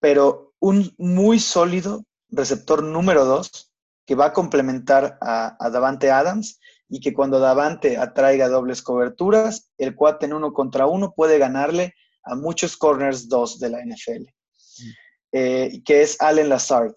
Pero 0.00 0.54
un 0.60 0.94
muy 0.98 1.40
sólido 1.40 2.04
receptor 2.28 2.82
número 2.82 3.24
2 3.24 3.72
que 4.04 4.14
va 4.14 4.26
a 4.26 4.32
complementar 4.32 5.18
a, 5.20 5.56
Davante 5.70 6.10
Adams 6.10 6.60
y 6.88 7.00
que 7.00 7.14
cuando 7.14 7.40
Davante 7.40 7.96
atraiga 7.96 8.48
dobles 8.48 8.82
coberturas, 8.82 9.70
el 9.78 9.96
cuate 9.96 10.26
en 10.26 10.34
uno 10.34 10.52
contra 10.52 10.86
uno 10.86 11.14
puede 11.16 11.38
ganarle 11.38 11.94
a 12.22 12.36
muchos 12.36 12.76
corners 12.76 13.28
2 13.28 13.58
de 13.58 13.70
la 13.70 13.78
NFL, 13.84 14.22
mm. 14.22 14.90
eh, 15.32 15.82
que 15.84 16.02
es 16.02 16.20
Allen 16.20 16.50
Lazard. 16.50 16.92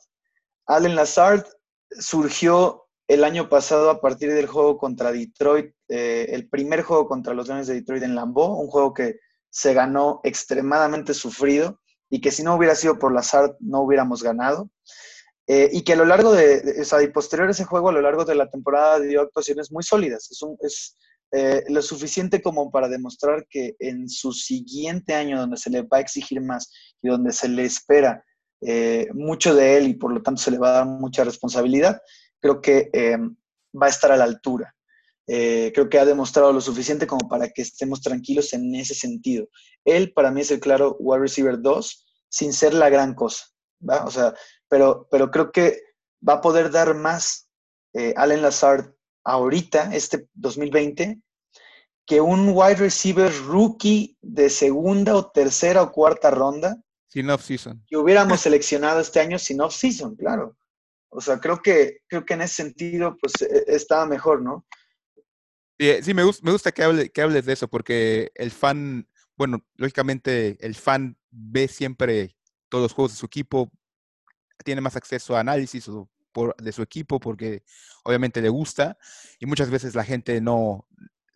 Allen 0.70 0.96
Lazard 0.96 1.46
surgió 1.90 2.86
el 3.08 3.24
año 3.24 3.50
pasado 3.50 3.90
a 3.90 4.02
partir 4.02 4.32
del 4.32 4.46
juego 4.46 4.78
contra 4.78 5.12
Detroit, 5.12 5.74
eh, 5.88 6.28
el 6.30 6.48
primer 6.48 6.84
juego 6.84 7.08
contra 7.08 7.34
los 7.34 7.48
Leones 7.48 7.66
de 7.66 7.74
Detroit 7.74 8.04
en 8.04 8.14
Lambeau, 8.14 8.54
un 8.54 8.68
juego 8.68 8.94
que 8.94 9.20
se 9.50 9.74
ganó 9.74 10.22
extremadamente 10.24 11.16
sufrido 11.16 11.82
y 12.08 12.22
que 12.22 12.30
si 12.30 12.44
no 12.44 12.56
hubiera 12.56 12.76
sido 12.76 13.00
por 13.00 13.12
Lazard 13.12 13.56
no 13.60 13.82
hubiéramos 13.82 14.22
ganado. 14.22 14.70
Eh, 15.48 15.72
y 15.74 15.82
que 15.82 15.94
a 15.94 15.96
lo 15.96 16.06
largo 16.06 16.32
de, 16.34 16.76
o 16.80 16.86
sea, 16.86 17.02
y 17.02 17.08
posterior 17.08 17.48
a 17.48 17.52
ese 17.52 17.66
juego, 17.66 17.90
a 17.90 17.94
lo 17.94 18.02
largo 18.02 18.24
de 18.24 18.36
la 18.36 18.52
temporada 18.52 19.00
dio 19.00 19.22
actuaciones 19.22 19.72
muy 19.72 19.82
sólidas. 19.82 20.30
Es, 20.30 20.46
es 20.62 20.98
eh, 21.32 21.64
lo 21.70 21.82
suficiente 21.82 22.44
como 22.44 22.70
para 22.70 22.88
demostrar 22.88 23.48
que 23.50 23.76
en 23.80 24.08
su 24.08 24.32
siguiente 24.34 25.16
año, 25.16 25.40
donde 25.40 25.58
se 25.58 25.72
le 25.72 25.82
va 25.82 25.98
a 25.98 26.02
exigir 26.02 26.42
más 26.42 26.72
y 27.02 27.10
donde 27.10 27.32
se 27.32 27.50
le 27.50 27.66
espera 27.66 28.24
eh, 28.62 29.08
mucho 29.14 29.56
de 29.56 29.78
él 29.78 29.88
y 29.88 29.94
por 29.94 30.12
lo 30.12 30.22
tanto 30.22 30.42
se 30.42 30.52
le 30.52 30.58
va 30.58 30.70
a 30.70 30.74
dar 30.74 30.86
mucha 30.86 31.24
responsabilidad, 31.24 32.02
creo 32.42 32.62
que 32.62 32.90
eh, 32.92 33.18
va 33.18 33.88
a 33.88 33.90
estar 33.90 34.12
a 34.12 34.18
la 34.18 34.26
altura. 34.26 34.76
Eh, 35.28 35.72
creo 35.74 35.90
que 35.90 36.00
ha 36.00 36.06
demostrado 36.06 36.52
lo 36.52 36.60
suficiente 36.60 37.06
como 37.08 37.30
para 37.30 37.50
que 37.50 37.62
estemos 37.62 38.02
tranquilos 38.02 38.52
en 38.54 38.74
ese 38.76 38.96
sentido. 38.96 39.48
Él 39.86 40.12
para 40.14 40.32
mí 40.32 40.42
es 40.42 40.52
el 40.52 40.60
claro 40.60 40.98
wide 41.00 41.22
receiver 41.22 41.62
2 41.62 42.06
sin 42.30 42.52
ser 42.54 42.74
la 42.74 42.90
gran 42.90 43.14
cosa, 43.14 43.46
O 44.06 44.12
sea, 44.12 44.34
pero, 44.68 45.08
pero 45.10 45.32
creo 45.32 45.52
que 45.52 45.82
va 46.28 46.34
a 46.34 46.42
poder 46.42 46.70
dar 46.72 46.96
más 46.96 47.50
Allen 48.16 48.44
Lazard 48.44 48.94
ahorita, 49.24 49.96
este 49.96 50.28
2020, 50.34 51.20
que 52.06 52.22
un 52.22 52.50
wide 52.54 52.76
receiver 52.76 53.32
rookie 53.48 54.18
de 54.22 54.50
segunda 54.50 55.16
o 55.16 55.32
tercera 55.32 55.82
o 55.84 55.92
cuarta 55.92 56.30
ronda 56.30 56.78
sin 57.10 57.30
off-season. 57.30 57.84
Que 57.88 57.98
hubiéramos 57.98 58.40
seleccionado 58.40 59.02
este 59.02 59.20
año 59.20 59.38
sin 59.38 59.60
off-season, 59.60 60.16
claro. 60.16 60.56
O 61.10 61.20
sea, 61.20 61.40
creo 61.40 61.62
que, 61.62 62.04
creo 62.08 62.24
que 62.24 62.36
en 62.36 62.42
ese 62.42 62.56
sentido, 62.64 63.18
pues 63.20 63.34
e, 63.42 63.66
estaba 63.68 64.06
mejor, 64.06 64.42
¿no? 64.42 64.66
Sí, 65.78 66.14
me, 66.14 66.24
gusta, 66.24 66.46
me 66.46 66.52
gusta 66.52 66.72
que, 66.72 66.84
hable, 66.84 67.10
que 67.10 67.22
hables 67.22 67.46
de 67.46 67.54
eso, 67.54 67.68
porque 67.68 68.32
el 68.36 68.52
fan, 68.52 69.08
bueno, 69.38 69.66
lógicamente 69.76 70.58
el 70.60 70.76
fan 70.76 71.18
ve 71.32 71.68
siempre 71.68 72.36
todos 72.68 72.84
los 72.84 72.94
juegos 72.94 73.14
de 73.14 73.18
su 73.18 73.26
equipo, 73.26 73.72
tiene 74.64 74.82
más 74.82 74.96
acceso 74.96 75.36
a 75.36 75.40
análisis 75.40 75.90
de 76.58 76.72
su 76.72 76.82
equipo 76.82 77.20
porque 77.20 77.64
obviamente 78.04 78.42
le 78.42 78.50
gusta 78.50 78.98
y 79.40 79.46
muchas 79.46 79.70
veces 79.70 79.96
la 79.96 80.04
gente 80.04 80.42
no, 80.42 80.86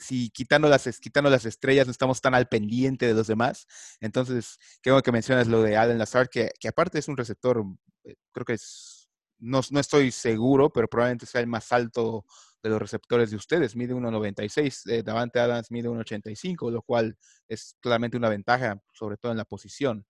si 0.03 0.29
quitando 0.29 0.67
las, 0.67 0.99
quitando 0.99 1.29
las 1.29 1.45
estrellas 1.45 1.87
no 1.87 1.91
estamos 1.91 2.21
tan 2.21 2.35
al 2.35 2.47
pendiente 2.47 3.07
de 3.07 3.13
los 3.13 3.27
demás. 3.27 3.65
Entonces, 3.99 4.57
qué 4.81 4.93
que 5.03 5.11
mencionas 5.11 5.47
lo 5.47 5.61
de 5.61 5.77
Allen 5.77 5.97
Lazar, 5.97 6.29
que, 6.29 6.51
que 6.59 6.67
aparte 6.67 6.99
es 6.99 7.07
un 7.07 7.17
receptor, 7.17 7.63
eh, 8.03 8.15
creo 8.31 8.45
que 8.45 8.53
es, 8.53 9.09
no, 9.39 9.61
no 9.71 9.79
estoy 9.79 10.11
seguro, 10.11 10.71
pero 10.71 10.87
probablemente 10.87 11.25
sea 11.25 11.41
el 11.41 11.47
más 11.47 11.71
alto 11.71 12.25
de 12.61 12.69
los 12.69 12.81
receptores 12.81 13.29
de 13.29 13.35
ustedes, 13.35 13.75
mide 13.75 13.93
1.96, 13.93 14.89
eh, 14.89 15.03
Davante 15.03 15.39
Adams 15.39 15.69
mide 15.69 15.89
1.85, 15.89 16.71
lo 16.71 16.81
cual 16.81 17.17
es 17.47 17.75
claramente 17.81 18.15
una 18.15 18.29
ventaja, 18.29 18.81
sobre 18.93 19.17
todo 19.17 19.31
en 19.33 19.37
la 19.37 19.45
posición. 19.45 20.05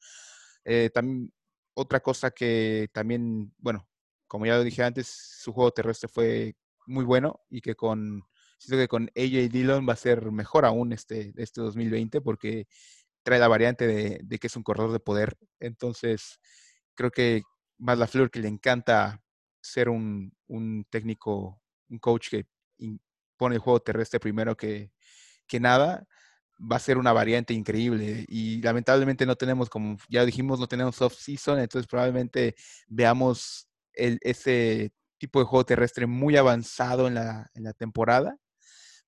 Eh, 0.64 0.92
también, 0.94 1.34
otra 1.76 2.00
cosa 2.00 2.30
que 2.30 2.90
también, 2.94 3.54
bueno, 3.58 3.88
como 4.28 4.46
ya 4.46 4.58
lo 4.58 4.64
dije 4.64 4.84
antes, 4.84 5.08
su 5.08 5.52
juego 5.52 5.72
terrestre 5.72 6.08
fue 6.08 6.56
muy 6.86 7.04
bueno 7.04 7.42
y 7.50 7.62
que 7.62 7.76
con, 7.76 8.24
siento 8.68 8.82
que 8.84 8.88
con 8.88 9.10
AJ 9.16 9.50
Dillon 9.52 9.88
va 9.88 9.94
a 9.94 9.98
ser 9.98 10.32
mejor 10.32 10.66
aún 10.66 10.94
este, 10.94 11.34
este 11.38 11.62
2020 11.62 12.22
porque 12.22 12.68
trae 13.24 13.40
la 13.40 13.48
variante 13.48 13.88
de, 13.88 14.20
de 14.24 14.40
que 14.40 14.48
es 14.48 14.56
un 14.56 14.64
corredor 14.64 14.92
de 14.92 15.00
poder. 15.00 15.38
Entonces, 15.60 16.40
creo 16.96 17.12
que 17.12 17.44
más 17.78 17.98
la 17.98 18.08
Flor 18.08 18.32
que 18.32 18.40
le 18.40 18.48
encanta 18.48 19.22
ser 19.62 19.90
un, 19.90 20.34
un 20.48 20.86
técnico 20.90 21.62
un 21.90 22.00
coach 22.00 22.30
que 22.30 22.48
pone 23.38 23.56
el 23.56 23.62
juego 23.62 23.80
terrestre 23.82 24.20
primero 24.20 24.56
que, 24.58 24.92
que 25.48 25.60
nada, 25.60 26.08
va 26.60 26.78
a 26.78 26.80
ser 26.80 26.98
una 26.98 27.14
variante 27.14 27.54
increíble. 27.54 28.26
Y 28.28 28.62
lamentablemente 28.62 29.26
no 29.26 29.36
tenemos, 29.36 29.70
como 29.70 29.98
ya 30.10 30.26
dijimos, 30.26 30.60
no 30.60 30.68
tenemos 30.68 31.02
off-season, 31.02 31.60
entonces 31.60 31.88
probablemente 31.88 32.56
veamos 32.88 33.68
el, 33.94 34.20
ese 34.22 34.92
tipo 35.18 35.40
de 35.40 35.46
juego 35.46 35.66
terrestre 35.66 36.08
muy 36.08 36.36
avanzado 36.38 37.08
en 37.08 37.16
la, 37.16 37.50
en 37.54 37.64
la 37.64 37.74
temporada, 37.74 38.38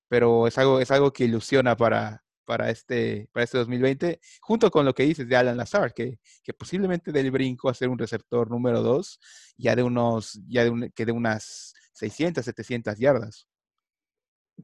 pero 0.08 0.46
es 0.46 0.56
algo, 0.58 0.80
es 0.80 0.90
algo 0.90 1.12
que 1.12 1.24
ilusiona 1.24 1.76
para, 1.76 2.24
para 2.44 2.70
este, 2.70 3.28
para 3.32 3.44
este 3.44 3.58
2020, 3.58 4.20
junto 4.40 4.70
con 4.70 4.86
lo 4.86 4.94
que 4.94 5.02
dices 5.02 5.28
de 5.28 5.36
Alan 5.36 5.56
Lazar, 5.56 5.92
que, 5.92 6.18
que 6.42 6.54
posiblemente 6.54 7.12
del 7.12 7.30
brinco 7.30 7.68
a 7.68 7.74
ser 7.74 7.88
un 7.88 7.98
receptor 7.98 8.50
número 8.50 8.82
dos, 8.82 9.20
ya 9.56 9.76
de 9.76 9.82
unos, 9.82 10.40
ya 10.48 10.64
de 10.64 10.90
que 10.94 11.04
de 11.04 11.12
unas 11.12 11.74
600, 11.92 12.44
700 12.44 12.98
yardas. 12.98 13.48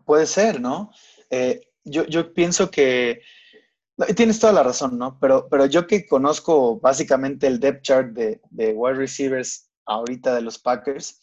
Puede 0.04 0.26
ser, 0.26 0.60
¿no? 0.60 0.90
Eh, 1.28 1.60
yo, 1.84 2.06
yo, 2.06 2.32
pienso 2.32 2.70
que 2.70 3.20
tienes 4.16 4.40
toda 4.40 4.52
la 4.52 4.62
razón, 4.62 4.96
¿no? 4.96 5.18
Pero, 5.20 5.48
pero 5.50 5.66
yo 5.66 5.86
que 5.86 6.06
conozco 6.06 6.80
básicamente 6.80 7.46
el 7.46 7.60
depth 7.60 7.82
chart 7.82 8.12
de, 8.12 8.40
de 8.50 8.72
wide 8.72 8.96
receivers 8.96 9.70
ahorita 9.84 10.34
de 10.34 10.42
los 10.42 10.58
Packers, 10.58 11.18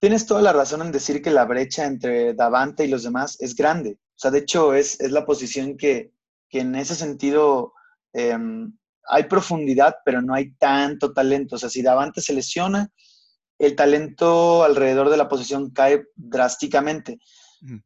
tienes 0.00 0.26
toda 0.26 0.42
la 0.42 0.52
razón 0.52 0.80
en 0.82 0.92
decir 0.92 1.22
que 1.22 1.30
la 1.30 1.44
brecha 1.44 1.84
entre 1.84 2.34
Davante 2.34 2.84
y 2.84 2.88
los 2.88 3.02
demás 3.02 3.36
es 3.40 3.54
grande. 3.54 3.98
O 4.00 4.18
sea, 4.18 4.30
de 4.30 4.38
hecho, 4.38 4.74
es, 4.74 4.98
es 5.00 5.12
la 5.12 5.24
posición 5.24 5.76
que, 5.76 6.12
que, 6.48 6.60
en 6.60 6.74
ese 6.74 6.94
sentido 6.94 7.74
em, 8.12 8.76
hay 9.08 9.24
profundidad, 9.24 9.96
pero 10.04 10.22
no 10.22 10.34
hay 10.34 10.52
tanto 10.54 11.12
talento. 11.12 11.56
O 11.56 11.58
sea, 11.58 11.68
si 11.68 11.82
Davante 11.82 12.20
se 12.20 12.32
lesiona, 12.32 12.90
el 13.58 13.76
talento 13.76 14.64
alrededor 14.64 15.10
de 15.10 15.18
la 15.18 15.28
posición 15.28 15.70
cae 15.70 16.06
drásticamente. 16.16 17.18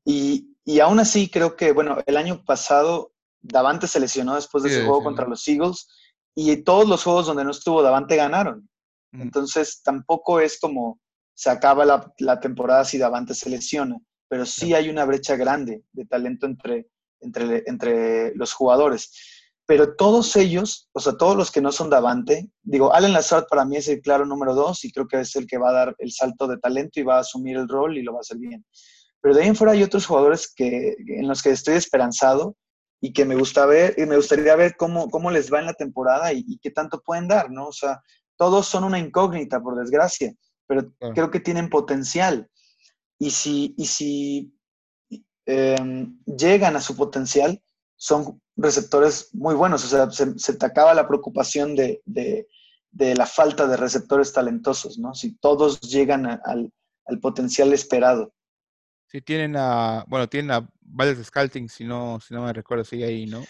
Y, 0.05 0.57
y, 0.65 0.79
aún 0.79 1.01
así 1.01 1.29
creo 1.29 1.57
que, 1.57 1.73
bueno, 1.73 1.99
el 2.07 2.17
año 2.17 2.45
pasado 2.45 3.12
Davante 3.43 3.89
se 3.89 3.99
lesionó 3.99 4.37
después 4.37 4.62
de 4.62 4.71
su 4.71 4.87
juego 4.87 5.03
contra 5.03 5.27
los 5.27 5.47
Eagles 5.49 5.89
y 6.37 6.57
todos 6.59 6.89
los 6.89 7.03
juegos 7.03 7.27
donde 7.27 7.43
no 7.43 7.51
estuvo 7.51 7.83
Davante 7.83 8.15
ganaron. 8.15 8.69
Entonces 9.12 9.83
tampoco 9.83 10.41
es 10.41 10.59
como 10.61 11.01
se 11.35 11.51
acaba 11.51 11.85
la, 11.85 12.12
la, 12.18 12.41
temporada 12.41 12.85
si 12.85 12.99
Davante 12.99 13.35
se 13.35 13.51
lesiona, 13.51 13.99
pero 14.28 14.47
sí 14.47 14.74
hay 14.74 14.89
una 14.89 15.05
brecha 15.05 15.37
grande 15.37 15.82
de 15.93 16.07
talento 16.07 16.47
entre, 16.47 16.89
entre, 17.20 17.64
entre 17.66 18.35
los 18.35 18.53
jugadores 18.53 19.11
pero 19.66 19.97
todos 19.97 20.37
ellos, 20.37 20.89
o 20.93 21.01
sea, 21.01 21.14
todos 21.14 21.37
los 21.37 21.51
que 21.51 21.62
no 21.62 21.72
son 21.72 21.89
Davante, 21.89 22.51
digo, 22.62 22.93
Allen 22.93 23.14
Lazard 23.14 23.47
para 23.49 23.64
mí 23.64 23.76
es 23.76 23.89
el 23.89 24.03
claro 24.03 24.26
número 24.26 24.55
dos 24.55 24.85
y 24.85 24.93
creo 24.93 25.09
que 25.09 25.20
es 25.20 25.35
el 25.37 25.47
que 25.47 25.57
va 25.57 25.70
a 25.70 25.72
dar 25.72 25.97
el 25.99 26.12
salto 26.12 26.47
de 26.47 26.59
talento 26.59 27.01
y 27.01 27.03
va 27.03 27.16
a 27.16 27.20
asumir 27.20 27.57
el 27.57 27.68
rol 27.68 27.97
y 27.97 28.03
lo 28.03 28.12
va 28.12 28.18
a 28.18 28.20
hacer 28.20 28.37
bien. 28.37 28.64
Pero 29.22 29.35
de 29.35 29.43
ahí 29.43 29.49
en 29.49 29.57
fuera 29.57 29.72
hay 29.72 29.82
otros 29.82 30.05
jugadores 30.05 30.53
que, 30.55 30.95
en 30.99 31.26
los 31.26 31.43
que 31.43 31.51
estoy 31.51 31.76
esperanzado 31.76 32.57
y 33.01 33.14
que 33.14 33.24
me 33.24 33.37
gusta 33.37 33.64
ver 33.64 33.95
y 33.97 34.05
me 34.05 34.16
gustaría 34.16 34.55
ver 34.55 34.76
cómo, 34.76 35.09
cómo 35.09 35.30
les 35.30 35.51
va 35.51 35.61
en 35.61 35.66
la 35.66 35.74
temporada 35.74 36.30
y, 36.35 36.59
qué 36.59 36.70
tanto 36.70 37.01
pueden 37.01 37.26
dar, 37.26 37.51
¿no? 37.51 37.68
O 37.68 37.72
sea, 37.72 38.03
todos 38.37 38.66
son 38.66 38.85
una 38.85 38.99
incógnita, 38.99 39.62
por 39.62 39.76
desgracia, 39.76 40.35
pero 40.67 40.93
creo 41.15 41.31
que 41.31 41.41
tienen 41.41 41.69
potencial. 41.69 42.49
Y 43.19 43.31
si, 43.31 43.75
y 43.77 43.87
si 43.87 44.55
em, 45.47 46.19
llegan 46.25 46.77
a 46.77 46.81
su 46.81 46.97
potencial, 46.97 47.62
son 47.97 48.41
receptores 48.57 49.31
muy 49.33 49.55
buenos. 49.55 49.85
O 49.85 49.89
sea, 49.89 50.11
se, 50.11 50.55
te 50.55 50.67
acaba 50.67 50.95
la 50.95 51.07
preocupación 51.07 51.75
de, 51.75 52.03
la 52.93 53.27
falta 53.27 53.67
de 53.67 53.77
receptores 53.77 54.33
talentosos, 54.33 54.99
¿no? 54.99 55.15
Si 55.15 55.37
todos 55.37 55.81
llegan 55.81 56.27
al, 56.27 56.73
potencial 57.21 57.73
esperado. 57.73 58.33
Sí, 59.07 59.21
tienen 59.21 59.57
a, 59.57 60.05
bueno, 60.09 60.29
tienen 60.29 60.51
a 60.51 60.69
Vales 60.81 61.25
Scouting, 61.25 61.69
si 61.69 61.85
no, 61.85 62.19
si 62.21 62.35
no 62.35 62.43
me 62.43 62.53
recuerdo, 62.53 62.85
sigue 62.85 63.05
ahí, 63.05 63.27
¿no? 63.27 63.45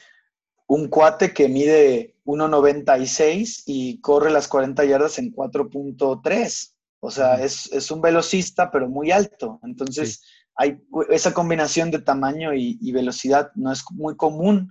Un 0.67 0.89
cuate 0.89 1.33
que 1.33 1.49
mide 1.49 2.17
1.96 2.25 3.65
y 3.67 4.01
corre 4.01 4.31
las 4.31 4.49
40 4.49 4.85
yardas 4.85 5.19
en 5.19 5.33
4.3. 5.33 6.74
O 7.05 7.11
sea, 7.11 7.35
es, 7.35 7.91
un 7.91 8.01
velocista, 8.01 8.71
pero 8.71 8.89
muy 8.89 9.11
alto. 9.11 9.61
Entonces, 9.63 10.23
hay 10.57 10.79
esa 11.11 11.35
combinación 11.35 11.91
de 11.91 11.99
tamaño 11.99 12.55
y, 12.55 12.93
velocidad 12.93 13.51
no 13.57 13.71
es 13.71 13.85
muy 13.91 14.17
común. 14.17 14.71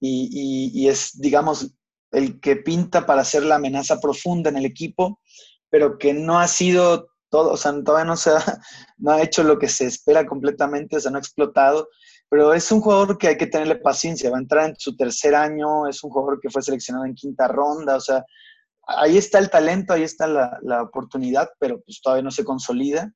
Y, 0.00 0.88
es, 0.88 1.20
digamos, 1.20 1.74
el 2.10 2.40
que 2.40 2.56
pinta 2.56 3.04
para 3.04 3.22
ser 3.22 3.42
la 3.42 3.56
amenaza 3.56 4.00
profunda 4.00 4.48
en 4.48 4.56
el 4.56 4.64
equipo, 4.64 5.20
pero 5.68 5.98
que 5.98 6.14
no 6.14 6.38
ha 6.38 6.48
sido 6.48 7.08
todo, 7.28 7.52
o 7.52 7.56
sea, 7.58 7.74
todavía 7.84 8.06
no, 8.06 8.16
se 8.16 8.30
ha, 8.30 8.38
no 8.96 9.12
ha 9.12 9.22
hecho 9.22 9.42
lo 9.42 9.58
que 9.58 9.68
se 9.68 9.84
espera 9.84 10.26
completamente, 10.26 10.96
o 10.96 11.00
sea, 11.00 11.10
no 11.10 11.18
ha 11.18 11.20
explotado, 11.20 11.90
pero 12.30 12.54
es 12.54 12.72
un 12.72 12.80
jugador 12.80 13.18
que 13.18 13.28
hay 13.28 13.36
que 13.36 13.46
tenerle 13.46 13.76
paciencia, 13.76 14.30
va 14.30 14.38
a 14.38 14.40
entrar 14.40 14.70
en 14.70 14.76
su 14.78 14.96
tercer 14.96 15.34
año, 15.34 15.86
es 15.86 16.02
un 16.02 16.10
jugador 16.10 16.40
que 16.40 16.48
fue 16.48 16.62
seleccionado 16.62 17.04
en 17.04 17.14
quinta 17.14 17.46
ronda, 17.46 17.96
o 17.96 18.00
sea, 18.00 18.24
ahí 18.88 19.16
está 19.16 19.38
el 19.38 19.50
talento, 19.50 19.92
ahí 19.92 20.02
está 20.02 20.26
la, 20.26 20.58
la 20.62 20.82
oportunidad, 20.82 21.48
pero 21.60 21.80
pues 21.80 22.00
todavía 22.02 22.24
no 22.24 22.30
se 22.30 22.44
consolida. 22.44 23.12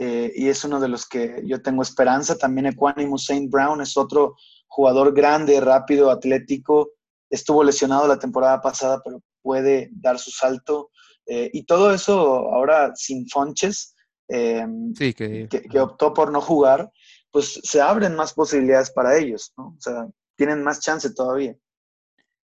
Eh, 0.00 0.32
y 0.36 0.48
es 0.48 0.62
uno 0.64 0.78
de 0.78 0.86
los 0.86 1.06
que 1.06 1.42
yo 1.44 1.60
tengo 1.60 1.82
esperanza. 1.82 2.38
También 2.38 2.66
Equanimus 2.66 3.24
Saint 3.24 3.50
Brown 3.50 3.80
es 3.80 3.96
otro 3.96 4.36
jugador 4.68 5.12
grande, 5.12 5.60
rápido, 5.60 6.10
atlético. 6.10 6.90
Estuvo 7.28 7.64
lesionado 7.64 8.06
la 8.06 8.18
temporada 8.18 8.60
pasada, 8.60 9.00
pero 9.04 9.20
puede 9.42 9.90
dar 9.92 10.18
su 10.20 10.30
salto. 10.30 10.90
Eh, 11.26 11.50
y 11.52 11.64
todo 11.64 11.92
eso 11.92 12.16
ahora 12.16 12.92
sin 12.94 13.28
Fonches, 13.28 13.96
em, 14.28 14.94
que, 14.94 15.80
optó 15.80 16.14
por 16.14 16.30
no 16.30 16.40
jugar, 16.40 16.90
pues 17.32 17.60
se 17.64 17.80
abren 17.80 18.14
más 18.14 18.32
posibilidades 18.32 18.92
para 18.92 19.18
ellos, 19.18 19.52
¿no? 19.56 19.74
O 19.76 19.80
sea, 19.80 20.06
tienen 20.36 20.62
más 20.62 20.80
chance 20.80 21.12
todavía. 21.12 21.56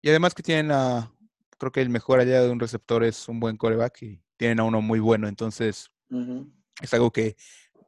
Y 0.01 0.09
además 0.09 0.35
que 0.35 0.43
tienen 0.43 0.73
a, 0.73 1.13
creo 1.63 1.71
que 1.71 1.81
el 1.81 1.91
mejor 1.91 2.19
allá 2.19 2.43
de 2.43 2.51
un 2.51 2.59
receptor 2.59 3.05
es 3.05 3.29
un 3.29 3.39
buen 3.39 3.57
coreback 3.57 4.03
y 4.03 4.21
tienen 4.37 4.59
a 4.59 4.65
uno 4.65 4.83
muy 4.83 4.99
bueno, 4.99 5.29
entonces 5.29 5.93
es 6.81 6.93
algo 6.93 7.13
que 7.13 7.37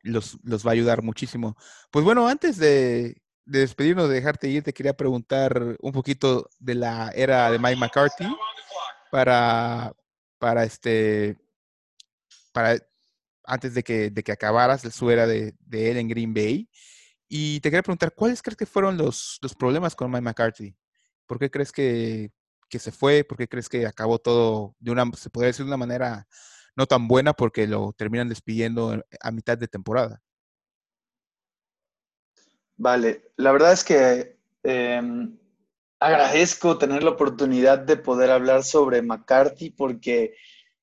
los, 0.05 0.37
va 0.39 0.71
a 0.71 0.75
ayudar 0.75 1.03
muchísimo. 1.03 1.57
Pues 1.91 2.05
bueno, 2.05 2.29
antes 2.29 2.57
de, 2.57 3.21
despedirnos, 3.45 4.09
de 4.09 4.15
dejarte 4.15 4.47
ir, 4.47 4.63
te 4.63 4.73
quería 4.73 4.97
preguntar 4.97 5.77
un 5.81 5.91
poquito 5.91 6.49
de 6.61 6.77
la 6.77 7.11
era 7.17 7.51
de 7.51 7.59
Mike 7.59 7.81
McCarthy 7.81 8.29
para, 9.11 9.93
para 10.39 10.63
este, 10.63 11.37
para 12.53 12.79
antes 13.43 13.75
de 13.75 13.83
que, 13.83 14.11
de 14.11 14.23
que 14.23 14.31
acabaras 14.31 14.83
su 14.83 15.11
era 15.11 15.27
de, 15.27 15.53
él 15.73 15.97
en 15.97 16.07
Green 16.07 16.33
Bay. 16.33 16.71
Y 17.29 17.59
te 17.59 17.71
quería 17.71 17.83
preguntar, 17.83 18.15
¿cuáles 18.15 18.41
crees 18.41 18.57
que 18.57 18.67
fueron 18.67 18.97
los, 18.97 19.41
los 19.43 19.57
problemas 19.57 19.97
con 19.97 20.13
Mike 20.13 20.23
McCarthy? 20.23 20.77
¿Por 21.27 21.41
qué 21.41 21.51
crees 21.51 21.73
que, 21.73 22.31
que, 22.75 22.79
se 22.81 22.93
fue? 22.93 23.25
¿Por 23.25 23.39
qué 23.39 23.49
crees 23.49 23.69
que 23.69 23.87
acabó 23.87 24.19
todo 24.19 24.75
de 24.79 24.91
una, 24.91 25.05
se 25.17 25.31
podría 25.31 25.49
decir 25.49 25.65
de 25.65 25.71
una 25.71 25.77
manera 25.77 26.27
no 26.77 26.87
tan 26.87 27.07
buena 27.09 27.33
porque 27.33 27.67
lo 27.67 27.93
terminan 27.93 28.29
despidiendo 28.29 29.03
a 29.21 29.31
mitad 29.31 29.57
de 29.57 29.69
temporada. 29.69 30.21
Vale, 32.77 33.31
la 33.37 33.53
verdad 33.53 33.73
es 33.73 33.85
que 33.85 34.37
em, 34.65 35.39
agradezco 36.01 36.77
tener 36.77 37.05
la 37.05 37.11
oportunidad 37.11 37.79
de 37.79 37.97
poder 37.97 38.31
hablar 38.31 38.65
sobre 38.65 39.03
McCarthy 39.03 39.71
porque 39.71 40.35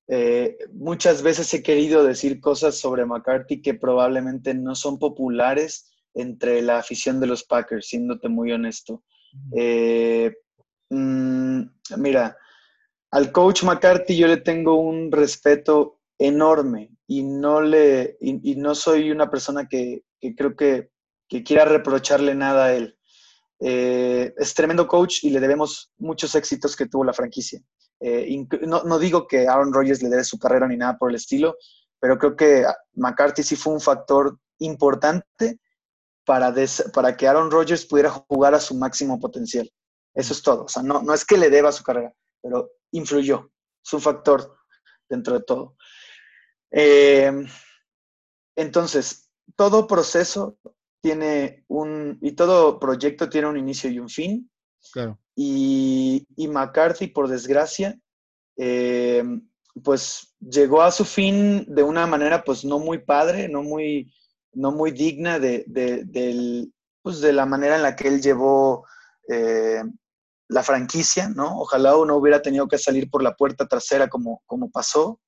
eh, 0.07 0.57
muchas 0.73 1.21
veces 1.21 1.53
he 1.53 1.61
querido 1.61 2.03
decir 2.03 2.39
cosas 2.39 2.77
sobre 2.77 3.05
McCarthy 3.05 3.61
que 3.61 3.73
probablemente 3.73 4.53
no 4.53 4.75
son 4.75 4.99
populares 4.99 5.91
entre 6.13 6.61
la 6.61 6.79
afición 6.79 7.19
de 7.19 7.27
los 7.27 7.43
Packers, 7.43 7.87
siéndote 7.87 8.29
muy 8.29 8.51
honesto. 8.51 9.03
Eh, 9.55 10.33
mm, 10.91 11.61
mira, 11.97 12.37
al 13.11 13.31
coach 13.31 13.63
McCarthy 13.63 14.17
yo 14.17 14.27
le 14.27 14.37
tengo 14.37 14.75
un 14.75 15.11
respeto 15.11 15.99
enorme 16.17 16.91
y 17.07 17.23
no 17.23 17.61
le 17.61 18.17
y, 18.21 18.55
no 18.55 18.75
soy 18.75 19.11
una 19.11 19.29
persona 19.29 19.67
que, 19.67 20.03
creo 20.37 20.55
que, 20.55 20.89
quiera 21.43 21.65
reprocharle 21.65 22.35
nada 22.35 22.65
a 22.65 22.73
él. 22.73 22.97
Eh, 23.59 24.33
es 24.37 24.53
tremendo 24.53 24.87
coach 24.87 25.23
y 25.23 25.29
le 25.29 25.39
debemos 25.39 25.91
muchos 25.97 26.35
éxitos 26.35 26.75
que 26.75 26.87
tuvo 26.87 27.03
la 27.03 27.13
franquicia. 27.13 27.61
Eh, 27.99 28.45
no, 28.61 28.99
digo 28.99 29.27
que 29.27 29.47
Aaron 29.47 29.73
Rodgers 29.73 30.01
le 30.01 30.09
debe 30.09 30.23
su 30.23 30.39
carrera 30.39 30.67
ni 30.67 30.77
nada 30.77 30.97
por 30.97 31.09
el 31.09 31.15
estilo, 31.15 31.55
pero 31.99 32.17
creo 32.17 32.35
que 32.35 32.65
McCarthy 32.93 33.43
sí 33.43 33.55
fue 33.55 33.73
un 33.73 33.81
factor 33.81 34.37
importante 34.59 35.59
para, 36.25 36.53
para 36.93 37.15
que 37.15 37.27
Aaron 37.27 37.51
Rodgers 37.51 37.85
pudiera 37.85 38.09
jugar 38.09 38.55
a 38.55 38.59
su 38.59 38.75
máximo 38.75 39.19
potencial. 39.19 39.69
Eso 40.13 40.33
es 40.33 40.41
todo. 40.41 40.65
O 40.65 40.67
sea, 40.67 40.83
no, 40.83 41.01
no 41.01 41.13
es 41.13 41.25
que 41.25 41.37
le 41.37 41.49
deba 41.49 41.71
su 41.71 41.83
carrera, 41.83 42.13
pero 42.41 42.71
influyó. 42.91 43.51
Es 43.83 43.93
un 43.93 44.01
factor 44.01 44.57
dentro 45.09 45.33
de 45.33 45.43
todo. 45.43 45.75
Eh, 46.71 47.31
entonces, 48.55 49.29
todo 49.55 49.87
proceso 49.87 50.57
tiene 51.01 51.65
un, 51.67 52.17
y 52.21 52.33
todo 52.33 52.79
proyecto 52.79 53.29
tiene 53.29 53.47
un 53.47 53.57
inicio 53.57 53.89
y 53.89 53.99
un 53.99 54.09
fin. 54.09 54.49
Claro. 54.93 55.19
Y, 55.35 56.25
y 56.35 56.47
McCarthy, 56.47 57.07
por 57.07 57.27
desgracia, 57.27 57.99
eh, 58.57 59.23
pues 59.83 60.35
llegó 60.39 60.81
a 60.81 60.91
su 60.91 61.05
fin 61.05 61.65
de 61.67 61.83
una 61.83 62.05
manera 62.05 62.43
pues 62.43 62.65
no 62.65 62.79
muy 62.79 62.99
padre, 62.99 63.47
no 63.47 63.63
muy, 63.63 64.13
no 64.53 64.71
muy 64.71 64.91
digna 64.91 65.39
de, 65.39 65.65
pues, 67.01 67.21
de 67.21 67.33
la 67.33 67.45
manera 67.45 67.77
en 67.77 67.83
la 67.83 67.95
que 67.95 68.07
él 68.07 68.21
llevó 68.21 68.85
eh, 69.29 69.81
la 70.51 70.63
franquicia, 70.63 71.29
¿no? 71.29 71.61
Ojalá 71.61 71.95
uno 71.95 72.17
hubiera 72.17 72.41
tenido 72.41 72.67
que 72.67 72.77
salir 72.77 73.09
por 73.09 73.23
la 73.23 73.35
puerta 73.35 73.67
trasera 73.67 74.09
como, 74.09 74.43
como 74.45 74.69
pasó. 74.69 75.21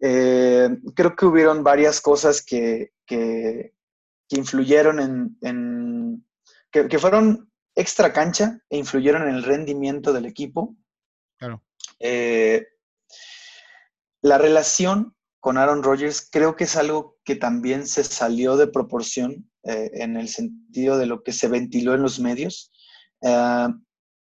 Eh, 0.00 0.68
creo 0.96 1.14
que 1.14 1.24
hubieron 1.24 1.62
varias 1.62 2.00
cosas 2.00 2.44
que, 2.44 2.90
que, 3.06 3.72
influyeron 4.30 4.98
en, 5.40 6.26
que, 6.72 6.98
fueron 6.98 7.52
extra 7.76 8.12
cancha 8.12 8.58
e 8.68 8.78
influyeron 8.78 9.28
en 9.28 9.36
el 9.36 9.44
rendimiento 9.44 10.12
del 10.12 10.26
equipo. 10.26 10.74
Claro. 11.38 11.62
Eh, 12.00 12.66
la 14.20 14.38
relación 14.38 15.14
con 15.38 15.58
Aaron 15.58 15.84
Rodgers 15.84 16.28
creo 16.28 16.56
que 16.56 16.64
es 16.64 16.74
algo 16.76 17.18
que 17.24 17.36
también 17.36 17.86
se 17.86 18.02
salió 18.02 18.56
de 18.56 18.66
proporción 18.66 19.48
eh, 19.62 19.90
en 19.94 20.16
el 20.16 20.28
sentido 20.28 20.98
de 20.98 21.06
lo 21.06 21.22
que 21.22 21.32
se 21.32 21.46
ventiló 21.46 21.94
en 21.94 22.02
los 22.02 22.18
medios. 22.18 22.72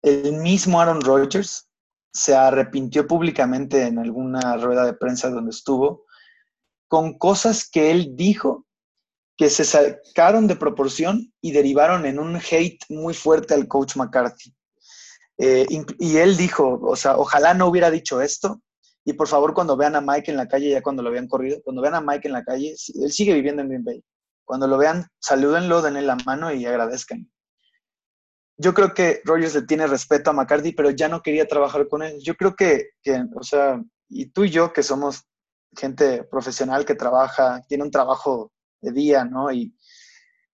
El 0.01 0.33
mismo 0.33 0.79
Aaron 0.79 1.01
Rodgers 1.01 1.69
se 2.11 2.35
arrepintió 2.35 3.07
públicamente 3.07 3.83
en 3.83 3.99
alguna 3.99 4.57
rueda 4.57 4.85
de 4.85 4.93
prensa 4.93 5.29
donde 5.29 5.51
estuvo 5.51 6.05
con 6.87 7.17
cosas 7.17 7.69
que 7.69 7.91
él 7.91 8.15
dijo 8.15 8.65
que 9.37 9.49
se 9.49 9.63
sacaron 9.63 10.47
de 10.47 10.55
proporción 10.55 11.31
y 11.39 11.51
derivaron 11.51 12.05
en 12.05 12.19
un 12.19 12.35
hate 12.37 12.83
muy 12.89 13.13
fuerte 13.13 13.53
al 13.53 13.67
coach 13.67 13.95
McCarthy. 13.95 14.53
Eh, 15.37 15.65
y 15.99 16.17
él 16.17 16.35
dijo, 16.35 16.79
o 16.81 16.95
sea, 16.97 17.17
ojalá 17.17 17.53
no 17.53 17.67
hubiera 17.67 17.89
dicho 17.89 18.19
esto, 18.19 18.61
y 19.05 19.13
por 19.13 19.27
favor, 19.27 19.53
cuando 19.53 19.77
vean 19.77 19.95
a 19.95 20.01
Mike 20.01 20.29
en 20.29 20.37
la 20.37 20.47
calle, 20.47 20.69
ya 20.69 20.81
cuando 20.81 21.01
lo 21.01 21.09
habían 21.09 21.27
corrido, 21.27 21.61
cuando 21.63 21.81
vean 21.81 21.95
a 21.95 22.01
Mike 22.01 22.27
en 22.27 22.33
la 22.33 22.43
calle, 22.43 22.75
él 23.01 23.11
sigue 23.11 23.33
viviendo 23.33 23.61
en 23.61 23.69
Green 23.69 23.83
Bay. 23.83 24.03
Cuando 24.45 24.67
lo 24.67 24.77
vean, 24.77 25.07
salúdenlo, 25.19 25.81
denle 25.81 26.01
la 26.01 26.15
mano 26.25 26.53
y 26.53 26.65
agradezcan. 26.65 27.27
Yo 28.61 28.73
creo 28.73 28.93
que 28.93 29.21
Rogers 29.23 29.55
le 29.55 29.61
tiene 29.61 29.87
respeto 29.87 30.29
a 30.29 30.33
McCarthy, 30.33 30.73
pero 30.73 30.89
ya 30.89 31.07
no 31.07 31.21
quería 31.21 31.47
trabajar 31.47 31.87
con 31.87 32.03
él. 32.03 32.19
Yo 32.21 32.35
creo 32.35 32.57
que, 32.57 32.89
que, 33.01 33.23
o 33.33 33.41
sea, 33.41 33.81
y 34.09 34.25
tú 34.27 34.43
y 34.43 34.49
yo 34.49 34.73
que 34.73 34.83
somos 34.83 35.23
gente 35.77 36.25
profesional 36.25 36.83
que 36.83 36.93
trabaja, 36.93 37.63
tiene 37.69 37.85
un 37.85 37.91
trabajo 37.91 38.51
de 38.81 38.91
día, 38.91 39.23
¿no? 39.23 39.49
Y, 39.49 39.73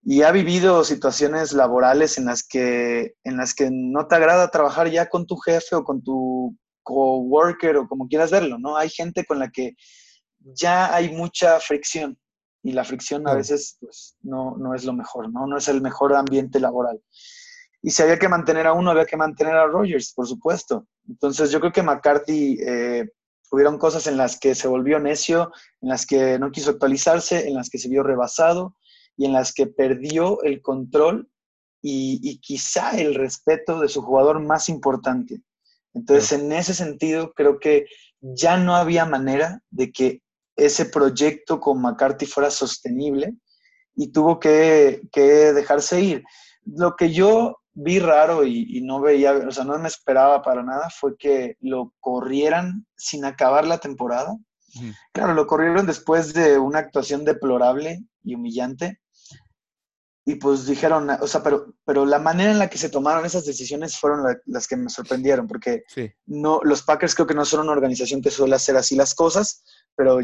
y 0.03 0.21
ha 0.21 0.31
vivido 0.31 0.83
situaciones 0.83 1.51
laborales 1.53 2.19
en 2.19 2.25
las 2.25 2.47
que 2.47 3.15
en 3.23 3.37
las 3.37 3.55
que 3.55 3.69
no 3.71 4.07
te 4.07 4.15
agrada 4.15 4.51
trabajar 4.51 4.87
ya 4.91 5.09
con 5.09 5.25
tu 5.25 5.35
jefe 5.37 5.75
o 5.75 5.83
con 5.83 6.03
tu 6.03 6.55
coworker 6.83 7.77
o 7.77 7.87
como 7.87 8.07
quieras 8.07 8.29
verlo, 8.29 8.59
¿no? 8.59 8.77
Hay 8.77 8.89
gente 8.89 9.25
con 9.25 9.39
la 9.39 9.49
que 9.49 9.75
ya 10.37 10.93
hay 10.93 11.11
mucha 11.11 11.59
fricción 11.59 12.19
y 12.61 12.73
la 12.73 12.83
fricción 12.83 13.27
a 13.27 13.33
veces 13.33 13.77
pues, 13.79 14.15
no, 14.21 14.57
no 14.57 14.75
es 14.75 14.85
lo 14.85 14.93
mejor, 14.93 15.31
¿no? 15.31 15.47
No 15.47 15.57
es 15.57 15.67
el 15.67 15.81
mejor 15.81 16.15
ambiente 16.15 16.59
laboral. 16.59 17.01
Y 17.85 17.91
si 17.91 18.01
había 18.01 18.17
que 18.17 18.27
mantener 18.27 18.65
a 18.65 18.73
uno, 18.73 18.89
había 18.89 19.05
que 19.05 19.15
mantener 19.15 19.55
a 19.55 19.67
Rogers, 19.67 20.11
por 20.13 20.27
supuesto. 20.27 20.87
Entonces 21.07 21.51
yo 21.51 21.59
creo 21.59 21.71
que 21.71 21.83
McCarthy, 21.83 22.57
eh, 22.65 23.07
hubieron 23.51 23.77
cosas 23.77 24.07
en 24.07 24.17
las 24.17 24.39
que 24.39 24.55
se 24.55 24.67
volvió 24.67 24.99
necio, 24.99 25.51
en 25.81 25.89
las 25.89 26.07
que 26.07 26.39
no 26.39 26.51
quiso 26.51 26.71
actualizarse, 26.71 27.47
en 27.47 27.53
las 27.53 27.69
que 27.69 27.77
se 27.77 27.87
vio 27.87 28.01
rebasado 28.01 28.75
y 29.15 29.25
en 29.25 29.33
las 29.33 29.53
que 29.53 29.67
perdió 29.67 30.41
el 30.41 30.63
control 30.63 31.29
y, 31.81 32.19
y 32.23 32.39
quizá 32.39 32.99
el 32.99 33.13
respeto 33.13 33.79
de 33.79 33.87
su 33.87 34.01
jugador 34.01 34.39
más 34.39 34.67
importante. 34.67 35.43
Entonces, 35.93 36.31
en 36.31 36.51
ese 36.53 36.73
sentido, 36.73 37.33
creo 37.33 37.59
que 37.59 37.85
ya 38.19 38.57
no 38.57 38.75
había 38.75 39.05
manera 39.05 39.61
de 39.69 39.91
que 39.91 40.23
ese 40.55 40.85
proyecto 40.85 41.59
con 41.59 41.81
McCarthy 41.81 42.25
fuera 42.25 42.49
sostenible 42.49 43.35
y 43.95 44.11
tuvo 44.11 44.39
que, 44.39 45.01
dejarse 45.13 46.01
ir. 46.01 46.23
Lo 46.65 46.95
que 46.95 47.11
yo 47.11 47.57
vi 47.75 47.99
raro 47.99 48.45
y, 48.45 48.81
no 48.81 49.01
veía, 49.01 49.33
o 49.33 49.51
sea, 49.51 49.63
no 49.63 49.77
me 49.77 49.87
esperaba 49.87 50.41
para 50.41 50.63
nada 50.63 50.89
fue 50.89 51.17
que 51.17 51.57
lo 51.61 51.93
corrieran 51.99 52.85
sin 52.95 53.25
acabar 53.25 53.67
la 53.67 53.77
temporada. 53.77 54.35
Claro, 55.13 55.33
lo 55.33 55.47
corrieron 55.47 55.85
después 55.85 56.33
de 56.33 56.57
una 56.57 56.79
actuación 56.79 57.23
deplorable 57.23 58.03
y 58.23 58.35
humillante 58.35 58.99
y 60.27 60.35
pues 60.35 60.65
dijeron, 60.65 61.07
o 61.21 61.27
sea, 61.27 61.43
pero, 61.43 61.75
pero 61.85 62.03
la 62.03 62.17
manera 62.17 62.51
en 62.51 62.57
la 62.57 62.67
que 62.67 62.79
se 62.79 62.89
tomaron 62.89 63.25
esas 63.25 63.45
decisiones 63.45 63.97
fueron 63.97 64.25
las 64.47 64.67
que 64.67 64.75
me 64.75 64.89
sorprendieron, 64.89 65.47
porque 65.47 65.83
no, 66.25 66.61
los 66.63 66.81
Packers 66.81 67.13
creo 67.13 67.27
que 67.27 67.35
no 67.35 67.45
son 67.45 67.61
una 67.61 67.73
organización 67.73 68.23
que 68.23 68.31
suele 68.31 68.55
hacer 68.55 68.75
así 68.75 68.95
las 68.95 69.13
cosas, 69.13 69.63
pero 69.95 70.19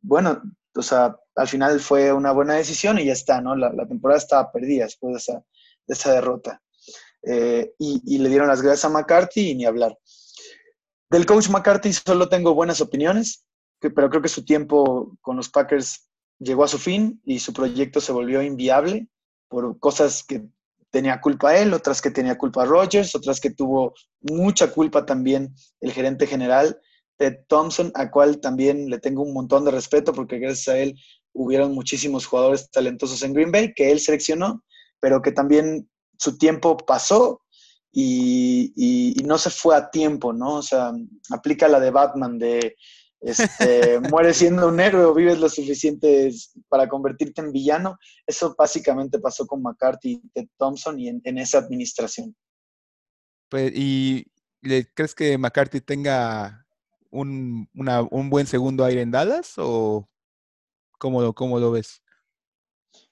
bueno, 0.00 0.40
o 0.74 0.82
sea, 0.82 1.18
al 1.36 1.48
final 1.48 1.80
fue 1.80 2.14
una 2.14 2.32
buena 2.32 2.54
decisión 2.54 2.98
y 2.98 3.04
ya 3.04 3.12
está, 3.12 3.42
¿no? 3.42 3.54
La, 3.54 3.86
temporada 3.86 4.18
estaba 4.18 4.50
perdida 4.50 4.84
después 4.84 5.12
de 5.12 5.18
esa, 5.18 5.44
de 5.86 5.94
esa 5.94 6.12
derrota. 6.14 6.62
Eh, 7.24 7.72
y, 7.78 8.18
le 8.18 8.28
dieron 8.28 8.48
las 8.48 8.62
gracias 8.62 8.84
a 8.84 8.88
McCarthy 8.88 9.50
y 9.50 9.54
ni 9.54 9.64
hablar. 9.64 9.96
Del 11.10 11.26
coach 11.26 11.48
McCarthy 11.48 11.92
solo 11.92 12.28
tengo 12.28 12.54
buenas 12.54 12.80
opiniones, 12.80 13.44
pero 13.80 14.10
creo 14.10 14.22
que 14.22 14.28
su 14.28 14.44
tiempo 14.44 15.16
con 15.20 15.36
los 15.36 15.48
Packers 15.48 16.08
llegó 16.38 16.64
a 16.64 16.68
su 16.68 16.78
fin 16.78 17.20
y 17.24 17.38
su 17.38 17.52
proyecto 17.52 18.00
se 18.00 18.12
volvió 18.12 18.42
inviable 18.42 19.08
por 19.48 19.78
cosas 19.78 20.24
que 20.24 20.46
tenía 20.90 21.20
culpa 21.20 21.56
él, 21.56 21.72
otras 21.74 22.02
que 22.02 22.10
tenía 22.10 22.38
culpa 22.38 22.64
Rogers, 22.64 23.14
otras 23.14 23.40
que 23.40 23.50
tuvo 23.50 23.94
mucha 24.20 24.70
culpa 24.72 25.06
también 25.06 25.54
el 25.80 25.92
gerente 25.92 26.26
general, 26.26 26.80
Ted 27.18 27.44
Thompson, 27.48 27.92
a 27.94 28.10
cual 28.10 28.40
también 28.40 28.90
le 28.90 28.98
tengo 28.98 29.22
un 29.22 29.32
montón 29.32 29.64
de 29.64 29.70
respeto 29.70 30.12
porque 30.12 30.38
gracias 30.38 30.68
a 30.68 30.78
él 30.78 30.98
hubieron 31.32 31.72
muchísimos 31.72 32.26
jugadores 32.26 32.70
talentosos 32.70 33.22
en 33.22 33.32
Green 33.32 33.52
Bay 33.52 33.72
que 33.74 33.90
él 33.90 34.00
seleccionó, 34.00 34.62
pero 35.00 35.22
que 35.22 35.32
también 35.32 35.88
su 36.22 36.38
tiempo 36.38 36.76
pasó 36.76 37.42
y, 37.92 38.72
y 38.76 39.24
no 39.24 39.36
se 39.38 39.50
fue 39.50 39.76
a 39.76 39.90
tiempo, 39.90 40.32
¿no? 40.32 40.56
O 40.56 40.62
sea, 40.62 40.92
aplica 41.30 41.68
la 41.68 41.80
de 41.80 41.90
Batman 41.90 42.38
de 42.38 42.76
este, 43.22 44.00
mueres 44.10 44.36
siendo 44.36 44.68
un 44.68 44.80
héroe 44.80 45.04
o 45.04 45.14
vives 45.14 45.38
lo 45.38 45.48
suficiente 45.48 46.30
para 46.68 46.88
convertirte 46.88 47.40
en 47.40 47.52
villano. 47.52 47.98
Eso 48.26 48.54
básicamente 48.56 49.18
pasó 49.18 49.46
con 49.46 49.62
McCarthy 49.62 50.20
y 50.22 50.28
Ted 50.30 50.48
Thompson 50.58 50.98
y 50.98 51.08
en, 51.08 51.38
esa 51.38 51.58
administración. 51.58 52.36
Pues, 53.48 53.72
¿Y 53.74 54.26
¿le 54.60 54.86
crees 54.92 55.14
que 55.14 55.38
McCarthy 55.38 55.80
tenga 55.80 56.66
un, 57.10 57.68
buen 57.72 58.46
segundo 58.46 58.84
aire 58.84 59.02
en 59.02 59.10
Dallas 59.10 59.54
o 59.56 60.08
cómo 60.98 61.22
lo, 61.22 61.32
cómo 61.32 61.58
lo 61.58 61.70
ves? 61.70 62.02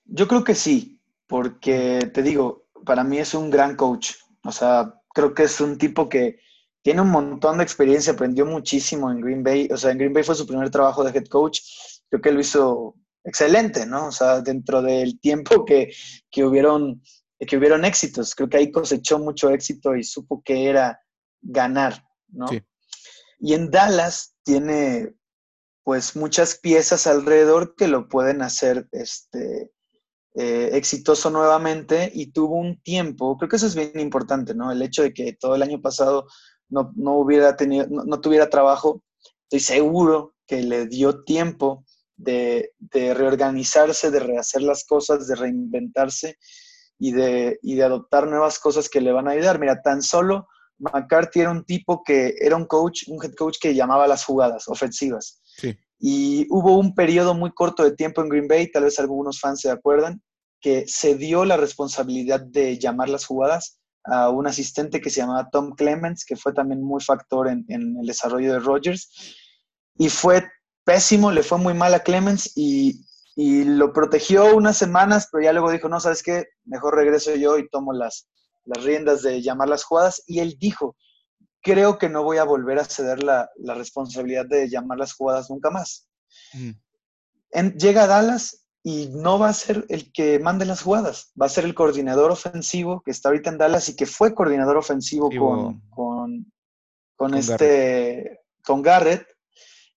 Yo 0.04 0.26
creo 0.26 0.42
que 0.42 0.54
sí, 0.54 1.00
porque 1.26 2.10
te 2.12 2.22
digo, 2.22 2.66
para 2.84 3.04
mí 3.04 3.18
es 3.18 3.34
un 3.34 3.50
gran 3.50 3.76
coach. 3.76 4.14
O 4.44 4.52
sea, 4.52 4.94
creo 5.14 5.34
que 5.34 5.44
es 5.44 5.60
un 5.60 5.78
tipo 5.78 6.08
que 6.08 6.40
tiene 6.82 7.02
un 7.02 7.10
montón 7.10 7.58
de 7.58 7.64
experiencia, 7.64 8.12
aprendió 8.12 8.46
muchísimo 8.46 9.10
en 9.10 9.20
Green 9.20 9.42
Bay. 9.42 9.68
O 9.72 9.76
sea, 9.76 9.90
en 9.90 9.98
Green 9.98 10.12
Bay 10.12 10.22
fue 10.22 10.34
su 10.34 10.46
primer 10.46 10.70
trabajo 10.70 11.04
de 11.04 11.16
head 11.16 11.26
coach. 11.26 11.60
Creo 12.08 12.22
que 12.22 12.32
lo 12.32 12.40
hizo 12.40 12.94
excelente, 13.24 13.86
¿no? 13.86 14.06
O 14.06 14.12
sea, 14.12 14.40
dentro 14.40 14.82
del 14.82 15.20
tiempo 15.20 15.64
que, 15.64 15.92
que 16.30 16.44
hubieron, 16.44 17.02
que 17.38 17.56
hubieron 17.56 17.84
éxitos. 17.84 18.34
Creo 18.34 18.48
que 18.48 18.56
ahí 18.56 18.70
cosechó 18.70 19.18
mucho 19.18 19.50
éxito 19.50 19.94
y 19.94 20.04
supo 20.04 20.42
que 20.42 20.66
era 20.68 21.00
ganar, 21.42 22.04
¿no? 22.28 22.46
Y 23.38 23.54
en 23.54 23.70
Dallas 23.70 24.34
tiene 24.42 25.14
pues 25.82 26.14
muchas 26.14 26.56
piezas 26.56 27.06
alrededor 27.06 27.74
que 27.74 27.88
lo 27.88 28.08
pueden 28.08 28.42
hacer 28.42 28.88
este, 28.92 29.72
eh, 30.34 30.70
exitoso 30.74 31.28
nuevamente 31.28 32.10
y 32.14 32.32
tuvo 32.32 32.56
un 32.56 32.80
tiempo, 32.80 33.36
creo 33.36 33.48
que 33.48 33.56
eso 33.56 33.66
es 33.66 33.74
bien 33.74 33.98
importante, 33.98 34.54
¿no? 34.54 34.70
El 34.70 34.80
hecho 34.80 35.02
de 35.02 35.12
que 35.12 35.32
todo 35.32 35.56
el 35.56 35.62
año 35.62 35.80
pasado 35.80 36.26
no, 36.68 36.92
hubiera 37.16 37.56
tenido, 37.56 37.86
no, 37.88 38.20
tuviera 38.20 38.48
trabajo, 38.48 39.02
estoy 39.42 39.60
seguro 39.60 40.36
que 40.46 40.62
le 40.62 40.86
dio 40.86 41.24
tiempo 41.24 41.84
de, 42.16 42.72
reorganizarse, 42.92 44.12
de 44.12 44.20
rehacer 44.20 44.62
las 44.62 44.84
cosas, 44.84 45.26
de 45.26 45.34
reinventarse 45.34 46.38
y 46.98 47.12
de, 47.12 47.58
y 47.62 47.74
de 47.74 47.82
adoptar 47.82 48.28
nuevas 48.28 48.58
cosas 48.60 48.88
que 48.88 49.00
le 49.00 49.10
van 49.10 49.26
a 49.26 49.32
ayudar. 49.32 49.58
Mira, 49.58 49.82
tan 49.82 50.00
solo 50.00 50.46
McCarthy 50.78 51.40
era 51.40 51.50
un 51.50 51.64
tipo 51.64 52.02
que 52.04 52.34
era 52.38 52.56
un 52.56 52.66
coach, 52.66 53.02
un 53.08 53.22
head 53.24 53.34
coach 53.34 53.56
que 53.60 53.74
llamaba 53.74 54.06
las 54.06 54.24
jugadas 54.24 54.68
ofensivas. 54.68 55.40
Y 56.02 56.46
hubo 56.48 56.78
un 56.78 56.94
periodo 56.94 57.34
muy 57.34 57.52
corto 57.52 57.84
de 57.84 57.94
tiempo 57.94 58.22
en 58.22 58.30
Green 58.30 58.48
Bay, 58.48 58.72
tal 58.72 58.84
vez 58.84 58.98
algunos 58.98 59.38
fans 59.38 59.60
se 59.60 59.70
acuerdan, 59.70 60.22
que 60.60 60.84
se 60.88 61.14
dio 61.14 61.44
la 61.44 61.58
responsabilidad 61.58 62.40
de 62.40 62.78
llamar 62.78 63.10
las 63.10 63.26
jugadas 63.26 63.78
a 64.04 64.30
un 64.30 64.46
asistente 64.46 65.02
que 65.02 65.10
se 65.10 65.20
llamaba 65.20 65.50
Tom 65.50 65.74
Clements, 65.74 66.24
que 66.24 66.36
fue 66.36 66.54
también 66.54 66.82
muy 66.82 67.02
factor 67.02 67.48
en, 67.48 67.66
el 67.68 68.06
desarrollo 68.06 68.54
de 68.54 68.60
Rodgers. 68.60 69.10
Y 69.96 70.08
fue 70.08 70.48
pésimo, 70.84 71.30
le 71.30 71.42
fue 71.42 71.58
muy 71.58 71.74
mal 71.74 71.92
a 71.92 72.00
Clements 72.00 72.50
y, 72.56 73.04
y 73.36 73.64
lo 73.64 73.92
protegió 73.92 74.56
unas 74.56 74.78
semanas, 74.78 75.28
pero 75.30 75.44
ya 75.44 75.52
luego 75.52 75.70
dijo, 75.70 75.90
no, 75.90 76.00
¿sabes 76.00 76.22
qué? 76.22 76.46
Mejor 76.64 76.94
regreso 76.96 77.34
yo 77.34 77.58
y 77.58 77.68
tomo 77.68 77.92
las, 77.92 78.26
las 78.64 78.82
riendas 78.84 79.22
de 79.22 79.42
llamar 79.42 79.68
las 79.68 79.84
jugadas 79.84 80.22
y 80.26 80.40
él 80.40 80.56
dijo, 80.58 80.96
creo 81.62 81.98
que 81.98 82.08
no 82.08 82.22
voy 82.22 82.38
a 82.38 82.44
volver 82.44 82.78
a 82.78 82.84
ceder 82.84 83.22
la, 83.22 83.50
responsabilidad 83.74 84.46
de 84.46 84.68
llamar 84.68 84.98
las 84.98 85.12
jugadas 85.12 85.50
nunca 85.50 85.70
más. 85.70 86.08
llega 87.76 88.04
a 88.04 88.06
Dallas 88.06 88.64
y 88.82 89.08
no 89.12 89.38
va 89.38 89.50
a 89.50 89.54
ser 89.54 89.84
el 89.88 90.10
que 90.12 90.38
mande 90.38 90.64
las 90.64 90.82
jugadas, 90.82 91.32
va 91.40 91.46
a 91.46 91.50
ser 91.50 91.64
el 91.64 91.74
coordinador 91.74 92.30
ofensivo 92.30 93.02
que 93.02 93.10
está 93.10 93.28
ahorita 93.28 93.50
en 93.50 93.58
Dallas 93.58 93.88
y 93.88 93.96
que 93.96 94.06
fue 94.06 94.34
coordinador 94.34 94.78
ofensivo 94.78 95.30
con, 95.90 96.50
con, 97.16 97.34
este, 97.34 98.40
con 98.64 98.80
Garrett 98.80 99.26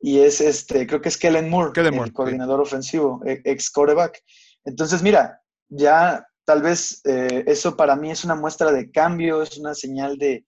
y 0.02 0.20
es 0.20 0.42
este, 0.42 0.86
creo 0.86 1.00
que 1.00 1.08
es 1.08 1.18
Kellen 1.18 1.50
Moore, 1.50 1.72
el 1.82 2.12
coordinador 2.12 2.60
ofensivo, 2.60 3.22
e, 3.26 3.42
ex 3.46 3.72
quarterback. 3.72 4.22
Entonces, 4.66 5.02
mira, 5.02 5.42
ya 5.70 6.28
tal 6.44 6.62
vez 6.62 7.00
eh, 7.06 7.46
eso 7.48 7.78
para 7.78 7.96
mí 7.96 8.12
es 8.12 8.26
una 8.26 8.36
muestra 8.36 8.74
de 8.74 8.92
cambio, 8.92 9.42
es 9.42 9.58
una 9.58 9.74
señal 9.74 10.18
de, 10.18 10.46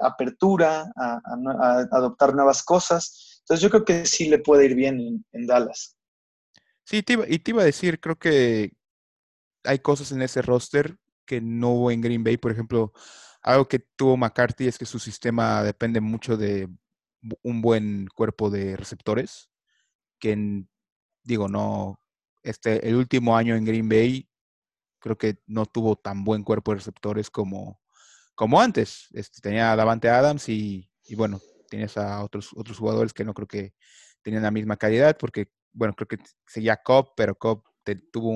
apertura 0.00 0.92
a, 0.96 1.20
adoptar 1.90 2.34
nuevas 2.34 2.62
cosas. 2.62 3.40
Entonces 3.40 3.62
yo 3.62 3.70
creo 3.70 3.84
que 3.84 4.06
sí 4.06 4.28
le 4.28 4.38
puede 4.38 4.66
ir 4.66 4.74
bien 4.74 5.24
en, 5.32 5.46
Dallas. 5.46 5.96
Sí, 6.84 7.04
y 7.28 7.38
te 7.38 7.50
iba 7.50 7.62
a 7.62 7.66
decir, 7.66 8.00
creo 8.00 8.18
que 8.18 8.72
hay 9.64 9.78
cosas 9.78 10.12
en 10.12 10.22
ese 10.22 10.42
roster 10.42 10.96
que 11.26 11.40
no 11.40 11.70
hubo 11.70 11.90
en 11.90 12.00
Green 12.00 12.24
Bay. 12.24 12.36
Por 12.36 12.52
ejemplo, 12.52 12.92
algo 13.42 13.68
que 13.68 13.78
tuvo 13.78 14.16
McCarthy 14.16 14.68
es 14.68 14.78
que 14.78 14.86
su 14.86 14.98
sistema 14.98 15.62
depende 15.62 16.00
mucho 16.00 16.36
de 16.36 16.68
un 17.42 17.62
buen 17.62 18.08
cuerpo 18.14 18.50
de 18.50 18.76
receptores, 18.76 19.50
que 20.18 20.64
digo, 21.22 21.48
no, 21.48 22.00
este, 22.42 22.88
el 22.88 22.96
último 22.96 23.36
año 23.36 23.54
en 23.54 23.64
Green 23.64 23.88
Bay 23.88 24.28
creo 25.02 25.18
que 25.18 25.38
no 25.46 25.66
tuvo 25.66 25.96
tan 25.96 26.24
buen 26.24 26.44
cuerpo 26.44 26.70
de 26.70 26.78
receptores 26.78 27.28
como, 27.30 27.81
como 28.34 28.60
antes. 28.60 29.08
Este, 29.12 29.40
tenía 29.40 29.72
a 29.72 29.76
Davante 29.76 30.08
Adams 30.08 30.48
y, 30.48 30.88
bueno, 31.16 31.40
tienes 31.68 31.96
a 31.96 32.22
otros, 32.22 32.50
otros 32.54 32.78
jugadores 32.78 33.12
que 33.12 33.24
no 33.24 33.34
creo 33.34 33.48
que 33.48 33.74
tenían 34.22 34.42
la 34.42 34.50
misma 34.50 34.76
calidad, 34.76 35.16
porque, 35.18 35.48
bueno, 35.72 35.94
creo 35.94 36.08
que 36.08 36.18
seguía 36.46 36.76
Cobb, 36.76 37.14
pero 37.16 37.34
Cobb 37.34 37.62
tuvo 38.12 38.30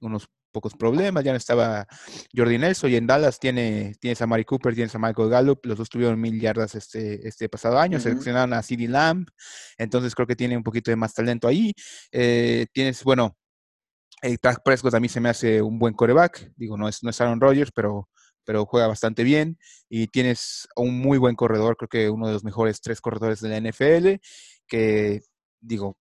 unos 0.00 0.28
pocos 0.52 0.74
problemas, 0.74 1.22
ya 1.24 1.30
no 1.30 1.36
estaba 1.36 1.86
Jordi 2.34 2.58
Nelson 2.58 2.90
y 2.90 2.96
en 2.96 3.06
Dallas 3.06 3.38
tiene, 3.38 3.94
tienes 4.00 4.20
a 4.20 4.26
Mari 4.26 4.44
Cooper, 4.44 4.74
tienes 4.74 4.94
a 4.94 4.98
Michael 4.98 5.28
Gallup, 5.30 5.64
los 5.64 5.78
dos 5.78 5.88
tuvieron 5.88 6.20
mil 6.20 6.40
yardas 6.40 6.74
este, 6.74 7.26
este 7.26 7.48
pasado 7.48 7.78
año, 7.78 8.00
seleccionaron 8.00 8.52
a 8.52 8.62
CeeDee 8.62 8.88
Lamb, 8.88 9.28
entonces 9.78 10.14
creo 10.14 10.26
que 10.26 10.36
tiene 10.36 10.56
un 10.56 10.64
poquito 10.64 10.90
de 10.90 10.96
más 10.96 11.14
talento 11.14 11.46
ahí. 11.46 11.72
Eh, 12.10 12.66
tienes, 12.72 13.04
bueno, 13.04 13.36
el 14.22 14.38
Dak 14.42 14.62
Prescott 14.62 14.94
a 14.94 15.00
mí 15.00 15.08
se 15.08 15.20
me 15.20 15.30
hace 15.30 15.62
un 15.62 15.78
buen 15.78 15.94
coreback. 15.94 16.52
Digo, 16.56 16.76
no 16.76 16.88
es, 16.88 17.02
no 17.02 17.10
es 17.10 17.20
Aaron 17.20 17.40
Rodgers, 17.40 17.70
pero, 17.74 18.09
pero 18.44 18.66
juega 18.66 18.86
bastante 18.86 19.24
bien. 19.24 19.58
Y 19.88 20.08
tienes 20.08 20.68
un 20.76 20.98
muy 20.98 21.18
buen 21.18 21.36
corredor, 21.36 21.76
creo 21.76 21.88
que 21.88 22.10
uno 22.10 22.26
de 22.26 22.32
los 22.34 22.44
mejores 22.44 22.80
tres 22.80 23.00
corredores 23.00 23.40
de 23.40 23.48
la 23.48 23.70
NFL, 23.70 24.20
que 24.66 25.20
digo, 25.60 25.96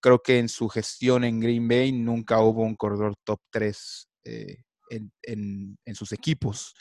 creo 0.00 0.22
que 0.22 0.38
en 0.38 0.48
su 0.48 0.68
gestión 0.68 1.24
en 1.24 1.40
Green 1.40 1.66
Bay 1.68 1.92
nunca 1.92 2.40
hubo 2.40 2.62
un 2.62 2.76
corredor 2.76 3.14
top 3.24 3.40
3 3.50 4.08
eh, 4.24 4.56
en, 4.90 5.78
sus 5.94 6.12
equipos. 6.12 6.74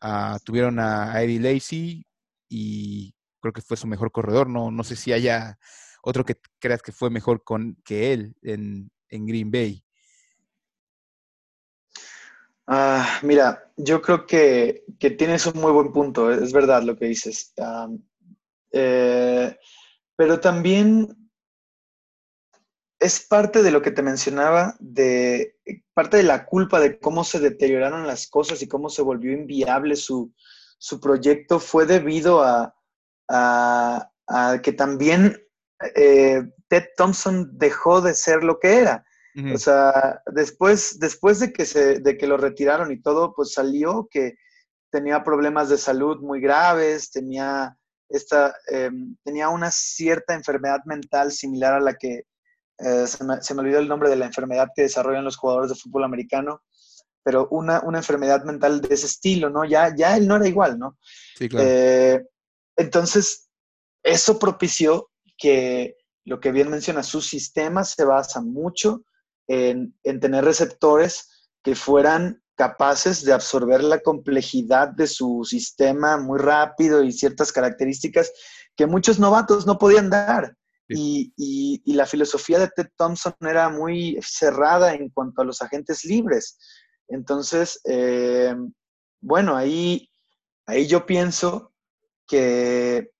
Ah, 0.00 0.38
tuvieron 0.44 0.78
a 0.78 1.22
Eddie 1.22 1.40
Lacy 1.40 2.06
y 2.48 3.14
creo 3.40 3.52
que 3.52 3.62
fue 3.62 3.76
su 3.76 3.86
mejor 3.86 4.12
corredor. 4.12 4.48
No, 4.48 4.70
no 4.70 4.84
sé 4.84 4.96
si 4.96 5.12
haya 5.12 5.58
otro 6.02 6.24
que 6.24 6.36
creas 6.58 6.82
que 6.82 6.92
fue 6.92 7.10
mejor 7.10 7.42
con, 7.44 7.76
que 7.84 8.12
él 8.12 8.34
en, 8.42 8.90
en 9.08 9.26
Green 9.26 9.50
Bay. 9.50 9.82
Ah, 12.66 13.20
mira, 13.22 13.70
yo 13.76 14.00
creo 14.00 14.26
que, 14.26 14.84
tienes 14.98 15.46
un 15.46 15.60
muy 15.60 15.72
buen 15.72 15.92
punto, 15.92 16.32
es 16.32 16.52
verdad 16.52 16.82
lo 16.82 16.96
que 16.96 17.06
dices. 17.06 17.52
Eh, 18.72 19.56
pero 20.16 20.40
también 20.40 21.24
es 22.98 23.20
parte 23.20 23.62
de 23.62 23.70
lo 23.70 23.82
que 23.82 23.90
te 23.90 24.02
mencionaba, 24.02 24.76
de 24.78 25.58
parte 25.92 26.16
de 26.16 26.22
la 26.22 26.46
culpa 26.46 26.80
de 26.80 26.98
cómo 26.98 27.22
se 27.22 27.38
deterioraron 27.38 28.06
las 28.06 28.26
cosas 28.28 28.62
y 28.62 28.68
cómo 28.68 28.88
se 28.88 29.02
volvió 29.02 29.32
inviable 29.32 29.94
su, 29.96 30.32
proyecto 31.02 31.60
fue 31.60 31.84
debido 31.84 32.42
a, 32.42 32.74
que 34.62 34.72
también 34.72 35.36
eh, 35.94 36.42
Ted 36.68 36.84
Thompson 36.96 37.50
dejó 37.58 38.00
de 38.00 38.14
ser 38.14 38.42
lo 38.42 38.58
que 38.58 38.78
era. 38.78 39.04
O 39.52 39.58
sea, 39.58 40.22
después, 40.26 40.98
después 41.00 41.40
de, 41.40 41.52
que 41.52 41.66
se, 41.66 41.98
de 41.98 42.16
que 42.16 42.26
lo 42.26 42.36
retiraron 42.36 42.92
y 42.92 43.02
todo, 43.02 43.34
pues 43.34 43.52
salió 43.52 44.06
que 44.08 44.36
tenía 44.90 45.24
problemas 45.24 45.68
de 45.68 45.76
salud 45.76 46.20
muy 46.20 46.40
graves, 46.40 47.10
tenía, 47.10 47.76
esta, 48.08 48.54
em, 48.68 49.16
tenía 49.24 49.48
una 49.48 49.72
cierta 49.72 50.34
enfermedad 50.34 50.84
mental 50.84 51.32
similar 51.32 51.74
a 51.74 51.80
la 51.80 51.94
que, 51.94 52.26
eh, 52.78 53.06
se, 53.08 53.24
me, 53.24 53.42
se, 53.42 53.54
me, 53.54 53.62
olvidó 53.62 53.80
el 53.80 53.88
nombre 53.88 54.08
de 54.08 54.16
la 54.16 54.26
enfermedad 54.26 54.68
que 54.74 54.82
desarrollan 54.82 55.24
los 55.24 55.36
jugadores 55.36 55.70
de 55.70 55.76
fútbol 55.76 56.04
americano, 56.04 56.62
pero 57.24 57.48
una, 57.50 57.80
una 57.80 57.98
enfermedad 57.98 58.44
mental 58.44 58.80
de 58.80 58.94
ese 58.94 59.06
estilo, 59.06 59.50
¿no? 59.50 59.64
Ya, 59.64 59.92
ya 59.96 60.16
él 60.16 60.28
no 60.28 60.36
era 60.36 60.46
igual, 60.46 60.78
¿no? 60.78 60.96
Sí, 61.36 61.48
claro. 61.48 61.66
Eh, 61.68 62.24
entonces, 62.76 63.48
eso 64.04 64.38
propició 64.38 65.10
que 65.36 65.96
lo 66.24 66.38
que 66.38 66.52
bien 66.52 66.70
menciona, 66.70 67.02
su 67.02 67.20
sistema 67.20 67.84
se 67.84 68.04
basa 68.04 68.40
mucho 68.40 69.02
en, 69.48 69.94
tener 70.20 70.44
receptores 70.44 71.48
que 71.62 71.74
fueran 71.74 72.42
capaces 72.56 73.24
de 73.24 73.32
absorber 73.32 73.82
la 73.82 74.00
complejidad 74.00 74.88
de 74.88 75.06
su 75.06 75.44
sistema 75.44 76.16
muy 76.16 76.38
rápido 76.38 77.02
y 77.02 77.12
ciertas 77.12 77.52
características 77.52 78.32
que 78.76 78.86
muchos 78.86 79.18
novatos 79.18 79.66
no 79.66 79.78
podían 79.78 80.10
dar. 80.10 80.56
Y, 80.88 81.32
la 81.86 82.06
filosofía 82.06 82.58
de 82.58 82.68
Ted 82.68 82.88
Thompson 82.96 83.34
era 83.40 83.68
muy 83.68 84.18
cerrada 84.22 84.94
en 84.94 85.08
cuanto 85.08 85.42
a 85.42 85.44
los 85.44 85.62
agentes 85.62 86.04
libres. 86.04 86.58
Entonces, 87.08 87.80
eh, 87.84 88.54
bueno, 89.20 89.56
ahí, 89.56 90.10
ahí 90.66 90.86
yo 90.86 91.06
pienso 91.06 91.72
que, 92.26 93.10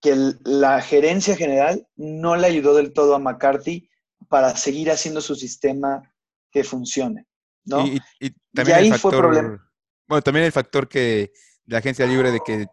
que 0.00 0.34
la 0.44 0.80
gerencia 0.80 1.36
general 1.36 1.86
no 1.96 2.36
le 2.36 2.46
ayudó 2.46 2.74
del 2.74 2.92
todo 2.92 3.14
a 3.14 3.18
McCarthy 3.18 3.88
para 4.28 4.56
seguir 4.56 4.90
haciendo 4.90 5.20
su 5.20 5.34
sistema 5.34 6.02
que 6.50 6.64
funcione. 6.64 7.26
¿no? 7.64 7.84
Y, 7.86 8.30
también 8.54 8.78
ahí 8.78 8.86
el 8.86 8.92
factor, 8.92 9.12
fue 9.12 9.20
problema. 9.20 9.70
Bueno, 10.06 10.22
también 10.22 10.46
el 10.46 10.52
factor 10.52 10.88
que 10.88 11.32
la 11.66 11.78
agencia 11.78 12.06
libre 12.06 12.30
de 12.30 12.40
que 12.40 12.66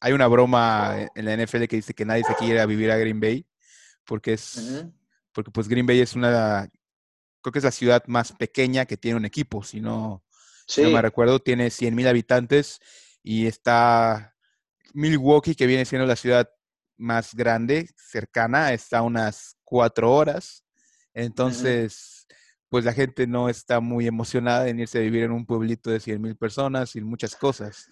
hay 0.00 0.12
una 0.12 0.26
broma 0.26 0.96
en 1.14 1.24
la 1.24 1.36
NFL 1.36 1.64
que 1.64 1.76
dice 1.76 1.94
que 1.94 2.04
nadie 2.04 2.24
se 2.24 2.34
quiere 2.34 2.64
vivir 2.66 2.90
a 2.90 2.96
Green 2.96 3.20
Bay, 3.20 3.46
porque 4.04 4.32
es, 4.32 4.84
porque 5.32 5.50
pues 5.50 5.68
Green 5.68 5.86
Bay 5.86 6.00
es 6.00 6.14
una, 6.14 6.68
creo 7.42 7.52
que 7.52 7.58
es 7.58 7.64
la 7.64 7.70
ciudad 7.70 8.02
más 8.06 8.32
pequeña 8.32 8.86
que 8.86 8.96
tiene 8.96 9.18
un 9.18 9.24
equipo, 9.24 9.62
si 9.62 9.80
no, 9.80 10.24
si 10.66 10.82
no 10.82 10.90
me 10.90 11.02
recuerdo, 11.02 11.38
tiene 11.40 11.70
100 11.70 11.94
mil 11.94 12.08
habitantes 12.08 12.80
y 13.22 13.46
está 13.46 14.34
Milwaukee, 14.94 15.54
que 15.54 15.66
viene 15.66 15.84
siendo 15.84 16.06
la 16.06 16.16
ciudad 16.16 16.48
más 16.96 17.34
grande, 17.34 17.88
cercana, 17.96 18.72
está 18.72 18.98
a 18.98 19.02
unas 19.02 19.56
cuatro 19.64 20.12
horas. 20.12 20.64
Entonces, 21.24 22.26
pues 22.68 22.84
la 22.84 22.92
gente 22.92 23.26
no 23.26 23.48
está 23.48 23.80
muy 23.80 24.06
emocionada 24.06 24.68
en 24.68 24.80
irse 24.80 24.98
a 24.98 25.02
vivir 25.02 25.24
en 25.24 25.32
un 25.32 25.46
pueblito 25.46 25.90
de 25.90 26.00
100 26.00 26.20
mil 26.20 26.36
personas 26.36 26.96
y 26.96 27.00
muchas 27.00 27.34
cosas. 27.36 27.88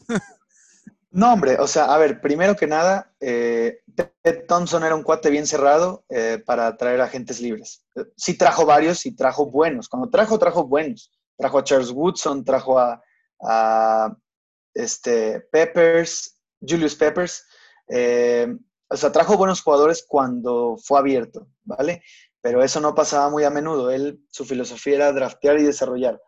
No, 1.11 1.33
hombre, 1.33 1.57
o 1.59 1.67
sea, 1.67 1.87
a 1.87 1.97
ver, 1.97 2.21
primero 2.21 2.55
que 2.55 2.67
nada, 2.67 3.15
eh, 3.19 3.81
Ted 4.23 4.45
Thompson 4.47 4.85
era 4.85 4.95
un 4.95 5.03
cuate 5.03 5.31
bien 5.31 5.47
cerrado 5.47 6.05
eh, 6.11 6.43
para 6.45 6.77
traer 6.77 7.01
agentes 7.01 7.41
libres. 7.41 7.87
Sí 8.15 8.37
trajo 8.37 8.67
varios 8.67 9.07
y 9.07 9.17
trajo 9.17 9.47
buenos. 9.47 9.89
Cuando 9.89 10.11
trajo, 10.11 10.39
trajo 10.39 10.65
buenos. 10.65 11.11
Trajo 11.37 11.59
a 11.59 11.65
Charles 11.65 11.91
Woodson, 11.93 12.45
trajo 12.45 12.79
a, 12.79 14.17
este, 14.75 15.41
Peppers, 15.51 16.39
Julius 16.61 16.95
Peppers. 16.95 17.47
Eh, 17.89 18.55
o 18.91 18.97
sea, 18.97 19.11
trajo 19.11 19.39
buenos 19.39 19.63
jugadores 19.63 20.05
cuando 20.07 20.77
fue 20.83 20.99
abierto, 20.99 21.49
¿vale? 21.65 22.03
Pero 22.41 22.63
eso 22.63 22.81
no 22.81 22.95
pasaba 22.95 23.31
muy 23.31 23.45
a 23.45 23.51
menudo. 23.51 23.91
Él, 23.91 24.21
su 24.31 24.45
filosofía 24.45 24.97
era 24.97 25.13
draftear 25.13 25.59
y 25.59 25.65
desarrollar. 25.65 26.21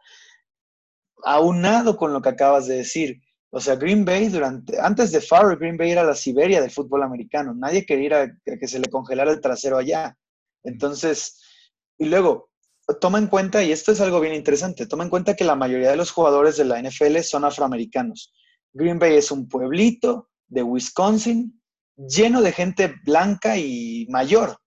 Aunado 1.24 1.96
con 1.96 2.12
lo 2.12 2.22
que 2.22 2.30
acabas 2.30 2.66
de 2.66 2.76
decir, 2.76 3.20
o 3.50 3.60
sea, 3.60 3.76
Green 3.76 4.04
Bay, 4.04 4.28
durante, 4.28 4.80
antes 4.80 5.10
de 5.12 5.20
Favre, 5.20 5.56
Green 5.56 5.76
Bay 5.76 5.90
era 5.90 6.04
la 6.04 6.14
Siberia 6.14 6.60
del 6.60 6.70
fútbol 6.70 7.02
americano. 7.02 7.52
Nadie 7.54 7.84
quería 7.84 8.32
que 8.44 8.68
se 8.68 8.78
le 8.78 8.88
congelara 8.88 9.30
el 9.32 9.40
trasero 9.40 9.78
allá. 9.78 10.16
Entonces, 10.62 11.40
y 11.98 12.06
luego, 12.06 12.50
toma 13.00 13.18
en 13.18 13.26
cuenta, 13.26 13.62
y 13.62 13.72
esto 13.72 13.92
es 13.92 14.00
algo 14.00 14.20
bien 14.20 14.34
interesante, 14.34 14.86
toma 14.86 15.04
en 15.04 15.10
cuenta 15.10 15.34
que 15.34 15.44
la 15.44 15.56
mayoría 15.56 15.90
de 15.90 15.96
los 15.96 16.10
jugadores 16.10 16.56
de 16.56 16.64
la 16.64 16.80
NFL 16.80 17.18
son 17.20 17.44
afroamericanos. 17.44 18.32
Green 18.72 18.98
Bay 18.98 19.16
es 19.16 19.30
un 19.30 19.48
pueblito 19.48 20.28
de 20.48 20.62
Wisconsin 20.62 21.60
lleno 21.96 22.40
de 22.40 22.52
gente 22.52 22.94
blanca 23.04 23.56
y 23.56 24.06
mayor. 24.08 24.59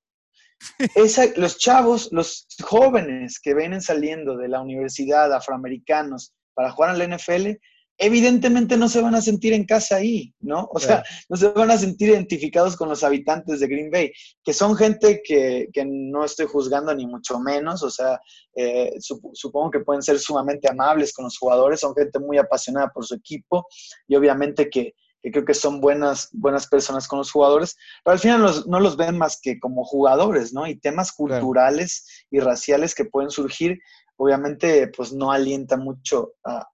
Los 1.35 1.57
chavos, 1.57 2.09
los 2.11 2.47
jóvenes 2.61 3.39
que 3.39 3.53
vienen 3.53 3.81
saliendo 3.81 4.37
de 4.37 4.47
la 4.47 4.61
universidad 4.61 5.33
afroamericanos 5.33 6.33
para 6.53 6.71
jugar 6.71 6.95
en 6.95 7.09
la 7.09 7.17
NFL, 7.17 7.57
evidentemente 7.97 8.75
no 8.75 8.89
se 8.89 9.01
van 9.01 9.15
a 9.15 9.21
sentir 9.21 9.53
en 9.53 9.65
casa 9.65 9.97
ahí, 9.97 10.33
¿no? 10.39 10.67
O 10.71 10.79
sea, 10.79 11.03
no 11.29 11.37
se 11.37 11.47
van 11.49 11.69
a 11.69 11.77
sentir 11.77 12.09
identificados 12.09 12.75
con 12.75 12.89
los 12.89 13.03
habitantes 13.03 13.59
de 13.59 13.67
Green 13.67 13.91
Bay, 13.91 14.11
que 14.43 14.53
son 14.53 14.75
gente 14.75 15.21
que, 15.23 15.69
no 15.85 16.25
estoy 16.25 16.47
juzgando 16.47 16.93
ni 16.95 17.05
mucho 17.05 17.39
menos, 17.39 17.83
o 17.83 17.89
sea, 17.89 18.19
eh, 18.55 18.93
supongo 18.99 19.71
que 19.71 19.79
pueden 19.81 20.01
ser 20.01 20.19
sumamente 20.19 20.69
amables 20.69 21.13
con 21.13 21.25
los 21.25 21.37
jugadores, 21.37 21.79
son 21.79 21.95
gente 21.95 22.19
muy 22.19 22.37
apasionada 22.37 22.89
por 22.89 23.05
su 23.05 23.15
equipo 23.15 23.67
y 24.07 24.15
obviamente 24.15 24.69
que, 24.69 24.93
creo 25.31 25.45
que 25.45 25.53
son 25.53 25.79
buenas, 25.79 26.29
buenas 26.33 26.67
personas 26.67 27.07
con 27.07 27.19
los 27.19 27.31
jugadores, 27.31 27.77
pero 28.03 28.13
al 28.13 28.19
final 28.19 28.63
no 28.67 28.79
los 28.79 28.97
ven 28.97 29.17
más 29.17 29.39
que 29.41 29.59
como 29.59 29.85
jugadores, 29.85 30.53
¿no? 30.53 30.67
Y 30.67 30.79
temas 30.79 31.11
culturales 31.11 32.25
y 32.29 32.39
raciales 32.39 32.93
que 32.93 33.05
pueden 33.05 33.29
surgir 33.29 33.79
obviamente 34.17 34.87
pues 34.95 35.11
no 35.13 35.31
alienta 35.31 35.77
mucho 35.77 36.33
a, 36.45 36.67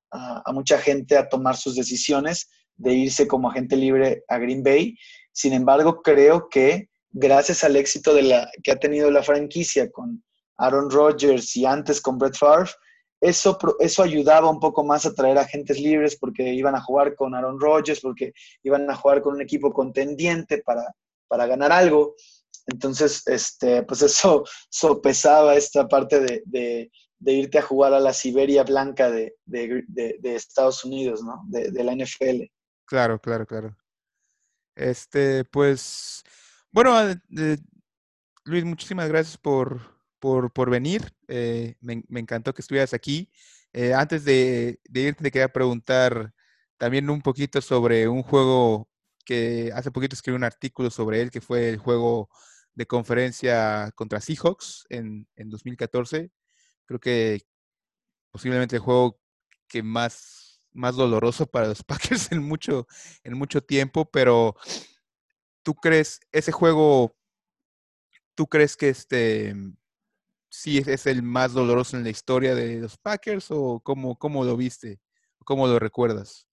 mucha 0.53 0.77
gente 0.79 1.17
a 1.17 1.29
tomar 1.29 1.55
sus 1.55 1.75
decisiones 1.75 2.49
de 2.75 2.93
irse 2.93 3.27
como 3.27 3.49
agente 3.49 3.75
libre 3.75 4.23
a 4.27 4.37
Green 4.37 4.63
Bay. 4.63 4.97
Sin 5.31 5.53
embargo, 5.53 6.01
creo 6.01 6.49
que 6.49 6.89
gracias 7.11 7.63
al 7.63 7.75
éxito 7.75 8.13
de 8.13 8.23
la, 8.23 8.49
que 8.63 8.71
ha 8.71 8.79
tenido 8.79 9.11
la 9.11 9.23
franquicia 9.23 9.91
con 9.91 10.23
Aaron 10.57 10.89
Rodgers 10.89 11.55
y 11.55 11.65
antes 11.65 12.01
con 12.01 12.17
Brett 12.17 12.35
Favre, 12.35 12.71
eso, 13.21 13.57
eso 13.79 14.03
ayudaba 14.03 14.49
un 14.49 14.59
poco 14.59 14.83
más 14.83 15.05
a 15.05 15.13
traer 15.13 15.37
agentes 15.37 15.79
libres 15.79 16.17
porque 16.17 16.53
iban 16.53 16.75
a 16.75 16.81
jugar 16.81 17.15
con 17.15 17.35
Aaron 17.35 17.59
Rodgers, 17.59 17.99
porque 17.99 18.33
iban 18.63 18.89
a 18.89 18.95
jugar 18.95 19.21
con 19.21 19.35
un 19.35 19.41
equipo 19.41 19.73
contendiente 19.73 20.61
para, 20.63 20.83
para 21.27 21.45
ganar 21.47 21.71
algo. 21.71 22.15
Entonces, 22.67 23.23
este, 23.27 23.83
pues 23.83 24.01
eso 24.01 24.43
sopesaba 24.69 25.55
esta 25.55 25.87
parte 25.87 26.19
de, 26.19 26.89
de 27.19 27.33
irte 27.33 27.59
a 27.59 27.63
jugar 27.63 27.93
a 27.93 27.99
la 27.99 28.13
Siberia 28.13 28.63
Blanca 28.63 29.11
de, 29.11 29.35
Estados 30.23 30.83
Unidos, 30.85 31.21
¿no? 31.21 31.43
De, 31.47 31.83
la 31.83 31.93
NFL. 31.93 32.43
Claro, 32.85 33.19
claro, 33.19 33.45
claro. 33.45 33.77
Este, 34.75 35.43
pues, 35.43 36.23
bueno, 36.71 36.95
Luis, 38.45 38.63
muchísimas 38.63 39.09
gracias 39.09 39.37
por, 39.37 39.98
por, 40.19 40.69
venir. 40.69 41.13
Eh, 41.27 41.75
me, 41.81 42.03
encantó 42.15 42.53
que 42.53 42.61
estuvieras 42.61 42.93
aquí. 42.93 43.31
Eh, 43.73 43.93
antes 43.93 44.25
de, 44.25 44.79
de 44.89 45.01
irte, 45.01 45.23
te 45.23 45.31
quería 45.31 45.49
preguntar 45.53 46.33
también 46.77 47.09
un 47.09 47.21
poquito 47.21 47.61
sobre 47.61 48.07
un 48.07 48.23
juego 48.23 48.89
que 49.25 49.71
hace 49.75 49.91
poquito 49.91 50.15
escribí 50.15 50.35
un 50.35 50.43
artículo 50.43 50.89
sobre 50.89 51.21
él, 51.21 51.31
que 51.31 51.41
fue 51.41 51.69
el 51.69 51.77
juego 51.77 52.29
de 52.73 52.87
conferencia 52.87 53.91
contra 53.95 54.21
Seahawks 54.21 54.85
en, 54.89 55.27
en 55.35 55.49
2014 55.49 56.31
creo 56.89 56.99
que 56.99 57.41
posiblemente 58.31 58.77
el 58.77 58.81
juego 58.81 59.19
que 59.67 59.83
más, 59.83 60.59
más 60.71 60.95
doloroso 60.95 61.45
para 61.45 61.67
los 61.67 61.83
Packers 61.85 62.31
en 62.31 62.41
mucho, 62.41 62.87
en 63.23 63.37
mucho 63.37 63.61
tiempo, 63.61 64.09
pero 64.09 64.55
¿tú 65.61 65.75
crees 65.75 66.19
ese 66.31 66.51
juego, 66.51 67.15
tú 68.33 68.47
crees 68.47 68.75
que 68.75 68.89
este 68.89 69.53
sí 70.49 70.83
es, 70.85 71.05
el 71.05 71.23
más 71.23 71.53
doloroso 71.53 71.97
en 71.97 72.03
la 72.03 72.09
historia 72.09 72.55
de 72.55 72.77
los 72.79 72.97
Packers 72.97 73.47
o 73.49 73.79
cómo, 73.81 74.17
cómo 74.17 74.43
lo 74.43 74.57
viste? 74.57 74.99
¿Cómo 75.45 75.67
lo 75.67 75.79
recuerdas? 75.79 76.47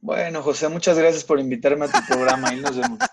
Bueno, 0.00 0.42
José, 0.42 0.68
muchas 0.68 0.98
gracias 0.98 1.24
por 1.24 1.40
invitarme 1.40 1.86
a 1.86 1.88
tu 1.88 1.98
programa 2.06 2.52
y 2.54 2.60
nos 2.60 2.76
vemos. 2.76 2.98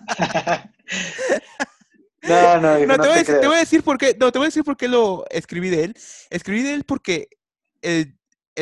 No, 2.22 2.60
no, 2.60 2.78
no, 2.86 2.94
te, 2.98 3.08
voy 3.48 3.56
a 3.56 3.60
decir, 3.60 3.82
por 3.82 3.98
qué, 3.98 4.16
no, 4.18 4.30
te 4.30 4.38
voy 4.38 4.46
a 4.46 4.48
decir 4.48 4.62
por 4.62 4.76
qué 4.76 4.86
lo 4.86 5.24
escribí 5.28 5.70
de 5.70 5.84
él. 5.84 5.94
Escribí 6.30 6.62
de 6.62 6.74
él 6.74 6.84
porque 6.84 7.28
el, 7.80 8.16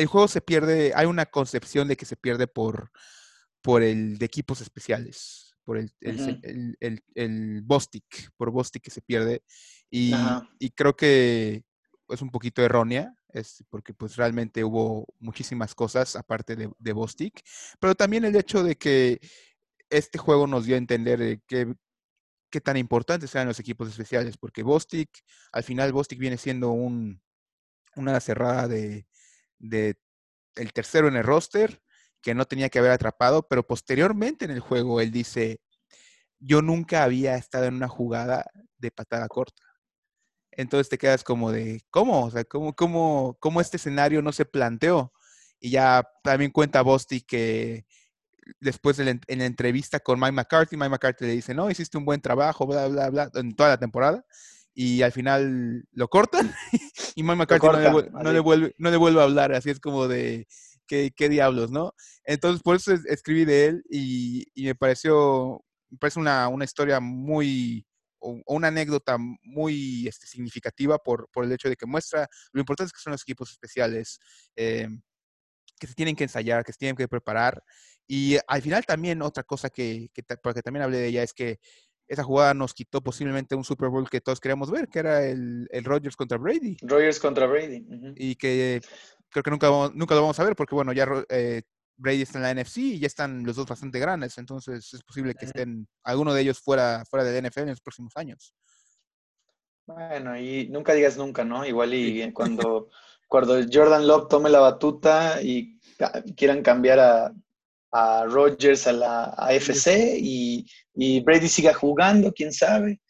juego 0.07 0.27
se 0.27 0.41
pierde, 0.41 0.93
hay 0.95 1.05
una 1.05 1.27
concepción 1.27 1.87
de 1.87 1.95
que 1.95 2.05
se 2.05 2.15
pierde 2.15 2.47
por, 2.47 2.91
por 3.61 3.83
el 3.83 4.17
de 4.17 4.25
equipos 4.25 4.61
especiales, 4.61 5.55
por 5.63 5.77
el, 5.77 5.93
el, 6.01 7.03
el, 7.13 7.61
Bostic, 7.61 8.31
por 8.35 8.49
Bostic 8.49 8.81
que 8.81 8.89
se 8.89 9.01
pierde. 9.01 9.43
Y, 9.91 10.13
creo 10.75 10.95
que 10.95 11.63
es 12.09 12.21
un 12.21 12.31
poquito 12.31 12.63
errónea, 12.63 13.13
es 13.29 13.63
porque 13.69 13.93
pues 13.93 14.15
realmente 14.15 14.63
hubo 14.63 15.05
muchísimas 15.19 15.75
cosas 15.75 16.15
aparte 16.15 16.55
de, 16.55 16.71
de 16.79 16.93
Bostic, 16.93 17.41
pero 17.79 17.95
también 17.95 18.25
el 18.25 18.35
hecho 18.35 18.63
de 18.63 18.75
que 18.75 19.19
este 19.89 20.17
juego 20.17 20.47
nos 20.47 20.65
dio 20.65 20.75
a 20.75 20.79
entender 20.79 21.41
que 21.45 21.73
qué 22.51 22.61
tan 22.61 22.77
importantes 22.77 23.33
eran 23.33 23.47
los 23.47 23.59
equipos 23.59 23.89
especiales, 23.89 24.37
porque 24.37 24.61
Bostic, 24.61 25.09
al 25.51 25.63
final 25.63 25.93
Bostic 25.93 26.19
viene 26.19 26.37
siendo 26.37 26.71
un, 26.71 27.21
una 27.95 28.19
cerrada 28.19 28.67
de, 28.67 29.07
el 29.59 30.73
tercero 30.73 31.07
en 31.07 31.15
el 31.15 31.23
roster, 31.23 31.81
que 32.21 32.35
no 32.35 32.45
tenía 32.45 32.69
que 32.69 32.77
haber 32.77 32.91
atrapado, 32.91 33.47
pero 33.47 33.65
posteriormente 33.65 34.45
en 34.45 34.51
el 34.51 34.59
juego 34.59 35.01
él 35.01 35.11
dice, 35.11 35.59
yo 36.37 36.61
nunca 36.61 37.03
había 37.03 37.35
estado 37.35 37.65
en 37.65 37.75
una 37.75 37.87
jugada 37.87 38.45
de 38.77 38.91
patada 38.91 39.27
corta. 39.27 39.63
Entonces 40.51 40.89
te 40.89 40.97
quedas 40.97 41.23
como 41.23 41.51
de, 41.51 41.81
¿cómo? 41.89 42.25
O 42.25 42.31
sea, 42.31 42.43
¿cómo, 42.43 42.75
cómo, 42.75 43.37
cómo 43.39 43.61
este 43.61 43.77
escenario 43.77 44.21
no 44.21 44.31
se 44.31 44.45
planteó? 44.45 45.13
Y 45.59 45.71
ya 45.71 46.07
también 46.23 46.51
cuenta 46.51 46.81
Bostic 46.81 47.25
que 47.25 47.85
después 48.59 48.99
en 48.99 49.21
la 49.27 49.45
entrevista 49.45 49.99
con 49.99 50.19
Mike 50.19 50.33
McCarthy, 50.33 50.75
Mike 50.75 50.89
McCarthy 50.89 51.25
le 51.25 51.33
dice, 51.33 51.53
no, 51.53 51.69
hiciste 51.69 51.97
un 51.97 52.05
buen 52.05 52.21
trabajo, 52.21 52.65
bla, 52.65 52.87
bla, 52.87 53.09
bla, 53.09 53.29
en 53.35 53.55
toda 53.55 53.69
la 53.69 53.77
temporada. 53.77 54.25
Y 54.73 55.01
al 55.01 55.11
final 55.11 55.83
lo 55.91 56.07
cortan 56.07 56.53
y 57.15 57.23
Mike 57.23 57.35
McCarthy 57.35 57.67
no, 57.67 57.81
le, 57.81 57.89
vuelve, 58.39 58.73
no, 58.77 58.89
le 58.89 58.97
vuelve, 58.97 59.19
a 59.19 59.23
hablar. 59.23 59.53
Así 59.53 59.69
es 59.69 59.79
como 59.79 60.07
de, 60.07 60.47
¿qué, 60.87 61.13
qué 61.15 61.29
diablos, 61.29 61.71
no? 61.71 61.93
Entonces, 62.23 62.61
por 62.61 62.75
eso 62.75 62.93
escribí 62.93 63.45
de 63.45 63.67
él 63.67 63.83
y, 63.89 64.45
me 64.55 64.75
pareció, 64.75 65.63
me 65.89 65.97
parece 65.97 66.19
una, 66.19 66.47
una 66.47 66.65
historia 66.65 66.99
muy, 66.99 67.85
o 68.21 68.41
una 68.45 68.69
anécdota 68.69 69.17
muy 69.17 70.07
este, 70.07 70.27
significativa 70.27 70.97
por, 70.97 71.27
por, 71.31 71.43
el 71.43 71.51
hecho 71.51 71.69
de 71.69 71.75
que 71.75 71.85
muestra 71.85 72.27
lo 72.53 72.61
importante 72.61 72.93
que 72.93 73.01
son 73.01 73.11
los 73.11 73.23
equipos 73.23 73.51
especiales, 73.51 74.19
eh, 74.55 74.87
que 75.79 75.87
se 75.87 75.95
tienen 75.95 76.15
que 76.15 76.23
ensayar, 76.23 76.63
que 76.63 76.71
se 76.71 76.77
tienen 76.77 76.95
que 76.95 77.07
preparar 77.07 77.63
y 78.07 78.37
al 78.45 78.61
final 78.61 78.85
también 78.85 79.21
otra 79.21 79.43
cosa 79.43 79.69
que, 79.69 80.09
que, 80.13 80.21
porque 80.43 80.61
también 80.61 80.83
hablé 80.83 80.97
de 80.97 81.07
ella 81.07 81.23
es 81.23 81.31
que 81.33 81.59
esa 82.09 82.23
jugada 82.25 82.53
nos 82.53 82.73
quitó 82.73 83.01
posiblemente 83.01 83.55
un 83.55 83.63
Super 83.63 83.87
Bowl 83.87 84.09
que 84.09 84.19
todos 84.19 84.41
queríamos 84.41 84.69
ver, 84.69 84.89
que 84.89 84.99
era 84.99 85.23
el, 85.23 85.65
el 85.71 85.83
Rodgers 85.85 86.17
contra 86.17 86.37
Brady. 86.37 86.75
Rodgers 86.81 87.21
contra 87.21 87.47
Brady. 87.47 87.85
Y 88.17 88.35
que 88.35 88.81
creo 89.29 89.43
que 89.43 89.49
nunca, 89.49 89.69
nunca 89.93 90.15
lo 90.15 90.21
vamos 90.23 90.37
a 90.37 90.43
ver 90.43 90.57
porque, 90.57 90.75
bueno, 90.75 90.91
ya 90.91 91.07
eh, 91.29 91.61
Brady 92.01 92.23
está 92.23 92.39
en 92.39 92.43
la 92.43 92.53
NFC 92.53 92.77
y 92.77 92.99
ya 92.99 93.07
están 93.07 93.43
los 93.43 93.55
dos 93.55 93.67
bastante 93.67 93.99
grandes, 93.99 94.37
entonces 94.37 94.93
es 94.93 95.03
posible 95.03 95.35
que 95.35 95.45
estén 95.45 95.87
alguno 96.03 96.33
de 96.33 96.41
ellos 96.41 96.59
fuera, 96.59 97.03
fuera 97.09 97.23
de 97.23 97.41
NFL 97.41 97.61
en 97.61 97.69
los 97.69 97.81
próximos 97.81 98.13
años. 98.15 98.53
Bueno, 99.85 100.37
y 100.37 100.67
nunca 100.69 100.93
digas 100.93 101.17
nunca, 101.17 101.43
¿no? 101.43 101.65
Igual 101.65 101.93
y 101.93 102.31
cuando, 102.33 102.89
cuando 103.27 103.59
Jordan 103.71 104.07
Love 104.07 104.27
tome 104.29 104.49
la 104.49 104.59
batuta 104.59 105.41
y 105.41 105.79
quieran 106.35 106.61
cambiar 106.61 106.99
a 106.99 107.33
a 107.91 108.25
Rogers 108.25 108.87
a 108.87 108.93
la 108.93 109.23
AFC 109.37 110.17
y, 110.17 110.65
Brady 111.21 111.47
siga 111.47 111.73
jugando, 111.73 112.31
quién 112.33 112.53
sabe. 112.53 113.01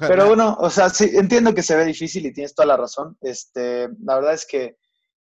Pero 0.00 0.28
bueno, 0.28 0.56
o 0.60 0.70
sea, 0.70 0.88
sí, 0.88 1.10
entiendo 1.14 1.54
que 1.54 1.62
se 1.62 1.76
ve 1.76 1.84
difícil 1.84 2.24
y 2.24 2.32
tienes 2.32 2.54
toda 2.54 2.66
la 2.66 2.76
razón. 2.76 3.18
Este, 3.20 3.88
la 4.02 4.16
verdad 4.16 4.34
es 4.34 4.46
que 4.46 4.76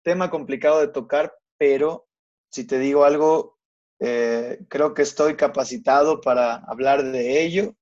tema 0.02 0.30
complicado 0.30 0.80
de 0.80 0.88
tocar, 0.88 1.32
pero 1.56 2.07
si 2.50 2.66
te 2.66 2.78
digo 2.78 3.04
algo, 3.04 3.58
eh, 4.00 4.60
creo 4.68 4.94
que 4.94 5.02
estoy 5.02 5.36
capacitado 5.36 6.20
para 6.20 6.56
hablar 6.66 7.02
de 7.04 7.44
ello. 7.44 7.74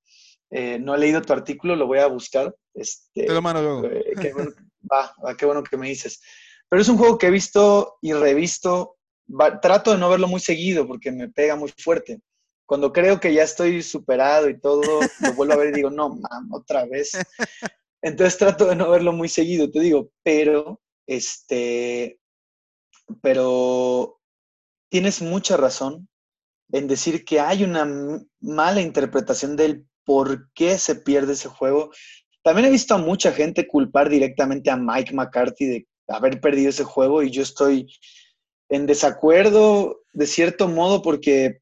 Eh, 0.51 0.79
no 0.79 0.95
he 0.95 0.99
leído 0.99 1.23
tu 1.23 1.33
artículo, 1.33 1.77
lo 1.77 1.87
voy 1.87 1.99
a 1.99 2.07
buscar. 2.07 2.55
Este, 2.75 3.25
Te 3.27 3.33
lo 3.33 3.43
mando 3.43 3.63
luego. 3.63 3.85
eh, 3.87 4.15
qué 4.21 4.33
bueno, 4.33 4.53
va, 4.91 5.13
va, 5.25 5.37
qué 5.37 5.45
bueno 5.47 5.63
que 5.63 5.77
me 5.77 5.89
dices. 5.89 6.21
Pero 6.69 6.83
es 6.83 6.89
un 6.89 6.99
juego 6.99 7.19
que 7.19 7.27
he 7.29 7.31
visto 7.31 7.97
y 8.03 8.13
revisto. 8.13 8.97
Va- 9.29 9.61
trato 9.61 9.93
de 9.93 9.99
no 9.99 10.09
verlo 10.09 10.29
muy 10.29 10.41
seguido 10.41 10.87
porque 10.87 11.11
me 11.13 11.29
pega 11.29 11.57
muy 11.57 11.73
fuerte. 11.79 12.21
Cuando 12.65 12.93
creo 12.93 13.21
que 13.21 13.33
ya 13.33 13.43
estoy 13.45 13.83
superado 13.83 14.49
y 14.49 14.59
todo, 14.61 15.15
lo 15.21 15.35
vuelvo 15.35 15.55
a 15.55 15.57
ver 15.59 15.69
y 15.71 15.73
digo, 15.77 15.91
no, 15.91 16.09
mam, 16.11 16.53
otra 16.53 16.85
vez. 16.87 17.13
Entonces 18.03 18.39
trato 18.39 18.67
de 18.67 18.77
no 18.77 18.91
verlo 18.91 19.13
muy 19.13 19.29
seguido, 19.29 19.71
te 19.71 19.81
digo, 19.81 20.11
pero, 20.23 20.81
este, 21.07 22.19
pero 23.23 24.19
tienes 24.89 25.23
mucha 25.23 25.57
razón 25.57 26.09
en 26.73 26.89
decir 26.89 27.25
que 27.25 27.41
hay 27.41 27.65
una 27.65 27.87
mala 28.41 28.81
interpretación 28.81 29.57
del 29.57 29.87
por 30.05 30.51
qué 30.53 30.79
se 30.79 30.95
pierde 30.97 31.33
ese 31.35 31.49
juego. 31.49 31.91
También 32.43 32.67
he 32.67 32.71
visto 32.71 32.95
a 32.95 32.99
mucha 32.99 33.33
gente 33.33 33.67
culpar 33.67 34.09
directamente 34.09 34.71
a 34.71 34.77
Mike 34.77 35.13
McCarthy 35.15 35.67
de 35.67 35.89
haber 36.09 36.41
perdido 36.41 36.71
ese 36.71 36.85
juego 36.85 37.23
y 37.23 37.31
yo 37.31 37.43
estoy 37.43 37.93
en 38.69 38.87
desacuerdo 38.87 40.01
de 40.13 40.27
cierto 40.27 40.69
modo 40.69 41.03
porque 41.03 41.61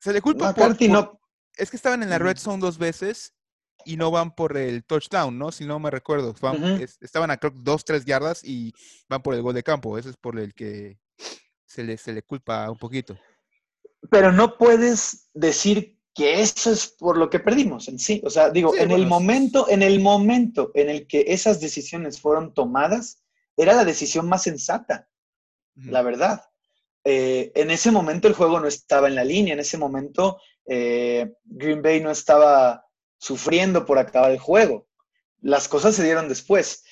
Se 0.00 0.12
le 0.12 0.20
culpa 0.20 0.48
McCarthy 0.48 0.88
por- 0.88 0.92
no... 0.96 1.20
Es 1.56 1.70
que 1.70 1.76
estaban 1.76 2.02
en 2.02 2.10
la 2.10 2.18
red 2.18 2.36
zone 2.36 2.58
dos 2.60 2.76
veces 2.76 3.32
y 3.86 3.96
no 3.96 4.10
van 4.10 4.34
por 4.34 4.56
el 4.58 4.84
touchdown, 4.84 5.38
¿no? 5.38 5.52
Si 5.52 5.64
no 5.64 5.78
me 5.78 5.90
recuerdo. 5.90 6.34
Es- 6.78 6.98
estaban 7.00 7.30
a 7.30 7.38
creo 7.38 7.52
que 7.52 7.60
dos, 7.62 7.84
tres 7.84 8.04
yardas 8.04 8.44
y 8.44 8.74
van 9.08 9.22
por 9.22 9.34
el 9.34 9.40
gol 9.42 9.54
de 9.54 9.62
campo. 9.62 9.96
Ese 9.96 10.10
es 10.10 10.16
por 10.18 10.38
el 10.38 10.52
que 10.52 10.98
se 11.76 11.84
le, 11.84 11.96
se 11.98 12.12
le 12.12 12.22
culpa 12.22 12.70
un 12.70 12.78
poquito. 12.78 13.18
Pero 14.10 14.32
no 14.32 14.56
puedes 14.56 15.28
decir 15.34 15.98
que 16.14 16.40
eso 16.40 16.72
es 16.72 16.86
por 16.86 17.18
lo 17.18 17.28
que 17.28 17.38
perdimos 17.38 17.88
en 17.88 17.98
sí. 17.98 18.22
O 18.24 18.30
sea, 18.30 18.48
digo, 18.48 18.72
Sí, 18.72 18.78
en 18.80 18.88
bueno, 18.88 19.02
el 19.02 19.08
momento, 19.08 19.68
en 19.68 19.82
el 19.82 20.00
momento 20.00 20.70
en 20.74 20.88
el 20.88 21.06
que 21.06 21.26
esas 21.28 21.60
decisiones 21.60 22.18
fueron 22.20 22.54
tomadas, 22.54 23.22
era 23.56 23.74
la 23.74 23.84
decisión 23.84 24.26
más 24.26 24.44
sensata, 24.44 25.08
la 25.74 26.02
verdad. 26.02 26.42
Eh, 27.04 27.52
en 27.54 27.70
ese 27.70 27.90
momento 27.90 28.28
el 28.28 28.34
juego 28.34 28.58
no 28.58 28.66
estaba 28.66 29.08
en 29.08 29.14
la 29.14 29.24
línea, 29.24 29.52
en 29.52 29.60
ese 29.60 29.76
momento 29.76 30.40
eh, 30.66 31.34
Green 31.44 31.82
Bay 31.82 32.00
no 32.00 32.10
estaba 32.10 32.86
sufriendo 33.18 33.84
por 33.84 33.98
acabar 33.98 34.30
el 34.30 34.38
juego. 34.38 34.88
Las 35.42 35.68
cosas 35.68 35.94
se 35.94 36.04
dieron 36.04 36.28
después. 36.28 36.84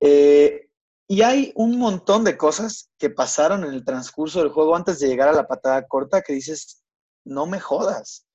Eh, 0.00 0.69
y 1.10 1.22
hay 1.22 1.50
un 1.56 1.76
montón 1.76 2.22
de 2.22 2.36
cosas 2.36 2.88
que 2.96 3.10
pasaron 3.10 3.64
en 3.64 3.72
el 3.74 3.84
transcurso 3.84 4.38
del 4.38 4.50
juego 4.50 4.76
antes 4.76 5.00
de 5.00 5.08
llegar 5.08 5.28
a 5.28 5.32
la 5.32 5.48
patada 5.48 5.88
corta 5.88 6.22
que 6.22 6.34
dices, 6.34 6.84
no 7.24 7.46
me 7.46 7.58
jodas. 7.58 8.28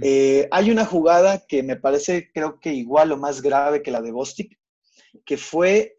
Eh, 0.00 0.48
hay 0.50 0.70
una 0.70 0.86
jugada 0.86 1.44
que 1.46 1.62
me 1.62 1.76
parece, 1.76 2.30
creo 2.32 2.58
que 2.58 2.72
igual 2.72 3.12
o 3.12 3.18
más 3.18 3.42
grave 3.42 3.82
que 3.82 3.90
la 3.90 4.00
de 4.00 4.12
Bostic, 4.12 4.58
que 5.26 5.36
fue 5.36 5.98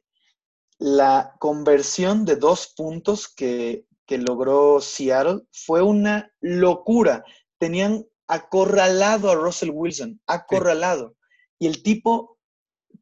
la 0.79 1.35
conversión 1.37 2.25
de 2.25 2.35
dos 2.35 2.73
puntos 2.75 3.27
que, 3.27 3.85
que 4.07 4.17
logró 4.17 4.81
Seattle. 4.81 5.43
Fue 5.51 5.83
una 5.83 6.33
locura. 6.41 7.23
Tenían 7.59 8.07
acorralado 8.25 9.29
a 9.29 9.35
Russell 9.35 9.69
Wilson, 9.71 10.19
acorralado. 10.25 11.13
Y 11.59 11.67
el 11.67 11.83
tipo 11.83 12.39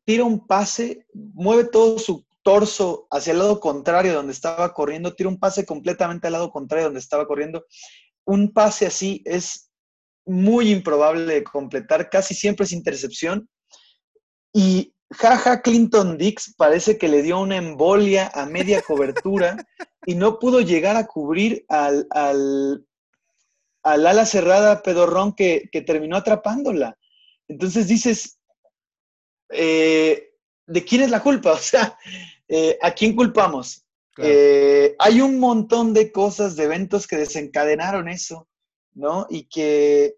tira 0.03 0.25
un 0.25 0.45
pase, 0.45 1.07
mueve 1.13 1.63
todo 1.63 1.97
su 1.97 2.25
torso 2.45 3.07
hacia 3.09 3.31
el 3.31 3.39
lado 3.39 3.59
contrario 3.59 4.13
donde 4.13 4.31
estaba 4.31 4.71
corriendo, 4.71 5.15
tira 5.15 5.29
un 5.29 5.39
pase 5.39 5.65
completamente 5.65 6.27
al 6.27 6.33
lado 6.33 6.51
contrario 6.51 6.85
donde 6.85 6.99
estaba 6.99 7.25
corriendo. 7.25 7.65
Un 8.23 8.53
pase 8.53 8.85
así 8.85 9.23
es 9.25 9.71
muy 10.27 10.71
improbable 10.71 11.25
de 11.25 11.43
completar, 11.43 12.07
casi 12.11 12.35
siempre 12.35 12.65
es 12.65 12.71
intercepción. 12.71 13.49
Y 14.53 14.93
jaja, 15.11 15.63
Clinton 15.63 16.19
Dix 16.19 16.53
parece 16.55 16.99
que 16.99 17.07
le 17.07 17.23
dio 17.23 17.39
una 17.39 17.57
embolia 17.57 18.31
a 18.35 18.45
media 18.45 18.83
cobertura 18.83 19.57
y 20.05 20.13
no 20.13 20.37
pudo 20.37 20.61
llegar 20.61 20.97
a 20.97 21.07
cubrir 21.07 21.65
al, 21.67 22.05
al, 22.11 22.85
al 23.81 24.05
ala 24.05 24.25
cerrada 24.27 24.83
pedorrón 24.83 25.33
que, 25.33 25.67
que 25.71 25.81
terminó 25.81 26.15
atrapándola. 26.15 26.95
Entonces 27.47 27.87
dices, 27.87 28.37
eh, 29.49 30.29
¿de 30.67 30.83
quién 30.83 31.01
es 31.01 31.09
la 31.09 31.23
culpa? 31.23 31.51
O 31.53 31.57
sea, 31.57 31.97
eh, 32.47 32.77
¿a 32.81 32.91
quién 32.91 33.15
culpamos? 33.15 33.85
Claro. 34.13 34.31
Eh, 34.33 34.95
hay 34.99 35.21
un 35.21 35.39
montón 35.39 35.93
de 35.93 36.11
cosas, 36.11 36.55
de 36.55 36.63
eventos 36.63 37.07
que 37.07 37.17
desencadenaron 37.17 38.07
eso, 38.07 38.47
¿no? 38.93 39.27
Y 39.29 39.47
que 39.47 40.15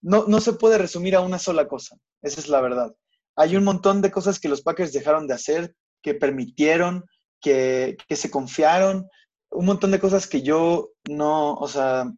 no, 0.00 0.26
no 0.26 0.40
se 0.40 0.52
puede 0.52 0.78
resumir 0.78 1.16
a 1.16 1.20
una 1.20 1.38
sola 1.38 1.66
cosa, 1.68 1.96
esa 2.22 2.40
es 2.40 2.48
la 2.48 2.60
verdad. 2.60 2.94
Hay 3.36 3.56
un 3.56 3.64
montón 3.64 4.02
de 4.02 4.10
cosas 4.10 4.38
que 4.38 4.48
los 4.48 4.62
Packers 4.62 4.92
dejaron 4.92 5.26
de 5.26 5.34
hacer, 5.34 5.74
que 6.02 6.14
permitieron, 6.14 7.04
que, 7.40 7.96
que 8.08 8.16
se 8.16 8.30
confiaron, 8.30 9.08
un 9.50 9.66
montón 9.66 9.90
de 9.90 10.00
cosas 10.00 10.26
que 10.26 10.42
yo 10.42 10.90
no, 11.08 11.54
o 11.54 11.68
sea, 11.68 12.12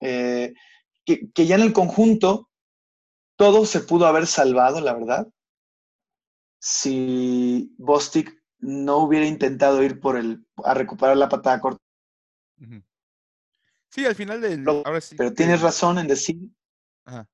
eh, 0.00 0.54
que, 1.04 1.30
que 1.32 1.46
ya 1.46 1.56
en 1.56 1.62
el 1.62 1.72
conjunto 1.72 2.48
todo 3.36 3.66
se 3.66 3.80
pudo 3.80 4.06
haber 4.06 4.26
salvado, 4.26 4.80
la 4.80 4.94
verdad, 4.94 5.26
si 6.60 7.74
Bostic 7.78 8.39
no 8.60 8.98
hubiera 8.98 9.26
intentado 9.26 9.82
ir 9.82 10.00
por 10.00 10.16
el, 10.16 10.44
a 10.64 10.74
recuperar 10.74 11.16
la 11.16 11.28
patada 11.28 11.60
corta. 11.60 11.80
Sí, 13.90 14.06
al 14.06 14.14
final 14.14 14.40
del. 14.40 14.64
Pero- 14.64 14.82
Ahora 14.84 15.00
sí. 15.00 15.16
Pero 15.16 15.32
tienes 15.34 15.60
razón 15.62 15.98
en 15.98 16.06
decir, 16.06 16.36
Ajá. 17.04 17.28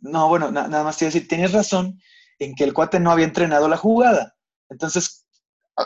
no, 0.00 0.28
bueno, 0.28 0.50
na- 0.50 0.68
nada 0.68 0.84
más 0.84 0.96
te 0.98 1.04
iba 1.04 1.10
a 1.10 1.12
decir, 1.12 1.28
tienes 1.28 1.52
razón 1.52 2.00
en 2.38 2.54
que 2.54 2.64
el 2.64 2.74
cuate 2.74 2.98
no 2.98 3.10
había 3.10 3.24
entrenado 3.26 3.68
la 3.68 3.76
jugada. 3.76 4.34
Entonces, 4.68 5.26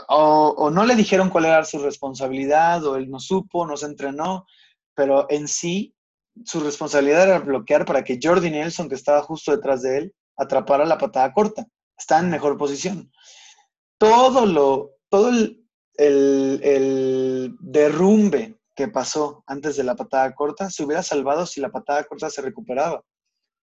o, 0.09 0.54
o 0.57 0.70
no 0.70 0.84
le 0.84 0.94
dijeron 0.94 1.28
cuál 1.30 1.44
era 1.46 1.64
su 1.64 1.78
responsabilidad, 1.78 2.84
o 2.84 2.96
él 2.96 3.11
no 3.11 3.20
supo, 3.20 3.66
no 3.66 3.76
se 3.76 3.86
entrenó, 3.86 4.46
pero 4.94 5.26
en 5.30 5.48
sí, 5.48 5.94
su 6.44 6.61
responsabilidad 6.61 7.24
era 7.24 7.38
bloquear 7.40 7.84
para 7.84 8.04
que 8.04 8.18
Jordi 8.22 8.50
Nelson, 8.50 8.88
que 8.88 8.94
estaba 8.94 9.22
justo 9.22 9.52
detrás 9.52 9.82
de 9.82 9.98
él, 9.98 10.14
atrapara 10.36 10.84
la 10.84 10.98
patada 10.98 11.32
corta. 11.32 11.66
Está 11.98 12.18
en 12.20 12.30
mejor 12.30 12.57
posición. 12.59 13.11
Todo 13.99 14.47
lo, 14.47 14.92
todo 15.09 15.30
el, 15.30 15.64
el- 15.94 17.57
derrumbe 17.61 18.57
que 18.74 18.88
pasó 18.88 19.42
antes 19.47 19.76
de 19.76 19.84
la 19.84 19.97
patada 19.97 20.34
corta 20.34 20.70
se 20.70 20.84
hubiera 20.84 21.03
salvado 21.03 21.47
si 21.47 21.61
la 21.61 21.70
patada 21.70 22.05
corta 22.05 22.28
se 22.28 22.42
recuperaba, 22.42 23.03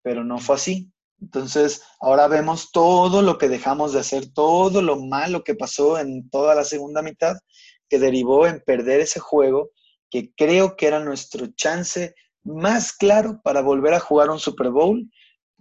pero 0.03 0.25
no 0.25 0.39
fue 0.39 0.57
así. 0.57 0.91
Entonces, 1.21 1.83
ahora 2.01 2.27
vemos 2.29 2.73
todo 2.73 3.23
lo 3.23 3.39
que 3.39 3.49
dejamos 3.49 3.93
de 3.93 4.01
hacer, 4.01 4.33
todo 4.33 4.83
lo 4.83 4.97
malo 4.97 5.45
que 5.45 5.55
pasó 5.55 5.99
en 5.99 6.29
toda 6.31 6.55
la 6.55 6.65
segunda 6.65 7.03
mitad, 7.03 7.37
que 7.89 7.99
derivó 7.99 8.47
en 8.47 8.61
perder 8.61 9.01
ese 9.01 9.21
juego, 9.21 9.71
que 10.11 10.33
creo 10.35 10.77
que 10.77 10.87
era 10.87 10.99
nuestro 10.99 11.47
chance 11.55 12.15
más 12.43 12.93
claro 12.93 13.41
para 13.45 13.61
volver 13.61 13.95
a 13.95 14.01
jugar 14.01 14.31
un 14.31 14.41
Super 14.41 14.71
Bowl 14.71 15.09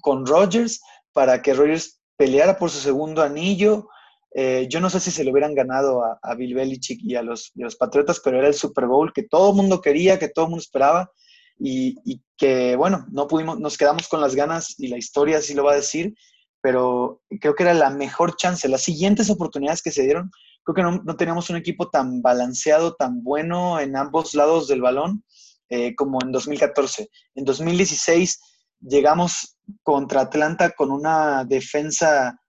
con 0.01 0.25
Rodgers, 0.25 0.81
para 1.13 1.41
que 1.41 1.53
Rodgers 1.53 1.99
peleara 2.17 2.57
por 2.57 2.71
su 2.71 2.79
segundo 2.79 3.21
anillo. 3.21 3.87
Eh, 4.33 4.67
yo 4.69 4.79
no 4.79 4.89
sé 4.89 4.99
si 4.99 5.11
se 5.11 5.23
lo 5.23 5.31
hubieran 5.31 5.55
ganado 5.55 6.03
a, 6.03 6.35
Bill 6.35 6.55
Belichick 6.55 7.01
y 7.03 7.15
a, 7.15 7.21
los, 7.21 7.51
los 7.55 7.75
Patriotas, 7.75 8.21
pero 8.23 8.39
era 8.39 8.47
el 8.47 8.53
Super 8.53 8.85
Bowl 8.85 9.11
que 9.13 9.23
todo 9.23 9.51
el 9.51 9.57
mundo 9.57 9.81
quería, 9.81 10.19
que 10.19 10.29
todo 10.29 10.45
el 10.45 10.51
mundo 10.51 10.61
esperaba 10.61 11.11
y, 11.59 12.21
que, 12.37 12.75
bueno, 12.75 13.05
no 13.11 13.27
pudimos, 13.27 13.59
nos 13.59 13.77
quedamos 13.77 14.07
con 14.07 14.19
las 14.21 14.35
ganas 14.35 14.73
y 14.79 14.87
la 14.87 14.97
historia 14.97 15.37
así 15.37 15.53
lo 15.53 15.63
va 15.63 15.73
a 15.73 15.75
decir, 15.75 16.15
pero 16.61 17.21
creo 17.39 17.53
que 17.55 17.63
era 17.63 17.73
la 17.73 17.91
mejor 17.91 18.35
chance. 18.35 18.67
Las 18.67 18.81
siguientes 18.81 19.29
oportunidades 19.29 19.81
que 19.83 19.91
se 19.91 20.03
dieron, 20.03 20.31
creo 20.63 20.75
que 20.75 20.81
no, 20.81 21.03
no 21.03 21.15
teníamos 21.15 21.49
un 21.49 21.57
equipo 21.57 21.89
tan 21.89 22.21
balanceado, 22.21 22.95
tan 22.95 23.23
bueno 23.23 23.79
en 23.79 23.95
ambos 23.95 24.33
lados 24.33 24.67
del 24.67 24.81
balón 24.81 25.23
eh, 25.69 25.95
como 25.95 26.19
en 26.21 26.31
2014. 26.31 27.09
En 27.35 27.45
2016 27.45 28.41
llegamos 28.81 29.57
contra 29.83 30.21
Atlanta 30.21 30.71
con 30.71 30.91
una 30.91 31.45
defensa 31.45 32.40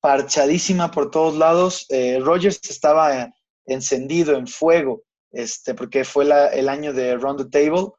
parchadísima 0.00 0.90
por 0.90 1.10
todos 1.10 1.36
lados. 1.36 1.86
Eh, 1.88 2.18
Rogers 2.20 2.60
estaba 2.68 3.22
eh, 3.22 3.32
encendido, 3.66 4.36
en 4.36 4.46
fuego, 4.46 5.02
este, 5.30 5.74
porque 5.74 6.04
fue 6.04 6.24
el 6.24 6.68
año 6.68 6.92
de 6.92 7.16
Round 7.16 7.44
the 7.44 7.50
Table, 7.50 7.92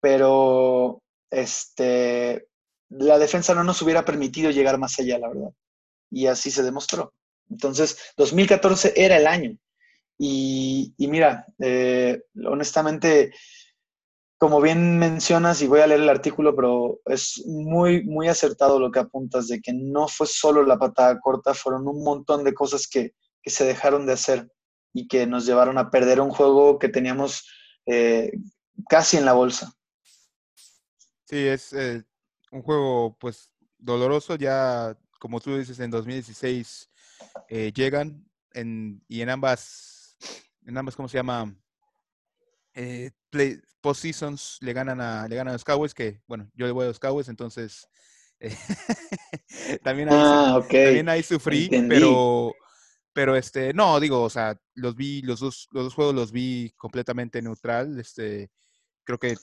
pero 0.00 1.02
este, 1.30 2.48
la 2.90 3.18
defensa 3.18 3.54
no 3.54 3.64
nos 3.64 3.80
hubiera 3.82 4.04
permitido 4.04 4.50
llegar 4.50 4.78
más 4.78 4.98
allá, 4.98 5.18
la 5.18 5.28
verdad. 5.28 5.50
Y 6.10 6.26
así 6.26 6.50
se 6.50 6.62
demostró. 6.62 7.12
Entonces, 7.50 7.98
2014 8.16 8.94
era 8.96 9.16
el 9.16 9.26
año. 9.26 9.56
Y, 10.18 10.92
y 10.96 11.08
mira, 11.08 11.46
eh, 11.60 12.22
honestamente, 12.44 13.32
como 14.38 14.60
bien 14.60 14.98
mencionas, 14.98 15.60
y 15.60 15.66
voy 15.66 15.80
a 15.80 15.86
leer 15.88 16.00
el 16.00 16.08
artículo, 16.08 16.54
pero 16.54 17.00
es 17.06 17.42
muy, 17.46 18.04
muy 18.04 18.28
acertado 18.28 18.78
lo 18.78 18.92
que 18.92 19.00
apuntas, 19.00 19.48
de 19.48 19.60
que 19.60 19.72
no 19.72 20.06
fue 20.06 20.28
solo 20.28 20.64
la 20.64 20.78
patada 20.78 21.18
corta, 21.18 21.54
fueron 21.54 21.88
un 21.88 22.04
montón 22.04 22.44
de 22.44 22.54
cosas 22.54 22.86
que, 22.86 23.14
que 23.42 23.50
se 23.50 23.64
dejaron 23.64 24.06
de 24.06 24.12
hacer 24.12 24.48
y 24.92 25.08
que 25.08 25.26
nos 25.26 25.44
llevaron 25.44 25.76
a 25.76 25.90
perder 25.90 26.20
un 26.20 26.30
juego 26.30 26.78
que 26.78 26.88
teníamos 26.88 27.46
eh, 27.86 28.30
casi 28.88 29.16
en 29.16 29.24
la 29.24 29.32
bolsa. 29.32 29.72
Sí, 31.24 31.46
es 31.46 31.72
eh, 31.72 32.04
un 32.52 32.62
juego 32.62 33.16
pues 33.18 33.52
doloroso, 33.76 34.36
ya 34.36 34.96
como 35.18 35.40
tú 35.40 35.56
dices, 35.56 35.78
en 35.80 35.90
2016 35.90 36.90
eh, 37.48 37.72
llegan 37.74 38.24
en, 38.52 39.02
y 39.08 39.20
en 39.20 39.30
ambas, 39.30 40.16
en 40.64 40.78
ambas, 40.78 40.94
¿cómo 40.94 41.08
se 41.08 41.18
llama? 41.18 41.54
Eh, 42.80 43.10
play, 43.30 43.60
post 43.80 44.02
seasons 44.02 44.58
le 44.60 44.72
ganan 44.72 45.00
a 45.00 45.26
le 45.26 45.34
ganan 45.34 45.50
a 45.50 45.54
los 45.54 45.64
Cowboys, 45.64 45.94
que 45.94 46.20
bueno, 46.28 46.48
yo 46.54 46.66
le 46.66 46.72
voy 46.72 46.84
a 46.84 46.88
los 46.88 47.00
Cowboys, 47.00 47.28
entonces 47.28 47.88
también, 49.82 50.08
ahí, 50.08 50.16
ah, 50.16 50.60
también 50.70 51.08
ahí 51.08 51.24
sufrí, 51.24 51.68
pero 51.88 52.54
pero 53.18 53.34
este, 53.34 53.74
no, 53.74 53.98
digo, 53.98 54.22
o 54.22 54.30
sea, 54.30 54.56
los 54.74 54.94
vi, 54.94 55.22
los 55.22 55.40
dos, 55.40 55.68
los 55.72 55.86
dos 55.86 55.94
juegos 55.94 56.14
los 56.14 56.30
vi 56.30 56.72
completamente 56.76 57.42
neutral. 57.42 57.98
Este, 57.98 58.48
creo 59.02 59.18
que 59.18 59.34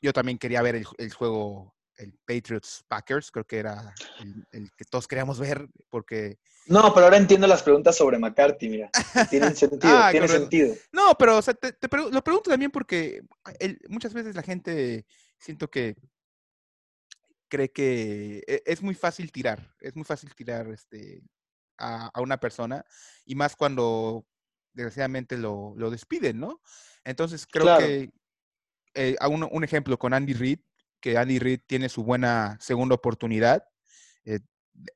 yo 0.00 0.14
también 0.14 0.38
quería 0.38 0.62
ver 0.62 0.76
el, 0.76 1.12
juego, 1.12 1.74
el 1.98 2.12
Patriots 2.24 2.84
Packers, 2.88 3.30
creo 3.30 3.44
que 3.44 3.58
era 3.58 3.94
el, 4.52 4.70
que 4.72 4.84
todos 4.84 5.06
queríamos 5.06 5.38
ver, 5.38 5.68
porque. 5.90 6.38
No, 6.66 6.92
pero 6.94 7.06
ahora 7.06 7.16
entiendo 7.16 7.46
las 7.46 7.62
preguntas 7.62 7.96
sobre 7.96 8.18
McCarthy, 8.18 8.68
mira. 8.68 8.90
Tienen 9.28 9.56
sentido, 9.56 9.96
ah, 9.96 10.08
tiene 10.10 10.28
sentido. 10.28 10.74
No, 10.92 11.14
pero 11.18 11.38
o 11.38 11.42
sea, 11.42 11.54
te, 11.54 11.76
lo 12.10 12.22
pregunto 12.22 12.50
también 12.50 12.70
porque 12.70 13.22
muchas 13.88 14.14
veces 14.14 14.34
la 14.34 14.42
gente 14.42 15.06
siento 15.38 15.68
que 15.70 15.96
cree 17.48 17.70
que 17.72 18.44
e, 18.46 18.62
es 18.64 18.82
muy 18.82 18.94
fácil 18.94 19.32
tirar, 19.32 19.74
es 19.80 19.96
muy 19.96 20.04
fácil 20.04 20.34
tirar 20.34 20.68
este 20.68 21.22
a, 21.78 22.10
una 22.20 22.38
persona 22.38 22.84
y 23.24 23.34
más 23.34 23.56
cuando 23.56 24.26
desgraciadamente 24.72 25.36
lo, 25.36 25.74
despiden, 25.90 26.38
¿no? 26.38 26.60
Entonces 27.04 27.46
creo 27.46 27.78
que 27.78 28.10
eh, 28.94 29.16
un, 29.28 29.48
un, 29.50 29.64
ejemplo 29.64 29.98
con 29.98 30.12
Andy 30.12 30.34
Reid, 30.34 30.60
que 31.00 31.16
Andy 31.16 31.38
Reid 31.38 31.60
tiene 31.66 31.88
su 31.88 32.04
buena 32.04 32.56
segunda 32.60 32.94
oportunidad. 32.94 33.64
Eh, 34.24 34.40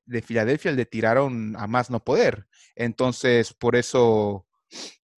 de 0.04 0.22
Filadelfia 0.22 0.72
le 0.72 0.86
tiraron 0.86 1.56
a 1.56 1.66
más 1.66 1.90
no 1.90 2.04
poder. 2.04 2.46
Entonces, 2.74 3.52
por 3.52 3.76
eso 3.76 4.46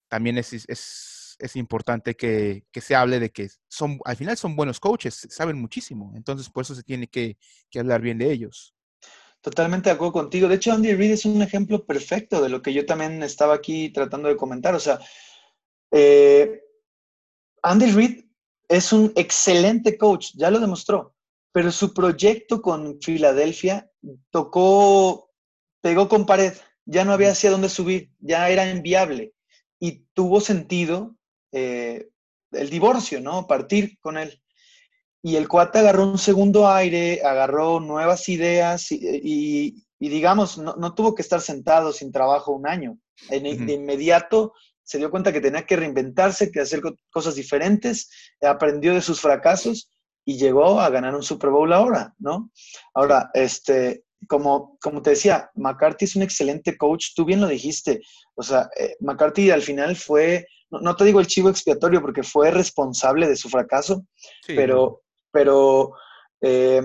también 0.08 0.38
es, 0.38 0.52
es, 0.52 1.36
es 1.38 1.56
importante 1.56 2.14
que, 2.14 2.64
que, 2.72 2.80
se 2.80 2.94
hable 2.94 3.20
de 3.20 3.30
que 3.30 3.48
son, 3.68 3.98
al 4.04 4.16
final 4.16 4.36
son 4.36 4.56
buenos 4.56 4.80
coaches, 4.80 5.26
saben 5.30 5.60
muchísimo. 5.60 6.12
Entonces, 6.16 6.48
por 6.48 6.62
eso 6.62 6.74
se 6.74 6.82
tiene 6.82 7.08
que, 7.08 7.36
que 7.70 7.78
hablar 7.80 8.00
bien 8.00 8.18
de 8.18 8.32
ellos. 8.32 8.74
Totalmente 9.40 9.90
de 9.90 9.94
acuerdo 9.94 10.12
contigo. 10.12 10.48
De 10.48 10.54
hecho, 10.54 10.72
Andy 10.72 10.94
Reid 10.94 11.12
es 11.12 11.26
un 11.26 11.42
ejemplo 11.42 11.84
perfecto 11.84 12.40
de 12.40 12.48
lo 12.48 12.62
que 12.62 12.72
yo 12.72 12.86
también 12.86 13.22
estaba 13.22 13.54
aquí 13.54 13.90
tratando 13.90 14.28
de 14.28 14.36
comentar. 14.36 14.74
O 14.74 14.80
sea, 14.80 14.98
eh, 15.90 16.62
Andy 17.62 17.90
Reid 17.90 18.23
es 18.74 18.92
un 18.92 19.12
excelente 19.14 19.96
coach, 19.96 20.32
ya 20.34 20.50
lo 20.50 20.58
demostró, 20.58 21.14
pero 21.52 21.70
su 21.70 21.94
proyecto 21.94 22.60
con 22.60 23.00
Filadelfia 23.00 23.88
tocó, 24.30 25.30
pegó 25.80 26.08
con 26.08 26.26
pared, 26.26 26.54
ya 26.84 27.04
no 27.04 27.12
había 27.12 27.30
hacia 27.30 27.50
dónde 27.50 27.68
subir, 27.68 28.10
ya 28.18 28.48
era 28.50 28.68
inviable 28.68 29.32
y 29.78 30.06
tuvo 30.12 30.40
sentido 30.40 31.14
eh, 31.52 32.08
el 32.50 32.70
divorcio, 32.70 33.20
¿no? 33.20 33.46
Partir 33.46 33.98
con 34.00 34.18
él. 34.18 34.40
Y 35.22 35.36
el 35.36 35.48
cuate 35.48 35.78
agarró 35.78 36.04
un 36.04 36.18
segundo 36.18 36.68
aire, 36.68 37.22
agarró 37.24 37.80
nuevas 37.80 38.28
ideas 38.28 38.90
y, 38.90 39.86
digamos, 39.98 40.58
no, 40.58 40.94
tuvo 40.94 41.14
que 41.14 41.22
estar 41.22 41.40
sentado 41.40 41.92
sin 41.92 42.12
trabajo 42.12 42.52
un 42.52 42.68
año. 42.68 42.98
De 43.30 43.72
inmediato 43.72 44.52
se 44.84 44.98
dio 44.98 45.10
cuenta 45.10 45.32
que 45.32 45.40
tenía 45.40 45.66
que 45.66 45.76
reinventarse, 45.76 46.52
que 46.52 46.60
hacer 46.60 46.80
cosas 47.10 47.34
diferentes, 47.34 48.10
aprendió 48.42 48.94
de 48.94 49.00
sus 49.00 49.20
fracasos 49.20 49.90
y 50.24 50.38
llegó 50.38 50.80
a 50.80 50.90
ganar 50.90 51.14
un 51.14 51.22
Super 51.22 51.50
Bowl 51.50 51.72
ahora, 51.72 52.14
¿no? 52.18 52.50
Ahora, 52.94 53.30
este, 53.34 54.04
como, 54.28 54.78
como 54.80 55.02
te 55.02 55.10
decía, 55.10 55.50
McCarthy 55.54 56.04
es 56.04 56.16
un 56.16 56.22
excelente 56.22 56.76
coach, 56.76 57.08
tú 57.14 57.24
bien 57.24 57.40
lo 57.40 57.48
dijiste, 57.48 58.00
o 58.34 58.42
sea, 58.42 58.68
eh, 58.78 58.96
McCarthy 59.00 59.50
al 59.50 59.62
final 59.62 59.96
fue, 59.96 60.46
no, 60.70 60.96
te 60.96 61.04
digo 61.04 61.20
el 61.20 61.26
chivo 61.26 61.50
expiatorio 61.50 62.00
porque 62.00 62.22
fue 62.22 62.50
responsable 62.50 63.28
de 63.28 63.36
su 63.36 63.48
fracaso, 63.48 64.06
pero 64.46 65.04
pero 65.34 65.92
eh, 66.40 66.80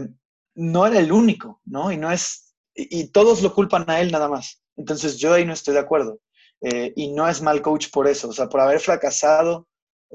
no 0.55 0.87
era 0.87 0.99
el 0.99 1.11
único, 1.11 1.61
¿no? 1.65 1.91
Y 1.91 1.97
no 1.97 2.11
es, 2.11 2.55
y, 2.73 3.11
todos 3.11 3.43
lo 3.43 3.53
culpan 3.53 3.85
a 3.87 4.01
él 4.01 4.11
nada 4.11 4.27
más. 4.27 4.63
Entonces 4.75 5.17
yo 5.17 5.33
ahí 5.33 5.45
no 5.45 5.53
estoy 5.53 5.75
de 5.75 5.81
acuerdo. 5.81 6.19
Eh, 6.61 6.91
y 6.95 7.11
no 7.11 7.27
es 7.27 7.41
mal 7.41 7.61
coach 7.61 7.87
por 7.91 8.07
eso, 8.07 8.29
o 8.29 8.33
sea, 8.33 8.49
por 8.49 8.59
haber 8.59 8.79
fracasado, 8.79 9.67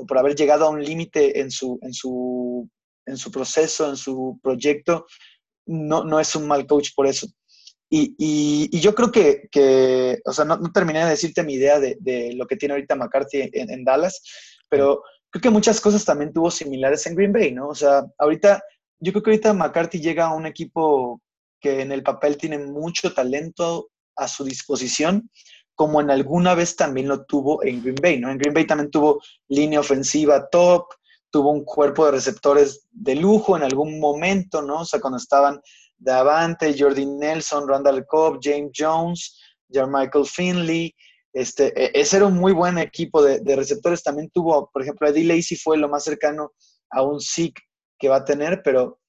por 0.06 0.18
haber 0.18 0.34
llegado 0.34 0.66
a 0.66 0.70
un 0.70 0.82
límite 0.82 1.40
en 1.40 1.50
su, 1.50 1.78
en, 1.82 1.94
su, 1.94 2.68
en 3.06 3.16
su 3.16 3.30
proceso, 3.30 3.88
en 3.88 3.96
su 3.96 4.38
proyecto, 4.42 5.06
no, 5.66 6.04
no 6.04 6.20
es 6.20 6.34
un 6.36 6.46
mal 6.46 6.66
coach 6.66 6.90
por 6.94 7.06
eso. 7.06 7.26
Y, 7.90 8.14
y, 8.18 8.80
yo 8.80 8.94
creo 8.94 9.12
que, 9.12 9.48
que 9.52 10.18
o 10.24 10.32
sea, 10.32 10.44
no, 10.44 10.56
no, 10.56 10.72
terminé 10.72 11.04
de 11.04 11.10
decirte 11.10 11.44
mi 11.44 11.54
idea 11.54 11.78
de, 11.78 11.96
de, 12.00 12.32
lo 12.34 12.46
que 12.46 12.56
tiene 12.56 12.74
ahorita 12.74 12.96
McCarthy 12.96 13.50
en, 13.52 13.70
en 13.70 13.84
Dallas, 13.84 14.20
pero 14.68 15.02
creo 15.30 15.42
que 15.42 15.50
muchas 15.50 15.80
cosas 15.80 16.04
también 16.04 16.32
tuvo 16.32 16.50
similares 16.50 17.06
en 17.06 17.14
Green 17.14 17.32
Bay, 17.32 17.52
¿no? 17.52 17.68
O 17.68 17.74
sea, 17.74 18.04
ahorita, 18.18 18.62
yo 18.98 19.12
creo 19.12 19.22
que 19.22 19.30
ahorita 19.30 19.54
McCarthy 19.54 20.00
llega 20.00 20.26
a 20.26 20.34
un 20.34 20.46
equipo 20.46 21.20
que 21.60 21.82
en 21.82 21.92
el 21.92 22.02
papel 22.02 22.36
tiene 22.36 22.58
mucho 22.58 23.14
talento 23.14 23.90
a 24.16 24.28
su 24.28 24.44
disposición, 24.44 25.30
como 25.74 26.00
en 26.00 26.10
alguna 26.10 26.54
vez 26.54 26.76
también 26.76 27.08
lo 27.08 27.24
tuvo 27.24 27.62
en 27.64 27.82
Green 27.82 27.96
Bay, 28.00 28.18
¿no? 28.18 28.30
En 28.30 28.38
Green 28.38 28.54
Bay 28.54 28.66
también 28.66 28.90
tuvo 28.90 29.20
línea 29.48 29.80
ofensiva 29.80 30.48
top, 30.48 30.86
tuvo 31.30 31.50
un 31.50 31.64
cuerpo 31.64 32.06
de 32.06 32.12
receptores 32.12 32.86
de 32.92 33.16
lujo 33.16 33.56
en 33.56 33.64
algún 33.64 33.98
momento, 33.98 34.62
¿no? 34.62 34.80
O 34.80 34.84
sea, 34.84 35.00
cuando 35.00 35.18
estaban 35.18 35.60
Davante, 35.96 36.76
Jordi 36.78 37.06
Nelson, 37.06 37.68
Randall 37.68 38.06
Cobb, 38.06 38.38
James 38.42 38.70
Jones, 38.76 39.40
Michael 39.68 40.26
Finley, 40.26 40.94
este, 41.32 41.72
e, 41.76 41.90
ese 42.00 42.18
era 42.18 42.26
un 42.26 42.34
muy 42.34 42.52
buen 42.52 42.78
equipo 42.78 43.22
de, 43.22 43.56
receptores. 43.56 44.02
También 44.02 44.30
tuvo, 44.30 44.70
por 44.70 44.82
ejemplo, 44.82 45.08
Eddie 45.08 45.24
Lacy 45.24 45.56
fue 45.56 45.76
lo 45.76 45.88
más 45.88 46.04
cercano 46.04 46.52
a 46.90 47.02
un 47.02 47.20
SIC 47.20 47.58
que 47.98 48.08
va 48.08 48.16
a 48.16 48.24
tener, 48.24 48.62
pero, 48.62 49.00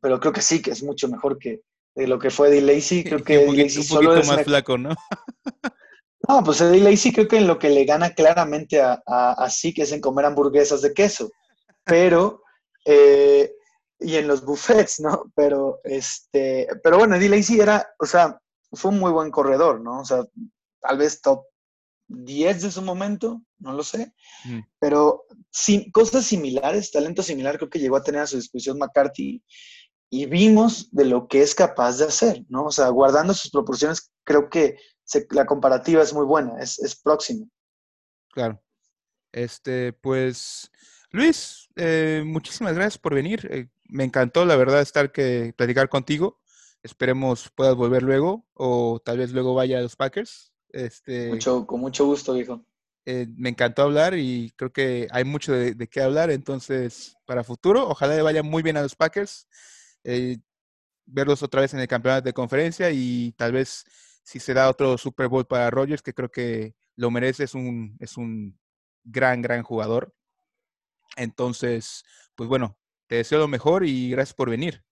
pero 0.00 0.18
creo 0.18 0.32
que 0.32 0.40
sí, 0.40 0.62
que 0.62 0.70
es 0.70 0.82
mucho 0.82 1.08
mejor 1.08 1.38
que 1.38 1.60
lo 1.96 2.18
que 2.18 2.30
fue 2.30 2.48
Eddie 2.48 2.62
Lacy. 2.62 3.04
Creo 3.04 3.22
que 3.22 3.38
un 3.38 3.56
poquito, 3.88 4.24
más 4.26 4.44
flaco, 4.44 4.78
¿no? 4.78 4.90
no, 6.28 6.44
pues 6.44 6.60
Eddie 6.60 6.80
Lacy 6.80 7.12
creo 7.12 7.28
que 7.28 7.38
en 7.38 7.46
lo 7.46 7.58
que 7.58 7.70
le 7.70 7.84
gana 7.84 8.14
claramente 8.14 8.80
a, 8.80 9.02
a, 9.06 9.50
SIC 9.50 9.80
es 9.80 9.92
en 9.92 10.00
comer 10.00 10.24
hamburguesas 10.24 10.82
de 10.82 10.94
queso. 10.94 11.30
Pero, 11.84 12.42
eh, 12.84 13.52
y 14.00 14.16
en 14.16 14.28
los 14.28 14.44
buffets, 14.44 15.00
¿no? 15.00 15.32
Pero, 15.34 15.80
este, 15.84 16.68
pero 16.82 16.98
bueno, 16.98 17.16
Eddie 17.16 17.28
Lacy 17.28 17.60
era, 17.60 17.86
o 17.98 18.06
sea, 18.06 18.40
fue 18.72 18.90
un 18.90 18.98
muy 18.98 19.12
buen 19.12 19.30
corredor, 19.30 19.80
¿no? 19.80 20.00
O 20.00 20.04
sea, 20.04 20.24
tal 20.80 20.98
vez 20.98 21.20
top 21.20 21.44
10 22.08 22.62
de 22.62 22.70
su 22.70 22.82
momento, 22.82 23.42
no 23.58 23.72
lo 23.72 23.82
sé, 23.82 24.12
pero 24.78 25.24
sin, 25.50 25.90
cosas 25.90 26.24
similares, 26.26 26.90
talento 26.90 27.22
similar 27.22 27.56
creo 27.56 27.70
que 27.70 27.78
llegó 27.78 27.96
a 27.96 28.02
tener 28.02 28.20
a 28.20 28.26
su 28.26 28.36
disposición 28.36 28.78
McCarthy 28.78 29.42
y 30.10 30.26
vimos 30.26 30.88
de 30.92 31.06
lo 31.06 31.26
que 31.28 31.42
es 31.42 31.54
capaz 31.54 31.98
de 31.98 32.04
hacer, 32.04 32.44
¿no? 32.48 32.66
O 32.66 32.70
sea, 32.70 32.88
guardando 32.88 33.32
sus 33.32 33.50
proporciones, 33.50 34.12
creo 34.22 34.50
que 34.50 34.76
la 35.30 35.46
comparativa 35.46 36.02
es 36.02 36.12
muy 36.12 36.24
buena, 36.24 36.58
es, 36.60 36.78
es 36.78 36.96
próxima. 36.96 37.46
Claro. 38.32 38.62
Este, 39.32 39.92
pues, 39.92 40.70
Luis, 41.10 41.68
eh, 41.76 42.22
muchísimas 42.24 42.74
gracias 42.74 42.98
por 42.98 43.14
venir. 43.14 43.48
Eh, 43.50 43.68
me 43.84 44.04
encantó, 44.04 44.44
la 44.44 44.56
verdad, 44.56 44.80
estar 44.80 45.12
que 45.12 45.52
platicar 45.56 45.88
contigo. 45.88 46.40
Esperemos 46.82 47.50
puedas 47.54 47.74
volver 47.74 48.02
luego 48.02 48.46
o 48.52 49.00
tal 49.04 49.18
vez 49.18 49.32
luego 49.32 49.54
vaya 49.54 49.78
a 49.78 49.82
los 49.82 49.96
Packers. 49.96 50.52
Este, 50.68 51.28
mucho, 51.28 51.66
con 51.66 51.80
mucho 51.80 52.04
gusto, 52.04 52.34
viejo. 52.34 52.64
Eh, 53.06 53.26
me 53.36 53.50
encantó 53.50 53.82
hablar 53.82 54.14
y 54.16 54.52
creo 54.56 54.72
que 54.72 55.08
hay 55.10 55.24
mucho 55.24 55.52
de, 55.52 55.88
qué 55.88 56.00
hablar. 56.02 56.30
Entonces, 56.30 57.16
para 57.26 57.44
futuro, 57.44 57.88
ojalá 57.88 58.16
le 58.16 58.22
vaya 58.22 58.42
muy 58.42 58.62
bien 58.62 58.76
a 58.76 58.82
los 58.82 58.96
Packers. 58.96 59.46
Eh, 60.04 60.38
verlos 61.06 61.42
otra 61.42 61.60
vez 61.60 61.74
en 61.74 61.80
el 61.80 61.88
campeonato 61.88 62.24
de 62.24 62.32
conferencia 62.32 62.90
y 62.90 63.32
tal 63.32 63.52
vez 63.52 63.84
si 64.24 64.40
se 64.40 64.54
da 64.54 64.68
otro 64.68 64.98
Super 64.98 65.28
Bowl 65.28 65.46
para 65.46 65.70
Rogers, 65.70 66.02
que 66.02 66.14
creo 66.14 66.30
que 66.30 66.74
lo 66.96 67.10
merece, 67.10 67.44
es 67.44 67.54
un, 67.54 67.96
es 68.00 68.16
un 68.16 68.58
gran, 69.04 69.42
gran 69.42 69.62
jugador. 69.62 70.14
Entonces, 71.16 72.04
pues 72.34 72.48
bueno, 72.48 72.76
te 73.06 73.16
deseo 73.16 73.38
lo 73.38 73.48
mejor 73.48 73.84
y 73.84 74.10
gracias 74.10 74.34
por 74.34 74.50
venir. 74.50 74.82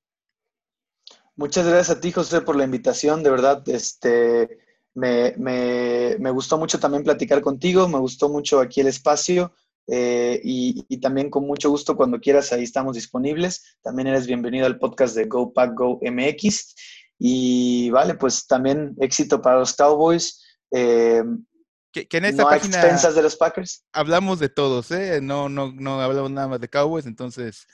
Muchas 1.35 1.67
gracias 1.67 1.97
a 1.97 2.01
ti, 2.01 2.13
José, 2.13 2.43
por 2.43 2.57
la 2.57 2.65
invitación. 2.65 3.23
De 3.23 3.31
verdad, 3.31 3.67
este, 3.69 4.59
me, 4.95 5.35
me, 5.39 6.31
gustó 6.31 6.59
mucho 6.59 6.79
también 6.79 7.03
platicar 7.03 7.41
contigo, 7.41 7.89
me 7.89 7.99
gustó 7.99 8.29
mucho 8.29 8.61
aquí 8.61 8.83
el 8.83 8.89
espacio 8.89 9.55
eh, 9.89 10.41
y, 10.45 10.99
también 10.99 11.31
con 11.31 11.47
mucho 11.47 11.71
gusto 11.71 11.97
cuando 11.97 12.21
quieras 12.21 12.53
ahí 12.53 12.65
estamos 12.65 12.97
disponibles. 12.97 13.79
También 13.83 14.09
eres 14.09 14.27
bienvenido 14.27 14.67
al 14.67 14.79
podcast 14.79 15.17
de 15.17 15.25
Go 15.25 15.53
Pack 15.55 15.75
Go 15.75 15.99
MX 16.03 16.75
y 17.25 17.89
vale, 17.91 18.15
pues 18.15 18.49
también 18.49 18.97
éxito 18.99 19.41
para 19.41 19.61
los 19.61 19.75
Cowboys. 19.75 20.43
Eh, 20.73 21.23
Que, 21.93 22.09
en 22.11 22.25
esta 22.25 22.43
no 22.43 22.49
página 22.49 22.79
expensas 22.79 23.15
de 23.15 23.23
los 23.23 23.37
Packers. 23.37 23.85
Hablamos 23.93 24.41
de 24.41 24.49
todos, 24.49 24.91
¿eh? 24.91 25.21
No, 25.23 25.49
no, 25.49 25.71
no 25.73 26.01
hablamos 26.01 26.33
nada 26.33 26.49
más 26.49 26.61
de 26.61 26.69
Cowboys, 26.69 27.07
entonces. 27.07 27.65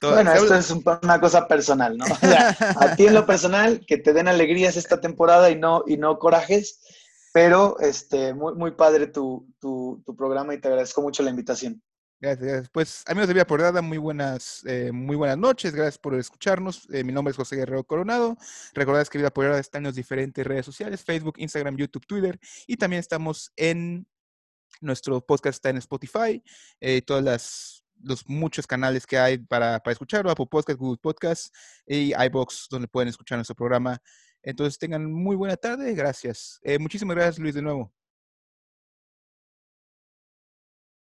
bueno, 0.00 0.32
esto 0.32 0.54
es 0.54 0.70
una 0.70 1.20
cosa 1.20 1.48
personal, 1.48 1.98
¿no? 1.98 2.04
O 2.04 2.16
sea, 2.18 2.50
a 2.78 2.94
ti 2.94 3.08
en 3.08 3.14
lo 3.14 3.26
personal, 3.26 3.84
que 3.84 3.98
te 3.98 4.12
den 4.12 4.28
alegrías 4.28 4.76
esta 4.76 5.00
temporada 5.00 5.50
y 5.50 5.56
no, 5.56 5.82
y 5.84 5.96
no 5.96 6.16
corajes, 6.20 6.78
pero 7.32 7.80
este, 7.80 8.32
muy, 8.32 8.54
muy 8.54 8.70
padre 8.76 9.08
tu, 9.08 9.44
tu, 9.58 10.04
tu 10.06 10.14
programa 10.14 10.54
y 10.54 10.60
te 10.60 10.68
agradezco 10.68 11.02
mucho 11.02 11.24
la 11.24 11.30
invitación. 11.30 11.82
Gracias. 12.20 12.68
Pues 12.70 13.04
amigos 13.06 13.28
de 13.28 13.34
Vía 13.34 13.46
por 13.46 13.62
Dada, 13.62 13.80
muy 13.80 13.96
buenas, 13.96 14.64
eh, 14.66 14.90
muy 14.90 15.14
buenas 15.14 15.38
noches. 15.38 15.72
Gracias 15.72 15.98
por 15.98 16.16
escucharnos. 16.16 16.88
Eh, 16.92 17.04
mi 17.04 17.12
nombre 17.12 17.30
es 17.30 17.36
José 17.36 17.54
Guerrero 17.54 17.84
Coronado. 17.84 18.36
Recordad 18.74 19.06
que 19.06 19.18
Vida 19.18 19.30
por 19.30 19.44
Dada 19.44 19.60
está 19.60 19.78
en 19.78 19.84
las 19.84 19.94
diferentes 19.94 20.44
redes 20.44 20.66
sociales, 20.66 21.04
Facebook, 21.04 21.34
Instagram, 21.38 21.76
YouTube, 21.76 22.06
Twitter. 22.06 22.40
Y 22.66 22.76
también 22.76 22.98
estamos 22.98 23.52
en 23.56 24.08
nuestro 24.80 25.24
podcast 25.24 25.56
está 25.56 25.70
en 25.70 25.76
Spotify. 25.78 26.42
Eh, 26.80 27.02
todas 27.02 27.22
las 27.24 27.84
los 28.00 28.28
muchos 28.28 28.66
canales 28.66 29.06
que 29.06 29.18
hay 29.18 29.38
para, 29.38 29.80
para 29.80 29.92
escucharlo, 29.92 30.30
Apple 30.30 30.46
Podcast, 30.48 30.78
Google 30.78 30.98
Podcast 31.02 31.52
y 31.86 32.12
iBox, 32.14 32.68
donde 32.70 32.86
pueden 32.88 33.08
escuchar 33.08 33.38
nuestro 33.38 33.56
programa. 33.56 34.00
Entonces 34.42 34.78
tengan 34.78 35.12
muy 35.12 35.36
buena 35.36 35.56
tarde. 35.56 35.94
Gracias. 35.94 36.60
muchísimas 36.80 37.16
gracias, 37.16 37.38
Luis, 37.38 37.54
de 37.54 37.62
nuevo. 37.62 37.97